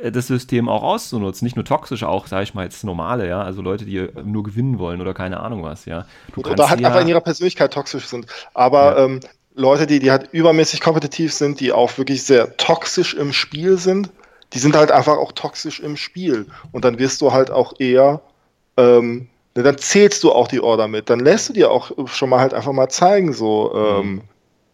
äh, 0.02 0.12
das 0.12 0.28
System 0.28 0.68
auch 0.68 0.84
auszunutzen. 0.84 1.46
Nicht 1.46 1.56
nur 1.56 1.66
toxische, 1.66 2.10
auch, 2.10 2.28
sage 2.28 2.44
ich 2.44 2.54
mal, 2.54 2.64
jetzt 2.64 2.84
normale, 2.84 3.26
ja, 3.28 3.42
also 3.42 3.62
Leute, 3.62 3.86
die 3.86 4.06
nur 4.24 4.44
gewinnen 4.44 4.80
wollen 4.80 5.00
oder 5.00 5.14
keine 5.14 5.40
Ahnung 5.40 5.64
was, 5.64 5.86
ja. 5.86 6.06
Du 6.34 6.42
oder 6.42 6.70
halt 6.70 6.82
ja, 6.82 6.90
einfach 6.90 7.02
in 7.02 7.08
ihrer 7.08 7.22
Persönlichkeit 7.22 7.74
toxisch 7.74 8.08
sind. 8.08 8.26
Aber 8.54 8.98
ja. 8.98 9.06
ähm, 9.06 9.20
Leute, 9.56 9.88
die, 9.88 10.00
die 10.00 10.12
halt 10.12 10.30
übermäßig 10.32 10.82
kompetitiv 10.82 11.34
sind, 11.34 11.60
die 11.60 11.72
auch 11.72 11.98
wirklich 11.98 12.24
sehr 12.24 12.56
toxisch 12.58 13.14
im 13.14 13.34
Spiel 13.34 13.78
sind, 13.78 14.10
die 14.54 14.60
sind 14.60 14.76
halt 14.76 14.92
einfach 14.92 15.18
auch 15.18 15.32
toxisch 15.32 15.80
im 15.80 15.98
Spiel. 15.98 16.46
Und 16.72 16.86
dann 16.86 17.00
wirst 17.00 17.22
du 17.22 17.32
halt 17.32 17.52
auch 17.52 17.74
eher, 17.80 18.22
ähm, 18.78 19.28
ne, 19.56 19.64
dann 19.64 19.78
zählst 19.78 20.24
du 20.24 20.32
auch 20.32 20.48
die 20.48 20.62
Order 20.62 20.88
mit. 20.88 21.10
Dann 21.10 21.20
lässt 21.20 21.50
du 21.50 21.54
dir 21.54 21.72
auch 21.72 21.92
schon 22.08 22.30
mal 22.30 22.40
halt 22.40 22.54
einfach 22.54 22.74
mal 22.74 22.90
zeigen, 22.90 23.34
so, 23.34 23.74
ähm, 23.76 24.14
mhm. 24.14 24.22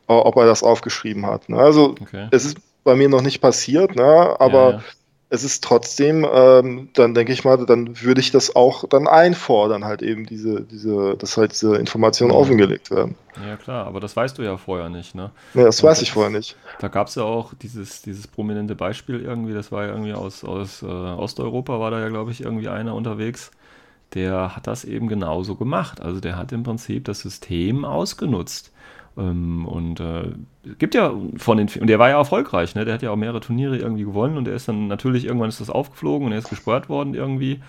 ob 0.07 0.35
er 0.35 0.45
das 0.45 0.63
aufgeschrieben 0.63 1.25
hat. 1.25 1.47
Ne? 1.47 1.57
Also, 1.57 1.95
okay. 2.01 2.27
es 2.31 2.45
ist 2.45 2.57
bei 2.83 2.95
mir 2.95 3.09
noch 3.09 3.21
nicht 3.21 3.39
passiert, 3.39 3.95
ne? 3.95 4.35
aber 4.39 4.63
ja, 4.63 4.71
ja. 4.71 4.83
Es 5.31 5.43
ist 5.43 5.63
trotzdem, 5.63 6.27
ähm, 6.31 6.89
dann 6.93 7.15
denke 7.15 7.33
ich 7.33 7.45
mal, 7.45 7.65
dann 7.65 8.01
würde 8.01 8.21
ich 8.21 8.31
das 8.31 8.55
auch 8.55 8.87
dann 8.89 9.07
einfordern, 9.07 9.85
halt 9.85 10.03
eben 10.03 10.25
diese, 10.27 10.61
diese, 10.63 11.15
dass 11.17 11.37
halt 11.37 11.53
diese 11.53 11.75
Informationen 11.77 12.31
Ja. 12.31 12.33
offengelegt 12.33 12.91
werden. 12.91 13.17
Ja, 13.35 13.57
klar, 13.57 13.87
aber 13.87 13.99
das 14.01 14.15
weißt 14.15 14.37
du 14.37 14.43
ja 14.43 14.57
vorher 14.57 14.89
nicht, 14.89 15.15
ne? 15.15 15.31
Nee, 15.53 15.63
das 15.63 15.81
Und 15.81 15.83
weiß 15.83 16.01
ich 16.01 16.11
vorher 16.11 16.29
nicht. 16.31 16.57
Da 16.79 16.89
gab 16.89 17.07
es 17.07 17.15
ja 17.15 17.23
auch 17.23 17.53
dieses, 17.55 18.01
dieses 18.03 18.27
prominente 18.27 18.75
Beispiel 18.75 19.21
irgendwie, 19.21 19.53
das 19.53 19.71
war 19.71 19.83
ja 19.85 19.89
irgendwie 19.91 20.13
aus, 20.13 20.43
aus 20.43 20.83
äh, 20.83 20.87
Osteuropa, 20.87 21.79
war 21.79 21.91
da 21.91 21.99
ja, 22.01 22.09
glaube 22.09 22.31
ich, 22.31 22.41
irgendwie 22.41 22.69
einer 22.69 22.95
unterwegs, 22.95 23.51
der 24.13 24.55
hat 24.55 24.67
das 24.67 24.85
eben 24.85 25.07
genauso 25.07 25.55
gemacht. 25.55 26.01
Also 26.01 26.19
der 26.21 26.37
hat 26.37 26.51
im 26.53 26.63
Prinzip 26.63 27.05
das 27.05 27.21
System 27.21 27.85
ausgenutzt. 27.85 28.70
Ähm, 29.17 29.65
und 29.65 29.99
äh, 29.99 30.31
gibt 30.77 30.95
ja 30.95 31.13
von 31.37 31.57
den, 31.57 31.67
und 31.79 31.87
der 31.87 31.99
war 31.99 32.09
ja 32.09 32.17
erfolgreich, 32.17 32.75
ne? 32.75 32.85
Der 32.85 32.93
hat 32.93 33.01
ja 33.01 33.11
auch 33.11 33.17
mehrere 33.17 33.41
Turniere 33.41 33.77
irgendwie 33.77 34.03
gewonnen 34.03 34.37
und 34.37 34.47
er 34.47 34.55
ist 34.55 34.67
dann 34.67 34.87
natürlich, 34.87 35.25
irgendwann 35.25 35.49
ist 35.49 35.61
das 35.61 35.69
aufgeflogen 35.69 36.27
und 36.27 36.31
er 36.31 36.39
ist 36.39 36.49
gesperrt 36.49 36.89
worden 36.89 37.13
irgendwie. 37.13 37.61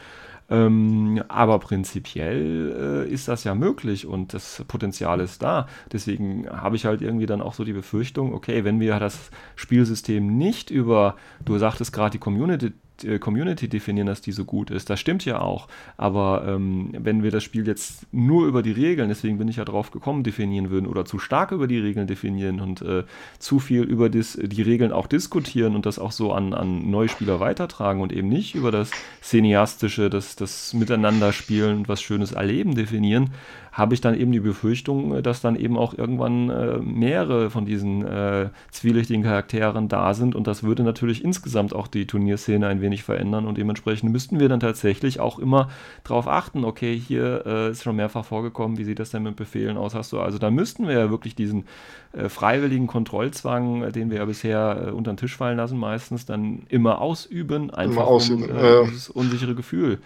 Ähm, 0.50 1.22
aber 1.28 1.58
prinzipiell 1.60 3.06
äh, 3.08 3.10
ist 3.10 3.26
das 3.28 3.44
ja 3.44 3.54
möglich 3.54 4.06
und 4.06 4.34
das 4.34 4.62
Potenzial 4.68 5.20
ist 5.20 5.42
da. 5.42 5.66
Deswegen 5.90 6.46
habe 6.50 6.76
ich 6.76 6.84
halt 6.84 7.00
irgendwie 7.00 7.26
dann 7.26 7.40
auch 7.40 7.54
so 7.54 7.64
die 7.64 7.72
Befürchtung, 7.72 8.34
okay, 8.34 8.62
wenn 8.62 8.78
wir 8.78 8.98
das 8.98 9.30
Spielsystem 9.56 10.36
nicht 10.36 10.70
über, 10.70 11.16
du 11.44 11.56
sagtest 11.58 11.92
gerade 11.92 12.10
die 12.10 12.18
Community, 12.18 12.72
Community 13.18 13.68
definieren, 13.68 14.06
dass 14.06 14.20
die 14.20 14.32
so 14.32 14.44
gut 14.44 14.70
ist, 14.70 14.90
das 14.90 15.00
stimmt 15.00 15.24
ja 15.24 15.40
auch. 15.40 15.68
Aber 15.96 16.44
ähm, 16.46 16.90
wenn 16.98 17.22
wir 17.22 17.30
das 17.30 17.44
Spiel 17.44 17.66
jetzt 17.66 18.06
nur 18.12 18.46
über 18.46 18.62
die 18.62 18.72
Regeln, 18.72 19.08
deswegen 19.08 19.38
bin 19.38 19.48
ich 19.48 19.56
ja 19.56 19.64
drauf 19.64 19.90
gekommen, 19.90 20.22
definieren 20.22 20.70
würden 20.70 20.86
oder 20.86 21.04
zu 21.04 21.18
stark 21.18 21.52
über 21.52 21.66
die 21.66 21.78
Regeln 21.78 22.06
definieren 22.06 22.60
und 22.60 22.82
äh, 22.82 23.04
zu 23.38 23.58
viel 23.58 23.82
über 23.82 24.08
dis, 24.08 24.38
die 24.40 24.62
Regeln 24.62 24.92
auch 24.92 25.06
diskutieren 25.06 25.74
und 25.74 25.86
das 25.86 25.98
auch 25.98 26.12
so 26.12 26.32
an, 26.32 26.54
an 26.54 26.90
neue 26.90 27.08
Spieler 27.08 27.40
weitertragen 27.40 28.00
und 28.00 28.12
eben 28.12 28.28
nicht 28.28 28.54
über 28.54 28.70
das 28.70 28.90
Cineastische, 29.22 30.10
das, 30.10 30.36
das 30.36 30.74
Miteinanderspielen 30.74 31.78
und 31.78 31.88
was 31.88 32.02
Schönes 32.02 32.32
erleben 32.32 32.74
definieren, 32.74 33.30
habe 33.72 33.94
ich 33.94 34.02
dann 34.02 34.14
eben 34.14 34.30
die 34.32 34.40
Befürchtung, 34.40 35.16
äh, 35.16 35.22
dass 35.22 35.40
dann 35.40 35.56
eben 35.56 35.78
auch 35.78 35.96
irgendwann 35.96 36.50
äh, 36.50 36.78
mehrere 36.78 37.50
von 37.50 37.64
diesen 37.64 38.06
äh, 38.06 38.50
zwielichtigen 38.70 39.22
Charakteren 39.22 39.88
da 39.88 40.12
sind. 40.12 40.34
Und 40.34 40.46
das 40.46 40.62
würde 40.62 40.82
natürlich 40.82 41.24
insgesamt 41.24 41.74
auch 41.74 41.88
die 41.88 42.06
Turnierszene 42.06 42.66
ein 42.66 42.82
wenig 42.82 43.02
verändern. 43.02 43.46
Und 43.46 43.56
dementsprechend 43.56 44.12
müssten 44.12 44.38
wir 44.38 44.48
dann 44.50 44.60
tatsächlich 44.60 45.20
auch 45.20 45.38
immer 45.38 45.70
darauf 46.04 46.28
achten, 46.28 46.64
okay, 46.64 46.96
hier 46.96 47.44
äh, 47.46 47.70
ist 47.70 47.82
schon 47.82 47.96
mehrfach 47.96 48.26
vorgekommen, 48.26 48.76
wie 48.76 48.84
sieht 48.84 48.98
das 48.98 49.10
denn 49.10 49.22
mit 49.22 49.36
Befehlen 49.36 49.78
aus, 49.78 49.94
hast 49.94 50.12
du, 50.12 50.20
also 50.20 50.38
da 50.38 50.50
müssten 50.50 50.86
wir 50.86 50.94
ja 50.94 51.10
wirklich 51.10 51.34
diesen 51.34 51.64
äh, 52.12 52.28
freiwilligen 52.28 52.86
Kontrollzwang, 52.86 53.84
äh, 53.84 53.92
den 53.92 54.10
wir 54.10 54.18
ja 54.18 54.24
bisher 54.26 54.92
unter 54.94 55.12
den 55.12 55.16
Tisch 55.16 55.36
fallen 55.36 55.56
lassen 55.56 55.78
meistens, 55.78 56.26
dann 56.26 56.64
immer 56.68 57.00
ausüben, 57.00 57.70
einfach 57.70 58.04
ausüben, 58.04 58.50
um 58.50 58.86
dieses 58.88 59.08
unsichere 59.08 59.54
Gefühl 59.54 59.98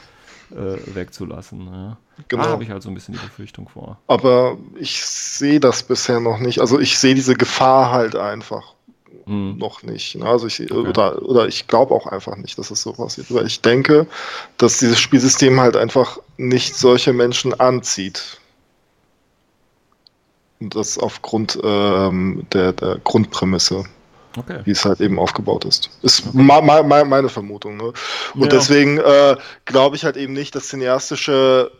äh, 0.53 0.95
wegzulassen. 0.95 1.67
Ja. 1.67 1.97
Genau. 2.29 2.43
Da 2.45 2.49
habe 2.51 2.63
ich 2.65 2.71
halt 2.71 2.83
so 2.83 2.89
ein 2.89 2.95
bisschen 2.95 3.15
die 3.15 3.21
Befürchtung 3.21 3.69
vor. 3.69 3.99
Aber 4.07 4.57
ich 4.77 5.05
sehe 5.05 5.61
das 5.61 5.83
bisher 5.83 6.21
noch 6.21 6.39
nicht. 6.39 6.61
Also 6.61 6.79
ich 6.79 6.99
sehe 6.99 7.15
diese 7.15 7.35
Gefahr 7.35 7.91
halt 7.93 8.17
einfach 8.17 8.75
Hm. 9.27 9.59
noch 9.59 9.83
nicht. 9.83 10.15
ne? 10.15 10.25
Also 10.25 10.47
ich, 10.47 10.71
oder, 10.71 11.21
oder 11.23 11.49
ich 11.49 11.67
glaube 11.67 11.95
auch 11.95 12.07
einfach 12.07 12.37
nicht, 12.37 12.59
dass 12.59 12.71
es 12.71 12.83
so 12.83 12.93
passiert. 12.93 13.33
Weil 13.35 13.47
ich 13.47 13.61
denke, 13.61 14.07
dass 14.57 14.79
dieses 14.79 15.01
Spielsystem 15.01 15.59
halt 15.61 15.77
einfach 15.77 16.19
nicht 16.37 16.77
solche 16.77 17.13
Menschen 17.13 17.53
anzieht. 17.59 18.39
Und 20.61 20.75
das 20.77 20.97
aufgrund 20.97 21.59
ähm, 21.63 22.47
der, 22.53 22.73
der 22.73 22.99
Grundprämisse, 23.03 23.85
Okay. 24.37 24.61
wie 24.64 24.70
es 24.72 24.85
halt 24.85 25.01
eben 25.01 25.18
aufgebaut 25.18 25.64
ist. 25.64 25.90
Ist 26.03 26.35
ma, 26.35 26.61
ma, 26.61 26.83
ma, 26.83 27.05
meine 27.05 27.29
Vermutung. 27.29 27.77
Ne? 27.77 27.92
Und 28.35 28.42
Ja. 28.42 28.49
deswegen 28.49 28.99
äh, 28.99 29.37
glaube 29.64 29.96
ich 29.96 30.05
halt 30.05 30.16
eben 30.16 30.33
nicht, 30.35 30.55
dass 30.55 30.68
cineastische 30.68 31.70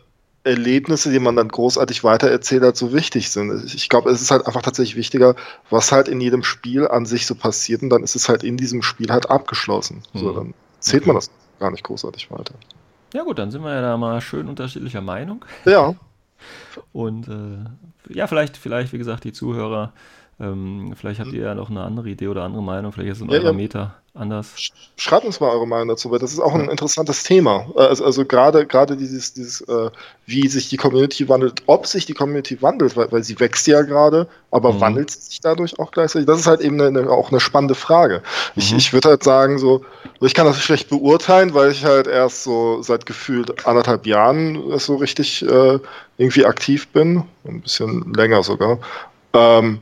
Erlebnisse, 0.43 1.11
die 1.11 1.19
man 1.19 1.35
dann 1.35 1.49
großartig 1.49 2.03
weitererzählt 2.05 2.63
hat, 2.63 2.77
so 2.77 2.93
wichtig 2.93 3.29
sind. 3.31 3.65
Ich 3.73 3.89
glaube, 3.89 4.09
es 4.11 4.21
ist 4.21 4.31
halt 4.31 4.47
einfach 4.47 4.61
tatsächlich 4.61 4.95
wichtiger, 4.95 5.35
was 5.69 5.91
halt 5.91 6.07
in 6.07 6.21
jedem 6.21 6.41
Spiel 6.43 6.87
an 6.87 7.05
sich 7.05 7.25
so 7.27 7.35
passiert 7.35 7.81
und 7.81 7.89
dann 7.89 8.01
ist 8.03 8.15
es 8.15 8.29
halt 8.29 8.43
in 8.43 8.55
diesem 8.55 8.81
Spiel 8.81 9.09
halt 9.11 9.29
abgeschlossen. 9.29 10.03
So, 10.13 10.29
Mhm. 10.31 10.35
dann 10.35 10.53
zählt 10.79 11.05
man 11.05 11.15
das 11.17 11.29
gar 11.59 11.69
nicht 11.71 11.83
großartig 11.83 12.31
weiter. 12.31 12.53
Ja 13.13 13.23
gut, 13.23 13.39
dann 13.39 13.51
sind 13.51 13.61
wir 13.63 13.73
ja 13.73 13.81
da 13.81 13.97
mal 13.97 14.21
schön 14.21 14.47
unterschiedlicher 14.47 15.01
Meinung. 15.01 15.43
Ja, 15.65 15.95
Und 16.93 17.27
äh, 17.27 18.13
ja, 18.13 18.27
vielleicht, 18.27 18.57
vielleicht, 18.57 18.93
wie 18.93 18.97
gesagt, 18.99 19.23
die 19.23 19.33
Zuhörer, 19.33 19.91
ähm, 20.39 20.93
vielleicht 20.95 21.19
habt 21.19 21.33
ihr 21.33 21.43
ja 21.43 21.55
noch 21.55 21.69
eine 21.69 21.81
andere 21.83 22.09
Idee 22.09 22.27
oder 22.27 22.43
andere 22.43 22.61
Meinung, 22.63 22.91
vielleicht 22.91 23.11
ist 23.11 23.21
in 23.21 23.29
Ja, 23.29 23.39
eurer 23.39 23.59
ja. 23.59 23.95
Anders. 24.13 24.55
sch- 24.55 24.71
schreibt 24.97 25.25
uns 25.25 25.39
mal 25.39 25.49
eure 25.51 25.67
Meinung 25.67 25.89
dazu, 25.89 26.09
weil 26.09 26.17
das 26.19 26.31
ist 26.33 26.39
auch 26.39 26.53
ein 26.55 26.69
interessantes 26.69 27.23
Thema. 27.23 27.67
Also, 27.75 28.03
also 28.03 28.25
gerade 28.25 28.65
gerade 28.65 28.97
dieses, 28.97 29.33
dieses 29.33 29.61
äh, 29.61 29.91
wie 30.25 30.47
sich 30.47 30.69
die 30.69 30.77
Community 30.77 31.29
wandelt, 31.29 31.61
ob 31.67 31.85
sich 31.85 32.05
die 32.07 32.13
Community 32.15 32.59
wandelt, 32.61 32.95
weil, 32.97 33.11
weil 33.11 33.23
sie 33.23 33.39
wächst 33.39 33.67
ja 33.67 33.81
gerade, 33.83 34.27
aber 34.49 34.73
Mhm. 34.73 34.81
wandelt 34.81 35.11
sie 35.11 35.21
sich 35.21 35.39
dadurch 35.41 35.77
auch 35.79 35.91
gleichzeitig? 35.91 36.25
Das 36.25 36.39
ist 36.39 36.47
halt 36.47 36.61
eben 36.61 36.81
eine, 36.81 37.09
auch 37.11 37.29
eine 37.29 37.39
spannende 37.39 37.75
Frage. 37.75 38.23
Ich, 38.55 38.71
Mhm. 38.71 38.77
ich 38.77 38.91
würde 38.93 39.09
halt 39.09 39.23
sagen, 39.23 39.59
so, 39.59 39.85
ich 40.21 40.33
kann 40.33 40.47
das 40.47 40.59
schlecht 40.61 40.89
beurteilen, 40.89 41.53
weil 41.53 41.71
ich 41.71 41.85
halt 41.85 42.07
erst 42.07 42.43
so 42.43 42.81
seit 42.81 43.05
gefühlt 43.05 43.67
anderthalb 43.67 44.07
Jahren 44.07 44.79
so 44.79 44.95
richtig 44.95 45.43
äh, 45.43 45.79
irgendwie 46.17 46.45
aktiv 46.45 46.87
bin, 46.87 47.23
ein 47.45 47.61
bisschen 47.61 48.13
länger 48.15 48.41
sogar. 48.43 48.79
Ähm, 49.33 49.81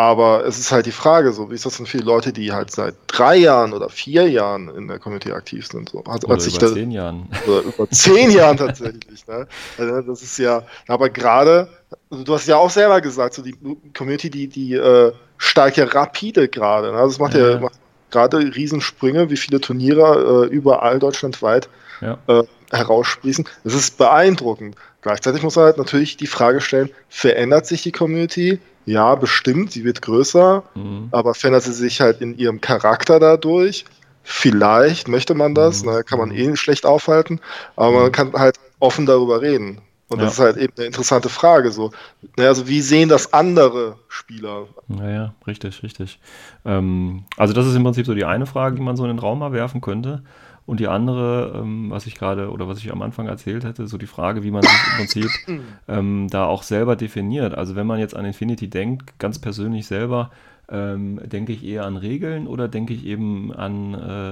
aber 0.00 0.46
es 0.46 0.58
ist 0.58 0.72
halt 0.72 0.86
die 0.86 0.92
Frage, 0.92 1.32
so 1.32 1.50
wie 1.50 1.54
ist 1.54 1.66
das 1.66 1.76
denn 1.76 1.84
für 1.86 1.98
die 1.98 2.04
Leute, 2.04 2.32
die 2.32 2.52
halt 2.52 2.70
seit 2.70 2.94
drei 3.06 3.36
Jahren 3.36 3.72
oder 3.74 3.88
vier 3.90 4.28
Jahren 4.30 4.68
in 4.74 4.88
der 4.88 4.98
Community 4.98 5.30
aktiv 5.32 5.66
sind? 5.66 5.90
So, 5.90 5.98
hat, 6.08 6.24
Oder 6.24 6.34
hat 6.34 6.40
sich 6.40 6.56
über 6.56 6.66
da, 6.68 6.72
zehn 6.72 6.90
Jahren. 6.90 7.28
oder 7.44 7.60
über 7.62 7.88
zehn 7.90 8.30
Jahren 8.38 8.56
tatsächlich. 8.56 9.26
Ne? 9.26 9.46
Also 9.76 10.00
das 10.10 10.22
ist 10.22 10.38
ja, 10.38 10.62
aber 10.88 11.10
gerade, 11.10 11.68
also 12.10 12.24
du 12.24 12.34
hast 12.34 12.46
ja 12.48 12.56
auch 12.56 12.70
selber 12.70 13.00
gesagt, 13.02 13.34
so 13.34 13.42
die 13.42 13.54
Community, 13.96 14.30
die, 14.30 14.48
die 14.48 14.74
äh, 14.74 15.12
steigt 15.36 15.76
ja 15.76 15.84
rapide 15.84 16.48
gerade. 16.48 16.92
Ne? 16.92 16.98
Also 16.98 17.10
es 17.14 17.18
macht 17.18 17.34
ja, 17.34 17.50
Ja. 17.50 17.60
macht 17.60 17.74
gerade 18.10 18.38
Riesensprünge, 18.38 19.28
wie 19.30 19.36
viele 19.36 19.60
Turniere 19.60 20.46
äh, 20.46 20.54
überall 20.54 20.98
deutschlandweit 20.98 21.68
Ja. 22.00 22.18
äh, 22.26 22.42
heraussprießen. 22.70 23.46
Das 23.64 23.74
ist 23.74 23.98
beeindruckend. 23.98 24.76
Gleichzeitig 25.02 25.42
muss 25.42 25.56
man 25.56 25.66
halt 25.66 25.78
natürlich 25.78 26.16
die 26.16 26.26
Frage 26.26 26.60
stellen, 26.60 26.90
verändert 27.08 27.66
sich 27.66 27.82
die 27.82 27.92
Community? 27.92 28.58
Ja, 28.86 29.14
bestimmt, 29.14 29.72
sie 29.72 29.84
wird 29.84 30.02
größer, 30.02 30.62
Mhm. 30.74 31.08
aber 31.10 31.34
verändert 31.34 31.62
sie 31.64 31.72
sich 31.72 32.00
halt 32.00 32.20
in 32.20 32.36
ihrem 32.36 32.60
Charakter 32.60 33.18
dadurch? 33.20 33.84
Vielleicht 34.22 35.08
möchte 35.08 35.34
man 35.34 35.54
das, 35.54 35.84
Mhm. 35.84 35.90
ne, 35.90 36.04
kann 36.04 36.18
man 36.18 36.30
eh 36.30 36.54
schlecht 36.56 36.86
aufhalten, 36.86 37.40
aber 37.76 37.92
man 37.92 38.06
Mhm. 38.06 38.12
kann 38.12 38.32
halt 38.34 38.56
offen 38.78 39.06
darüber 39.06 39.40
reden. 39.42 39.80
Und 40.08 40.20
das 40.20 40.38
Ja. 40.38 40.44
ist 40.48 40.54
halt 40.54 40.62
eben 40.64 40.72
eine 40.76 40.86
interessante 40.86 41.28
Frage. 41.28 41.70
So. 41.70 41.92
Ne, 42.36 42.48
also 42.48 42.66
wie 42.66 42.80
sehen 42.80 43.08
das 43.08 43.32
andere 43.32 43.96
Spieler? 44.08 44.66
Naja, 44.88 45.34
richtig, 45.46 45.82
richtig. 45.84 46.18
Ähm, 46.64 47.24
also 47.36 47.54
das 47.54 47.66
ist 47.66 47.76
im 47.76 47.84
Prinzip 47.84 48.06
so 48.06 48.14
die 48.14 48.24
eine 48.24 48.46
Frage, 48.46 48.74
die 48.74 48.82
man 48.82 48.96
so 48.96 49.04
in 49.04 49.10
den 49.10 49.20
Raum 49.20 49.38
mal 49.38 49.52
werfen 49.52 49.80
könnte. 49.80 50.22
Und 50.70 50.78
die 50.78 50.86
andere, 50.86 51.60
ähm, 51.60 51.90
was 51.90 52.06
ich 52.06 52.14
gerade 52.14 52.48
oder 52.52 52.68
was 52.68 52.78
ich 52.78 52.92
am 52.92 53.02
Anfang 53.02 53.26
erzählt 53.26 53.64
hätte, 53.64 53.88
so 53.88 53.98
die 53.98 54.06
Frage, 54.06 54.44
wie 54.44 54.52
man 54.52 54.62
sich 54.62 54.70
im 54.70 54.98
Prinzip 54.98 55.30
ähm, 55.88 56.28
da 56.30 56.44
auch 56.44 56.62
selber 56.62 56.94
definiert. 56.94 57.56
Also 57.56 57.74
wenn 57.74 57.88
man 57.88 57.98
jetzt 57.98 58.14
an 58.14 58.24
Infinity 58.24 58.70
denkt, 58.70 59.18
ganz 59.18 59.40
persönlich 59.40 59.88
selber, 59.88 60.30
ähm, 60.70 61.20
denke 61.24 61.52
ich 61.52 61.64
eher 61.64 61.84
an 61.84 61.96
Regeln 61.96 62.46
oder 62.46 62.68
denke 62.68 62.94
ich 62.94 63.04
eben 63.04 63.52
an, 63.52 63.94
äh, 63.94 64.30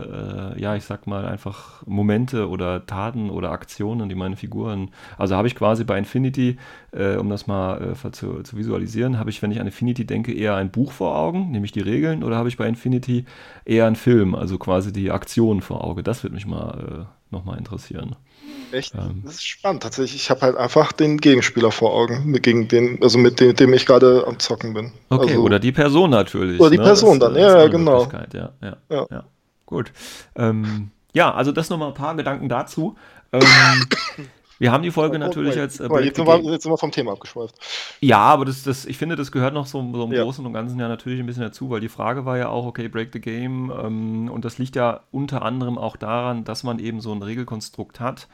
äh, 0.55 0.61
ja, 0.61 0.77
ich 0.77 0.85
sag 0.85 1.07
mal 1.07 1.27
einfach 1.27 1.85
Momente 1.87 2.49
oder 2.49 2.87
Taten 2.87 3.31
oder 3.31 3.51
Aktionen, 3.51 4.09
die 4.09 4.15
meine 4.15 4.37
Figuren, 4.37 4.91
also 5.17 5.37
habe 5.37 5.49
ich 5.49 5.57
quasi 5.57 5.85
bei 5.85 5.99
Infinity, 5.99 6.57
äh, 6.93 7.17
um 7.17 7.29
das 7.29 7.47
mal 7.47 7.97
äh, 8.05 8.11
zu, 8.13 8.43
zu 8.43 8.57
visualisieren, 8.57 9.19
habe 9.19 9.31
ich, 9.31 9.43
wenn 9.43 9.51
ich 9.51 9.61
an 9.61 9.67
Infinity 9.67 10.07
denke, 10.07 10.33
eher 10.33 10.55
ein 10.55 10.71
Buch 10.71 10.93
vor 10.93 11.17
Augen, 11.17 11.51
nämlich 11.51 11.73
die 11.73 11.81
Regeln, 11.81 12.23
oder 12.23 12.37
habe 12.37 12.49
ich 12.49 12.57
bei 12.57 12.69
Infinity 12.69 13.25
eher 13.65 13.87
einen 13.87 13.97
Film, 13.97 14.35
also 14.35 14.59
quasi 14.59 14.93
die 14.93 15.11
Aktionen 15.11 15.61
vor 15.61 15.85
Auge. 15.85 16.03
Das 16.03 16.23
würde 16.23 16.35
mich 16.35 16.47
mal 16.47 17.07
äh, 17.09 17.18
nochmal 17.31 17.59
interessieren. 17.59 18.17
Echt? 18.73 18.95
Ähm. 18.95 19.23
Das 19.25 19.35
ist 19.35 19.47
spannend. 19.47 19.83
Tatsächlich, 19.83 20.23
ich 20.23 20.31
habe 20.31 20.43
halt 20.43 20.57
einfach 20.57 20.93
den 20.93 21.19
Gegenspieler 21.19 21.71
vor 21.71 21.93
Augen, 21.93 22.31
mit, 22.31 22.43
gegen 22.43 22.69
den, 22.69 23.03
also 23.03 23.19
mit 23.19 23.41
dem, 23.41 23.55
dem 23.55 23.73
ich 23.73 23.87
gerade 23.87 24.25
am 24.27 24.39
Zocken 24.39 24.75
bin. 24.75 24.93
Okay, 25.09 25.31
also, 25.31 25.43
oder 25.43 25.59
die 25.59 25.73
Person 25.73 26.11
natürlich. 26.11 26.61
Oder 26.61 26.71
die 26.71 26.79
Person 26.79 27.21
dann, 27.21 27.37
äh, 27.37 27.41
ja, 27.41 27.59
ja, 27.59 27.67
genau. 27.69 28.09
Ja, 28.33 28.53
ja, 28.63 28.77
Ja. 28.91 29.07
ja. 29.11 29.25
Gut. 29.67 29.93
Ähm, 30.37 30.91
ja, 31.13 31.33
also 31.33 31.53
das 31.53 31.69
nochmal 31.71 31.89
ein 31.89 31.95
paar 31.95 32.15
Gedanken 32.15 32.49
dazu. 32.49 32.97
Ähm, 33.33 33.43
wir 34.59 34.73
haben 34.73 34.83
die 34.83 34.91
Folge 34.91 35.19
natürlich 35.19 35.59
als 35.59 35.81
äh, 35.81 35.89
jetzt, 36.03 36.17
sind 36.17 36.27
wir, 36.27 36.53
jetzt 36.53 36.63
sind 36.63 36.73
wir 36.73 36.79
vom 36.79 36.91
Thema 36.91 37.13
abgeschweift. 37.13 37.55
Ja, 38.01 38.19
aber 38.19 38.45
das, 38.45 38.63
das, 38.63 38.87
ich 38.87 38.99
finde, 38.99 39.17
das 39.17 39.33
gehört 39.33 39.55
noch 39.55 39.67
so, 39.67 39.79
so 39.93 40.05
im 40.05 40.13
Ja. 40.13 40.23
Großen 40.23 40.45
und 40.45 40.53
Ganzen 40.53 40.79
ja 40.79 40.89
natürlich 40.89 41.21
ein 41.21 41.27
bisschen 41.27 41.45
dazu, 41.45 41.71
weil 41.71 41.81
die 41.81 41.89
Frage 41.89 42.25
war 42.25 42.39
ja 42.39 42.49
auch, 42.49 42.67
okay, 42.67 42.89
Break 42.89 43.11
the 43.13 43.21
Game, 43.21 43.71
ähm, 43.71 44.29
und 44.31 44.45
das 44.45 44.59
liegt 44.59 44.77
ja 44.77 45.01
unter 45.11 45.43
anderem 45.43 45.79
auch 45.79 45.97
daran, 45.97 46.45
dass 46.45 46.65
man 46.65 46.79
eben 46.79 47.01
so 47.01 47.13
ein 47.13 47.23
Regelkonstrukt 47.23 48.01
hat 48.01 48.29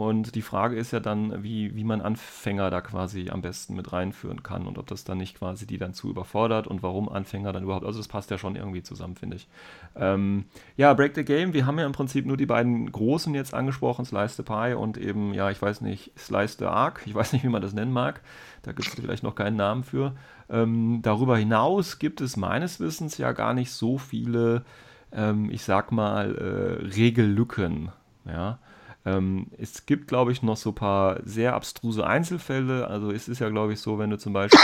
Und 0.00 0.34
die 0.34 0.40
Frage 0.40 0.76
ist 0.76 0.92
ja 0.92 1.00
dann, 1.00 1.42
wie, 1.42 1.76
wie 1.76 1.84
man 1.84 2.00
Anfänger 2.00 2.70
da 2.70 2.80
quasi 2.80 3.28
am 3.28 3.42
besten 3.42 3.76
mit 3.76 3.92
reinführen 3.92 4.42
kann 4.42 4.66
und 4.66 4.78
ob 4.78 4.86
das 4.86 5.04
dann 5.04 5.18
nicht 5.18 5.36
quasi 5.36 5.66
die 5.66 5.76
dann 5.76 5.92
zu 5.92 6.08
überfordert 6.08 6.66
und 6.66 6.82
warum 6.82 7.10
Anfänger 7.10 7.52
dann 7.52 7.64
überhaupt. 7.64 7.84
Also 7.84 7.98
das 7.98 8.08
passt 8.08 8.30
ja 8.30 8.38
schon 8.38 8.56
irgendwie 8.56 8.82
zusammen, 8.82 9.14
finde 9.14 9.36
ich. 9.36 9.46
Ähm, 9.94 10.46
ja, 10.78 10.94
Break 10.94 11.14
the 11.16 11.22
Game, 11.22 11.52
wir 11.52 11.66
haben 11.66 11.78
ja 11.78 11.84
im 11.84 11.92
Prinzip 11.92 12.24
nur 12.24 12.38
die 12.38 12.46
beiden 12.46 12.90
großen 12.90 13.34
jetzt 13.34 13.52
angesprochen, 13.52 14.06
Slice 14.06 14.36
the 14.36 14.42
Pie 14.42 14.72
und 14.72 14.96
eben, 14.96 15.34
ja, 15.34 15.50
ich 15.50 15.60
weiß 15.60 15.82
nicht, 15.82 16.18
Slice 16.18 16.56
the 16.58 16.64
Arc. 16.64 17.02
Ich 17.04 17.14
weiß 17.14 17.34
nicht, 17.34 17.44
wie 17.44 17.50
man 17.50 17.60
das 17.60 17.74
nennen 17.74 17.92
mag. 17.92 18.22
Da 18.62 18.72
gibt 18.72 18.88
es 18.88 18.94
vielleicht 18.94 19.22
noch 19.22 19.34
keinen 19.34 19.56
Namen 19.56 19.84
für. 19.84 20.14
Ähm, 20.48 21.00
darüber 21.02 21.36
hinaus 21.36 21.98
gibt 21.98 22.22
es 22.22 22.38
meines 22.38 22.80
Wissens 22.80 23.18
ja 23.18 23.32
gar 23.32 23.52
nicht 23.52 23.70
so 23.70 23.98
viele, 23.98 24.64
ähm, 25.12 25.50
ich 25.50 25.62
sag 25.62 25.92
mal, 25.92 26.34
äh, 26.36 26.86
Regellücken. 26.86 27.92
Ja. 28.24 28.60
Ähm, 29.06 29.46
es 29.56 29.86
gibt, 29.86 30.08
glaube 30.08 30.32
ich, 30.32 30.42
noch 30.42 30.56
so 30.56 30.70
ein 30.70 30.74
paar 30.74 31.20
sehr 31.24 31.54
abstruse 31.54 32.06
Einzelfälle. 32.06 32.86
Also 32.86 33.10
es 33.10 33.28
ist 33.28 33.38
ja, 33.40 33.48
glaube 33.48 33.72
ich, 33.72 33.80
so, 33.80 33.98
wenn 33.98 34.10
du 34.10 34.18
zum 34.18 34.32
Beispiel 34.32 34.60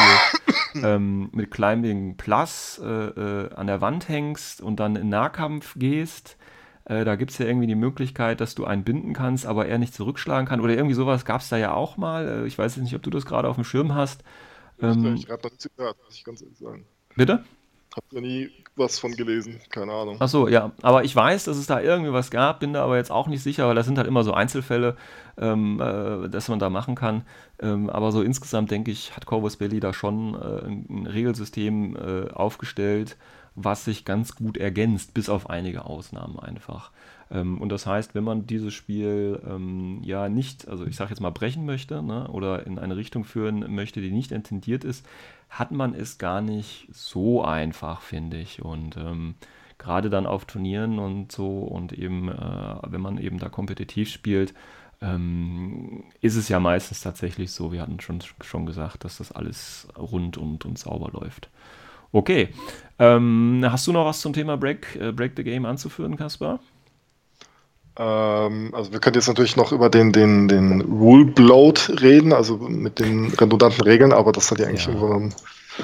ähm, 0.82 1.30
mit 1.32 1.50
Climbing 1.50 2.16
Plus 2.16 2.80
äh, 2.82 2.86
äh, 2.86 3.54
an 3.54 3.66
der 3.66 3.80
Wand 3.80 4.08
hängst 4.08 4.60
und 4.60 4.78
dann 4.78 4.96
in 4.96 5.08
Nahkampf 5.08 5.74
gehst, 5.78 6.36
äh, 6.84 7.04
da 7.04 7.16
gibt 7.16 7.32
es 7.32 7.38
ja 7.38 7.46
irgendwie 7.46 7.66
die 7.66 7.74
Möglichkeit, 7.74 8.40
dass 8.40 8.54
du 8.54 8.64
einen 8.64 8.84
binden 8.84 9.12
kannst, 9.12 9.46
aber 9.46 9.66
er 9.66 9.78
nicht 9.78 9.94
zurückschlagen 9.94 10.46
kann. 10.46 10.60
Oder 10.60 10.74
irgendwie 10.74 10.94
sowas 10.94 11.24
gab 11.24 11.40
es 11.40 11.48
da 11.48 11.56
ja 11.56 11.72
auch 11.72 11.96
mal. 11.96 12.44
Äh, 12.44 12.46
ich 12.46 12.58
weiß 12.58 12.76
jetzt 12.76 12.84
nicht, 12.84 12.94
ob 12.94 13.02
du 13.02 13.10
das 13.10 13.26
gerade 13.26 13.48
auf 13.48 13.56
dem 13.56 13.64
Schirm 13.64 13.94
hast. 13.94 14.22
Ähm, 14.80 15.14
ich 15.16 15.28
habe 15.30 15.42
noch 15.42 15.50
nicht 15.50 15.76
gehört, 15.76 15.96
muss 16.04 16.14
ich 16.14 16.24
ganz 16.24 16.42
ehrlich 16.42 16.58
sagen. 16.58 16.84
Bitte? 17.16 17.44
Hab 17.96 18.04
da 18.10 18.20
nie 18.20 18.50
was 18.76 18.98
von 18.98 19.12
gelesen, 19.12 19.58
keine 19.70 19.92
Ahnung. 19.92 20.18
Ach 20.20 20.28
so, 20.28 20.48
ja, 20.48 20.72
aber 20.82 21.04
ich 21.04 21.16
weiß, 21.16 21.44
dass 21.44 21.56
es 21.56 21.66
da 21.66 21.80
irgendwie 21.80 22.12
was 22.12 22.30
gab, 22.30 22.60
bin 22.60 22.74
da 22.74 22.84
aber 22.84 22.98
jetzt 22.98 23.10
auch 23.10 23.26
nicht 23.26 23.42
sicher, 23.42 23.66
weil 23.66 23.74
das 23.74 23.86
sind 23.86 23.96
halt 23.96 24.06
immer 24.06 24.22
so 24.22 24.34
Einzelfälle, 24.34 24.96
ähm, 25.38 25.80
äh, 25.80 26.28
dass 26.28 26.48
man 26.48 26.58
da 26.58 26.68
machen 26.68 26.94
kann. 26.94 27.24
Ähm, 27.58 27.88
aber 27.88 28.12
so 28.12 28.20
insgesamt 28.20 28.70
denke 28.70 28.90
ich, 28.90 29.16
hat 29.16 29.24
Corvus 29.24 29.56
Belly 29.56 29.80
da 29.80 29.94
schon 29.94 30.34
äh, 30.34 30.66
ein 30.92 31.06
Regelsystem 31.06 31.96
äh, 31.96 32.30
aufgestellt, 32.32 33.16
was 33.54 33.86
sich 33.86 34.04
ganz 34.04 34.36
gut 34.36 34.58
ergänzt, 34.58 35.14
bis 35.14 35.30
auf 35.30 35.48
einige 35.48 35.86
Ausnahmen 35.86 36.38
einfach. 36.38 36.90
Ähm, 37.30 37.58
und 37.60 37.70
das 37.70 37.86
heißt, 37.86 38.14
wenn 38.14 38.24
man 38.24 38.46
dieses 38.46 38.74
Spiel 38.74 39.40
ähm, 39.46 40.00
ja 40.02 40.28
nicht, 40.28 40.68
also 40.68 40.86
ich 40.86 40.96
sage 40.96 41.10
jetzt 41.10 41.20
mal 41.20 41.30
brechen 41.30 41.66
möchte 41.66 42.02
ne, 42.02 42.28
oder 42.28 42.66
in 42.66 42.78
eine 42.78 42.96
Richtung 42.96 43.24
führen 43.24 43.74
möchte, 43.74 44.00
die 44.00 44.10
nicht 44.10 44.32
intendiert 44.32 44.84
ist, 44.84 45.06
hat 45.48 45.70
man 45.70 45.94
es 45.94 46.18
gar 46.18 46.40
nicht 46.40 46.88
so 46.92 47.42
einfach, 47.42 48.00
finde 48.00 48.38
ich. 48.38 48.62
Und 48.62 48.96
ähm, 48.96 49.34
gerade 49.78 50.10
dann 50.10 50.26
auf 50.26 50.44
Turnieren 50.44 50.98
und 50.98 51.32
so 51.32 51.60
und 51.60 51.92
eben, 51.92 52.28
äh, 52.28 52.76
wenn 52.86 53.00
man 53.00 53.18
eben 53.18 53.38
da 53.38 53.48
kompetitiv 53.48 54.10
spielt, 54.10 54.54
ähm, 55.02 56.04
ist 56.20 56.36
es 56.36 56.48
ja 56.48 56.58
meistens 56.58 57.02
tatsächlich 57.02 57.52
so, 57.52 57.72
wir 57.72 57.82
hatten 57.82 58.00
schon, 58.00 58.20
schon 58.40 58.66
gesagt, 58.66 59.04
dass 59.04 59.18
das 59.18 59.32
alles 59.32 59.88
rund 59.96 60.38
und, 60.38 60.64
und 60.64 60.78
sauber 60.78 61.10
läuft. 61.12 61.50
Okay. 62.12 62.48
Ähm, 62.98 63.64
hast 63.68 63.86
du 63.86 63.92
noch 63.92 64.06
was 64.06 64.20
zum 64.20 64.32
Thema 64.32 64.56
Break, 64.56 64.96
äh, 64.96 65.12
Break 65.12 65.32
the 65.36 65.44
Game 65.44 65.66
anzuführen, 65.66 66.16
Kaspar? 66.16 66.60
Ähm, 67.98 68.70
also 68.72 68.92
wir 68.92 69.00
können 69.00 69.14
jetzt 69.14 69.28
natürlich 69.28 69.56
noch 69.56 69.72
über 69.72 69.88
den, 69.88 70.12
den, 70.12 70.48
den 70.48 70.82
Rule 70.82 71.24
Bloat 71.24 71.90
reden, 72.00 72.32
also 72.32 72.56
mit 72.56 72.98
den 72.98 73.32
redundanten 73.32 73.82
Regeln, 73.82 74.12
aber 74.12 74.32
das 74.32 74.50
hat 74.50 74.58
ja 74.58 74.66
eigentlich 74.66 74.86
ja. 74.86 74.92
irgendwann 74.92 75.34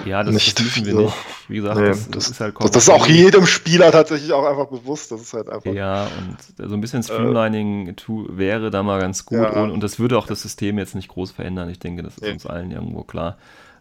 ja, 0.04 0.24
das, 0.24 0.34
nicht 0.34 0.58
müssen 0.60 0.86
wir 0.86 0.94
nicht. 0.94 1.14
Wie 1.48 1.56
gesagt, 1.56 1.78
nee, 1.78 1.88
das, 1.88 2.10
das, 2.10 2.30
ist 2.30 2.40
halt 2.40 2.54
das, 2.58 2.70
das 2.70 2.84
ist 2.84 2.88
auch 2.88 3.06
jedem 3.06 3.46
Spieler 3.46 3.92
tatsächlich 3.92 4.32
auch 4.32 4.44
einfach 4.44 4.66
bewusst. 4.66 5.12
Das 5.12 5.20
ist 5.20 5.34
halt 5.34 5.48
einfach. 5.48 5.72
Ja, 5.72 6.04
und 6.04 6.68
so 6.68 6.74
ein 6.74 6.80
bisschen 6.80 7.02
Streamlining 7.02 7.88
äh, 7.88 7.94
wäre 8.30 8.70
da 8.70 8.82
mal 8.82 9.00
ganz 9.00 9.26
gut. 9.26 9.38
Ja. 9.38 9.62
Und, 9.62 9.70
und, 9.70 9.82
das 9.82 9.98
würde 9.98 10.16
auch 10.18 10.26
das 10.26 10.42
System 10.42 10.78
jetzt 10.78 10.94
nicht 10.94 11.08
groß 11.08 11.32
verändern. 11.32 11.68
Ich 11.68 11.78
denke, 11.78 12.02
das 12.02 12.14
ist 12.14 12.22
nee. 12.22 12.32
uns 12.32 12.46
allen 12.46 12.70
irgendwo 12.70 13.02
klar. 13.02 13.36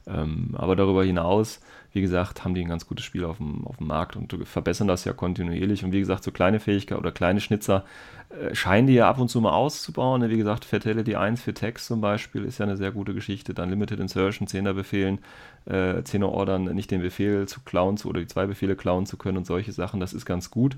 Ähm, 0.08 0.56
aber 0.58 0.76
darüber 0.76 1.04
hinaus 1.04 1.60
wie 1.93 2.02
gesagt, 2.02 2.43
haben 2.43 2.54
die 2.54 2.62
ein 2.62 2.70
ganz 2.70 2.88
gutes 2.88 3.04
Spiel 3.04 3.26
auf 3.26 3.38
dem, 3.38 3.66
auf 3.68 3.78
dem 3.78 3.88
Markt 3.88 4.16
und 4.16 4.34
verbessern 4.47 4.88
das 4.88 5.04
ja 5.04 5.12
kontinuierlich. 5.12 5.84
Und 5.84 5.91
wie 5.91 5.99
gesagt, 5.99 6.24
so 6.24 6.32
kleine 6.32 6.62
Fähigkeiten 6.62 6.99
oder 6.99 7.12
kleine 7.12 7.41
Schnitzer 7.41 7.84
äh, 8.30 8.56
scheinen 8.56 8.88
die 8.88 8.93
ja 8.93 9.10
ab 9.10 9.20
und 9.20 9.28
zu 9.28 9.41
mal 9.41 9.52
auszubauen. 9.52 10.28
Wie 10.30 10.38
gesagt, 10.38 10.64
Fatality 10.64 11.16
1 11.16 11.41
für 11.41 11.54
Text 11.54 11.88
zum 11.88 11.99
Beispiel 11.99 12.45
ist 12.45 12.60
ja 12.60 12.66
eine 12.66 12.78
sehr 12.78 12.91
gute 12.91 13.14
Geschichte. 13.14 13.54
Dann 13.54 13.70
Limited 13.70 13.99
Insertion, 13.99 14.47
10er 14.47 14.74
Befehlen, 14.74 15.20
äh, 15.66 16.02
10er 16.02 16.30
Ordern, 16.30 16.64
nicht 16.64 16.91
den 16.91 17.02
Befehl 17.02 17.45
zu 17.47 17.60
klauen 17.60 17.97
zu, 17.97 18.08
oder 18.08 18.22
die 18.22 18.28
zwei 18.28 18.45
Befehle 18.45 18.78
klauen 18.78 19.06
zu 19.06 19.18
können 19.18 19.38
und 19.38 19.45
solche 19.45 19.74
Sachen. 19.74 19.99
Das 19.99 20.14
ist 20.14 20.26
ganz 20.26 20.49
gut. 20.49 20.78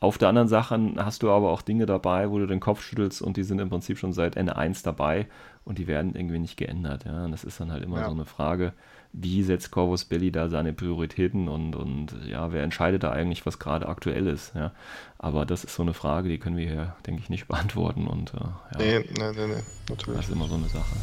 Auf 0.00 0.16
der 0.16 0.28
anderen 0.28 0.48
Sache 0.48 0.78
hast 0.96 1.22
du 1.22 1.30
aber 1.30 1.50
auch 1.50 1.62
Dinge 1.62 1.86
dabei, 1.86 2.30
wo 2.30 2.38
du 2.38 2.46
den 2.46 2.60
Kopf 2.60 2.82
schüttelst 2.82 3.20
und 3.20 3.36
die 3.36 3.42
sind 3.42 3.60
im 3.60 3.68
Prinzip 3.68 3.98
schon 3.98 4.12
seit 4.12 4.36
N1 4.36 4.82
dabei 4.82 5.26
und 5.64 5.78
die 5.78 5.86
werden 5.86 6.14
irgendwie 6.14 6.38
nicht 6.38 6.56
geändert. 6.56 7.04
Ja? 7.04 7.26
Und 7.26 7.32
das 7.32 7.44
ist 7.44 7.60
dann 7.60 7.70
halt 7.70 7.84
immer 7.84 8.00
ja. 8.00 8.06
so 8.06 8.12
eine 8.12 8.24
Frage 8.24 8.72
wie 9.12 9.42
setzt 9.42 9.70
Corvus 9.70 10.04
Belli 10.04 10.30
da 10.30 10.48
seine 10.48 10.72
Prioritäten 10.72 11.48
und, 11.48 11.74
und 11.74 12.14
ja, 12.26 12.52
wer 12.52 12.62
entscheidet 12.62 13.02
da 13.02 13.10
eigentlich, 13.10 13.44
was 13.44 13.58
gerade 13.58 13.88
aktuell 13.88 14.26
ist. 14.26 14.54
Ja? 14.54 14.72
Aber 15.18 15.44
das 15.44 15.64
ist 15.64 15.74
so 15.74 15.82
eine 15.82 15.94
Frage, 15.94 16.28
die 16.28 16.38
können 16.38 16.56
wir 16.56 16.68
hier, 16.68 16.94
denke 17.06 17.20
ich, 17.20 17.28
nicht 17.28 17.48
beantworten. 17.48 18.06
Und, 18.06 18.32
äh, 18.34 18.38
ja, 18.38 18.78
nee, 18.78 18.98
nee, 19.18 19.32
nee, 19.32 19.46
nee, 19.46 19.62
natürlich. 19.88 20.20
Das 20.20 20.28
ist 20.28 20.34
immer 20.34 20.46
so 20.46 20.54
eine 20.54 20.68
Sache. 20.68 20.96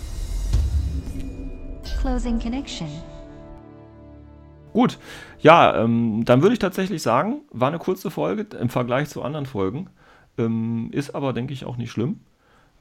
Closing 2.02 2.40
Connection. 2.40 2.88
Gut, 4.74 5.00
ja, 5.40 5.84
ähm, 5.84 6.24
dann 6.26 6.42
würde 6.42 6.54
ich 6.54 6.60
tatsächlich 6.60 7.02
sagen, 7.02 7.42
war 7.52 7.70
eine 7.70 7.80
kurze 7.80 8.12
Folge 8.12 8.46
im 8.58 8.70
Vergleich 8.70 9.10
zu 9.10 9.24
anderen 9.24 9.46
Folgen. 9.46 9.90
Ähm, 10.38 10.90
ist 10.92 11.16
aber, 11.16 11.34
denke 11.34 11.54
ich, 11.54 11.66
auch 11.66 11.78
nicht 11.78 11.92
schlimm. 11.92 12.20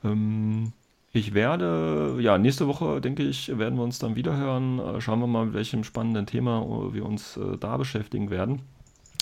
Ähm, 0.05 0.73
ich 1.17 1.33
werde, 1.33 2.19
ja, 2.21 2.37
nächste 2.37 2.67
Woche, 2.67 3.01
denke 3.01 3.23
ich, 3.23 3.57
werden 3.57 3.79
wir 3.79 3.85
uns 3.85 3.99
dann 3.99 4.17
wieder 4.17 4.37
hören. 4.37 4.79
Äh, 4.79 5.01
schauen 5.01 5.21
wir 5.21 5.27
mal, 5.27 5.47
mit 5.47 5.55
welchem 5.55 5.83
spannenden 5.83 6.27
Thema 6.27 6.61
äh, 6.61 6.95
wir 6.95 7.07
uns 7.07 7.39
äh, 7.39 7.57
da 7.59 7.79
beschäftigen 7.79 8.29
werden. 8.29 8.61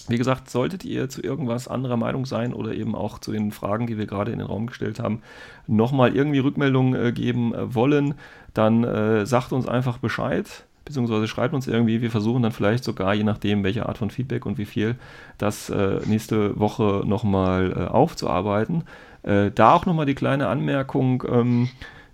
Wie 0.09 0.19
gesagt, 0.19 0.51
solltet 0.51 0.85
ihr 0.85 1.09
zu 1.09 1.23
irgendwas 1.23 1.69
anderer 1.69 1.97
Meinung 1.97 2.27
sein 2.27 2.53
oder 2.53 2.75
eben 2.75 2.97
auch 2.97 3.21
zu 3.21 3.31
den 3.31 3.53
Fragen, 3.53 3.87
die 3.87 3.97
wir 3.97 4.07
gerade 4.07 4.33
in 4.33 4.39
den 4.39 4.49
Raum 4.49 4.67
gestellt 4.67 4.99
haben, 4.99 5.23
nochmal 5.67 6.15
irgendwie 6.15 6.41
Rückmeldung 6.41 6.95
äh, 6.97 7.13
geben 7.13 7.55
äh, 7.55 7.75
wollen, 7.75 8.15
dann 8.53 9.27
sagt 9.27 9.53
uns 9.53 9.67
einfach 9.67 9.99
Bescheid, 9.99 10.65
beziehungsweise 10.85 11.29
schreibt 11.29 11.55
uns 11.55 11.67
irgendwie. 11.67 12.03
Wir 12.03 12.11
versuchen 12.11 12.43
dann 12.43 12.53
vielleicht 12.53 12.85
sogar, 12.85 13.15
je 13.15 13.25
nachdem, 13.25 13.65
welche 13.65 13.87
Art 13.87 13.99
von 13.99 14.11
Feedback 14.11 14.47
und 14.47 14.59
wie 14.59 14.67
viel, 14.67 14.97
das 15.39 15.73
nächste 16.07 16.59
Woche 16.59 17.03
nochmal 17.05 17.89
aufzuarbeiten. 17.89 18.85
Äh, 19.25 19.51
da 19.51 19.73
auch 19.73 19.87
nochmal 19.87 20.07
die 20.07 20.15
kleine 20.15 20.49
Anmerkung. 20.49 21.25
Ähm, 21.29 21.69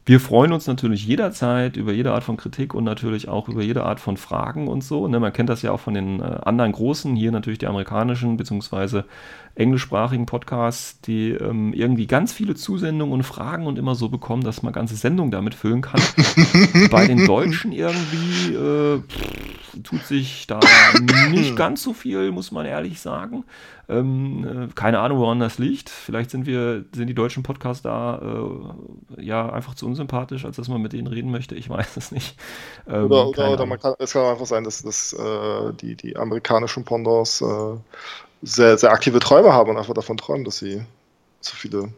wir 0.07 0.19
freuen 0.19 0.53
uns 0.53 0.67
natürlich 0.67 1.07
jederzeit 1.07 1.77
über 1.77 1.93
jede 1.93 2.13
Art 2.13 2.25
von 2.25 2.37
Kritik 2.37 2.75
und 2.75 2.85
natürlich 2.85 3.29
auch 3.29 3.49
über 3.49 3.63
jede 3.63 3.85
Art 3.85 4.01
von 4.01 4.17
Fragen 4.17 4.67
und 4.67 4.83
so. 4.83 5.07
Ne? 5.07 5.21
Man 5.21 5.33
kennt 5.33 5.51
das 5.51 5.61
ja 5.61 5.73
auch 5.73 5.81
von 5.81 5.95
den 5.95 6.21
äh, 6.21 6.39
anderen 6.43 6.73
großen, 6.73 7.15
hier 7.15 7.31
natürlich 7.33 7.59
die 7.59 7.67
amerikanischen 7.67 8.39
bzw. 8.39 9.03
englischsprachigen 9.57 10.25
Podcasts, 10.25 11.01
die 11.03 11.33
ähm, 11.33 11.75
irgendwie 11.75 12.07
ganz 12.07 12.33
viele 12.33 12.55
Zusendungen 12.55 13.13
und 13.13 13.25
Fragen 13.25 13.67
und 13.67 13.79
immer 13.79 13.95
so 13.95 14.09
bekommen, 14.09 14.43
dass 14.43 14.63
man 14.63 14.73
ganze 14.73 14.97
Sendungen 14.97 15.31
damit 15.31 15.55
füllen 15.55 15.83
kann. 15.83 16.01
Bei 16.91 17.07
den 17.07 17.27
Deutschen 17.27 17.71
irgendwie 17.71 18.55
äh, 18.55 19.03
tut 19.83 20.05
sich 20.05 20.47
da 20.47 20.61
nicht 21.31 21.57
ganz 21.57 21.83
so 21.83 21.93
viel, 21.93 22.31
muss 22.31 22.53
man 22.53 22.67
ehrlich 22.67 23.01
sagen. 23.01 23.45
Ähm, 23.89 24.69
äh, 24.71 24.75
keine 24.75 25.01
Ahnung, 25.01 25.19
woran 25.19 25.41
das 25.41 25.59
liegt. 25.59 25.91
Vielleicht 25.91 26.31
sind 26.31 26.47
wir, 26.47 26.85
sind 26.95 27.09
die 27.09 27.15
deutschen 27.15 27.43
Podcasts 27.43 27.83
da 27.83 28.21
äh, 29.19 29.23
ja 29.23 29.51
einfach 29.51 29.75
zu 29.75 29.87
unsympathisch, 29.87 30.45
als 30.45 30.57
dass 30.57 30.69
man 30.69 30.81
mit 30.81 30.93
denen 30.93 31.09
reden 31.09 31.31
möchte. 31.31 31.55
Ich 31.55 31.69
weiß 31.69 31.97
es 31.97 32.13
nicht. 32.13 32.37
Ähm, 32.89 33.07
oder 33.07 33.29
oder, 33.29 33.53
oder 33.53 33.79
kann, 33.79 33.95
es 33.99 34.13
kann 34.13 34.25
einfach 34.25 34.47
sein, 34.47 34.65
dass, 34.65 34.83
dass 34.83 35.13
äh, 35.13 35.73
die, 35.81 35.97
die 35.97 36.17
amerikanischen 36.17 36.85
Pendants 36.85 37.41
äh, 37.41 37.77
sehr, 38.43 38.79
sehr 38.79 38.93
aktive 38.93 39.19
Träume 39.19 39.53
haben 39.53 39.71
und 39.71 39.77
einfach 39.77 39.95
davon 39.95 40.17
träumen, 40.17 40.45
dass 40.45 40.59
sie 40.59 40.83
so 41.41 41.55
viele 41.55 41.93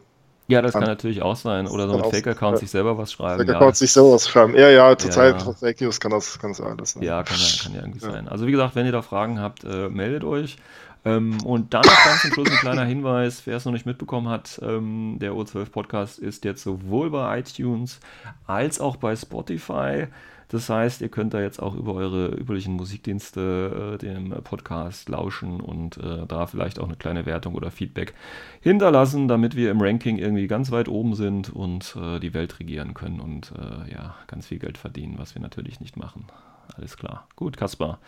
ja, 0.47 0.61
das 0.61 0.73
kann 0.73 0.83
natürlich 0.83 1.21
auch 1.21 1.35
sein. 1.35 1.67
Oder 1.67 1.87
so 1.87 1.97
mit 1.97 2.07
Fake-Accounts 2.07 2.59
sich 2.59 2.71
selber 2.71 2.97
was 2.97 3.11
schreiben. 3.13 3.39
Fake-Accounts 3.39 3.79
ja. 3.79 3.85
sich 3.85 3.93
selber 3.93 4.13
was 4.13 4.27
schreiben. 4.27 4.55
Ja, 4.55 4.69
ja, 4.69 4.91
ja, 4.91 5.25
ja. 5.27 5.53
Fake 5.53 5.81
News 5.81 5.99
kann 5.99 6.11
das, 6.11 6.37
kann 6.39 6.51
das 6.51 6.61
alles 6.61 6.91
sein. 6.91 7.03
Ja, 7.03 7.23
kann 7.23 7.37
ja, 7.37 7.63
kann 7.63 7.73
ja 7.73 7.81
irgendwie 7.81 7.99
sein. 7.99 8.27
Also 8.27 8.45
wie 8.45 8.51
gesagt, 8.51 8.75
wenn 8.75 8.85
ihr 8.85 8.91
da 8.91 9.01
Fragen 9.01 9.39
habt, 9.39 9.63
äh, 9.63 9.89
meldet 9.89 10.23
euch. 10.23 10.57
Ähm, 11.05 11.43
und 11.43 11.73
dann 11.73 11.81
noch 11.81 12.05
ganz 12.05 12.21
zum 12.21 12.31
Schluss 12.31 12.49
ein 12.49 12.57
kleiner 12.57 12.85
Hinweis, 12.85 13.45
wer 13.45 13.57
es 13.57 13.65
noch 13.65 13.73
nicht 13.73 13.85
mitbekommen 13.85 14.29
hat, 14.29 14.59
ähm, 14.63 15.17
der 15.19 15.33
O12 15.33 15.69
Podcast 15.69 16.19
ist 16.19 16.45
jetzt 16.45 16.63
sowohl 16.63 17.09
bei 17.09 17.39
iTunes 17.39 17.99
als 18.45 18.79
auch 18.79 18.95
bei 18.95 19.15
Spotify. 19.15 20.07
Das 20.53 20.69
heißt, 20.69 21.01
ihr 21.01 21.09
könnt 21.09 21.33
da 21.33 21.41
jetzt 21.41 21.59
auch 21.59 21.73
über 21.73 21.95
eure 21.95 22.27
üblichen 22.27 22.75
Musikdienste 22.75 23.95
äh, 23.95 23.97
dem 23.97 24.29
Podcast 24.43 25.09
lauschen 25.09 25.59
und 25.59 25.97
äh, 25.97 26.27
da 26.27 26.45
vielleicht 26.45 26.79
auch 26.79 26.85
eine 26.85 26.95
kleine 26.95 27.25
Wertung 27.25 27.55
oder 27.55 27.71
Feedback 27.71 28.13
hinterlassen, 28.61 29.27
damit 29.27 29.55
wir 29.55 29.71
im 29.71 29.81
Ranking 29.81 30.19
irgendwie 30.19 30.45
ganz 30.45 30.69
weit 30.69 30.89
oben 30.89 31.15
sind 31.15 31.49
und 31.49 31.97
äh, 31.99 32.19
die 32.19 32.35
Welt 32.35 32.59
regieren 32.59 32.93
können 32.93 33.19
und 33.19 33.51
äh, 33.57 33.91
ja, 33.91 34.15
ganz 34.27 34.45
viel 34.45 34.59
Geld 34.59 34.77
verdienen, 34.77 35.15
was 35.17 35.33
wir 35.33 35.41
natürlich 35.41 35.79
nicht 35.79 35.97
machen. 35.97 36.27
Alles 36.75 36.97
klar. 36.97 37.27
Gut, 37.35 37.57
Kaspar. 37.57 37.99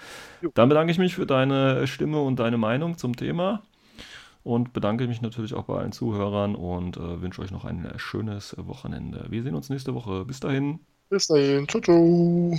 Dann 0.53 0.70
bedanke 0.70 0.91
ich 0.91 0.97
mich 0.97 1.16
für 1.16 1.26
deine 1.26 1.88
Stimme 1.88 2.22
und 2.22 2.38
deine 2.39 2.58
Meinung 2.58 2.97
zum 2.97 3.16
Thema. 3.16 3.64
und 4.43 4.74
bedanke 4.74 5.08
mich 5.08 5.22
natürlich 5.22 5.56
auch 5.56 5.64
bei 5.64 5.80
allen 5.80 5.91
Zuhörern 5.91 6.56
und 6.56 6.97
äh, 6.97 7.22
wünsche 7.22 7.41
euch 7.41 7.51
noch 7.51 7.66
ein 7.66 7.91
schönes 7.97 8.56
Wochenende. 8.60 9.26
Wir 9.30 9.41
sehen 9.43 9.56
uns 9.56 9.70
nächste 9.70 9.95
Woche. 9.95 10.24
Bis 10.26 10.39
dahin. 10.39 10.80
Bis 11.10 11.28
dahin. 11.28 11.68
Ciao, 11.68 11.82
ciao. 11.82 12.53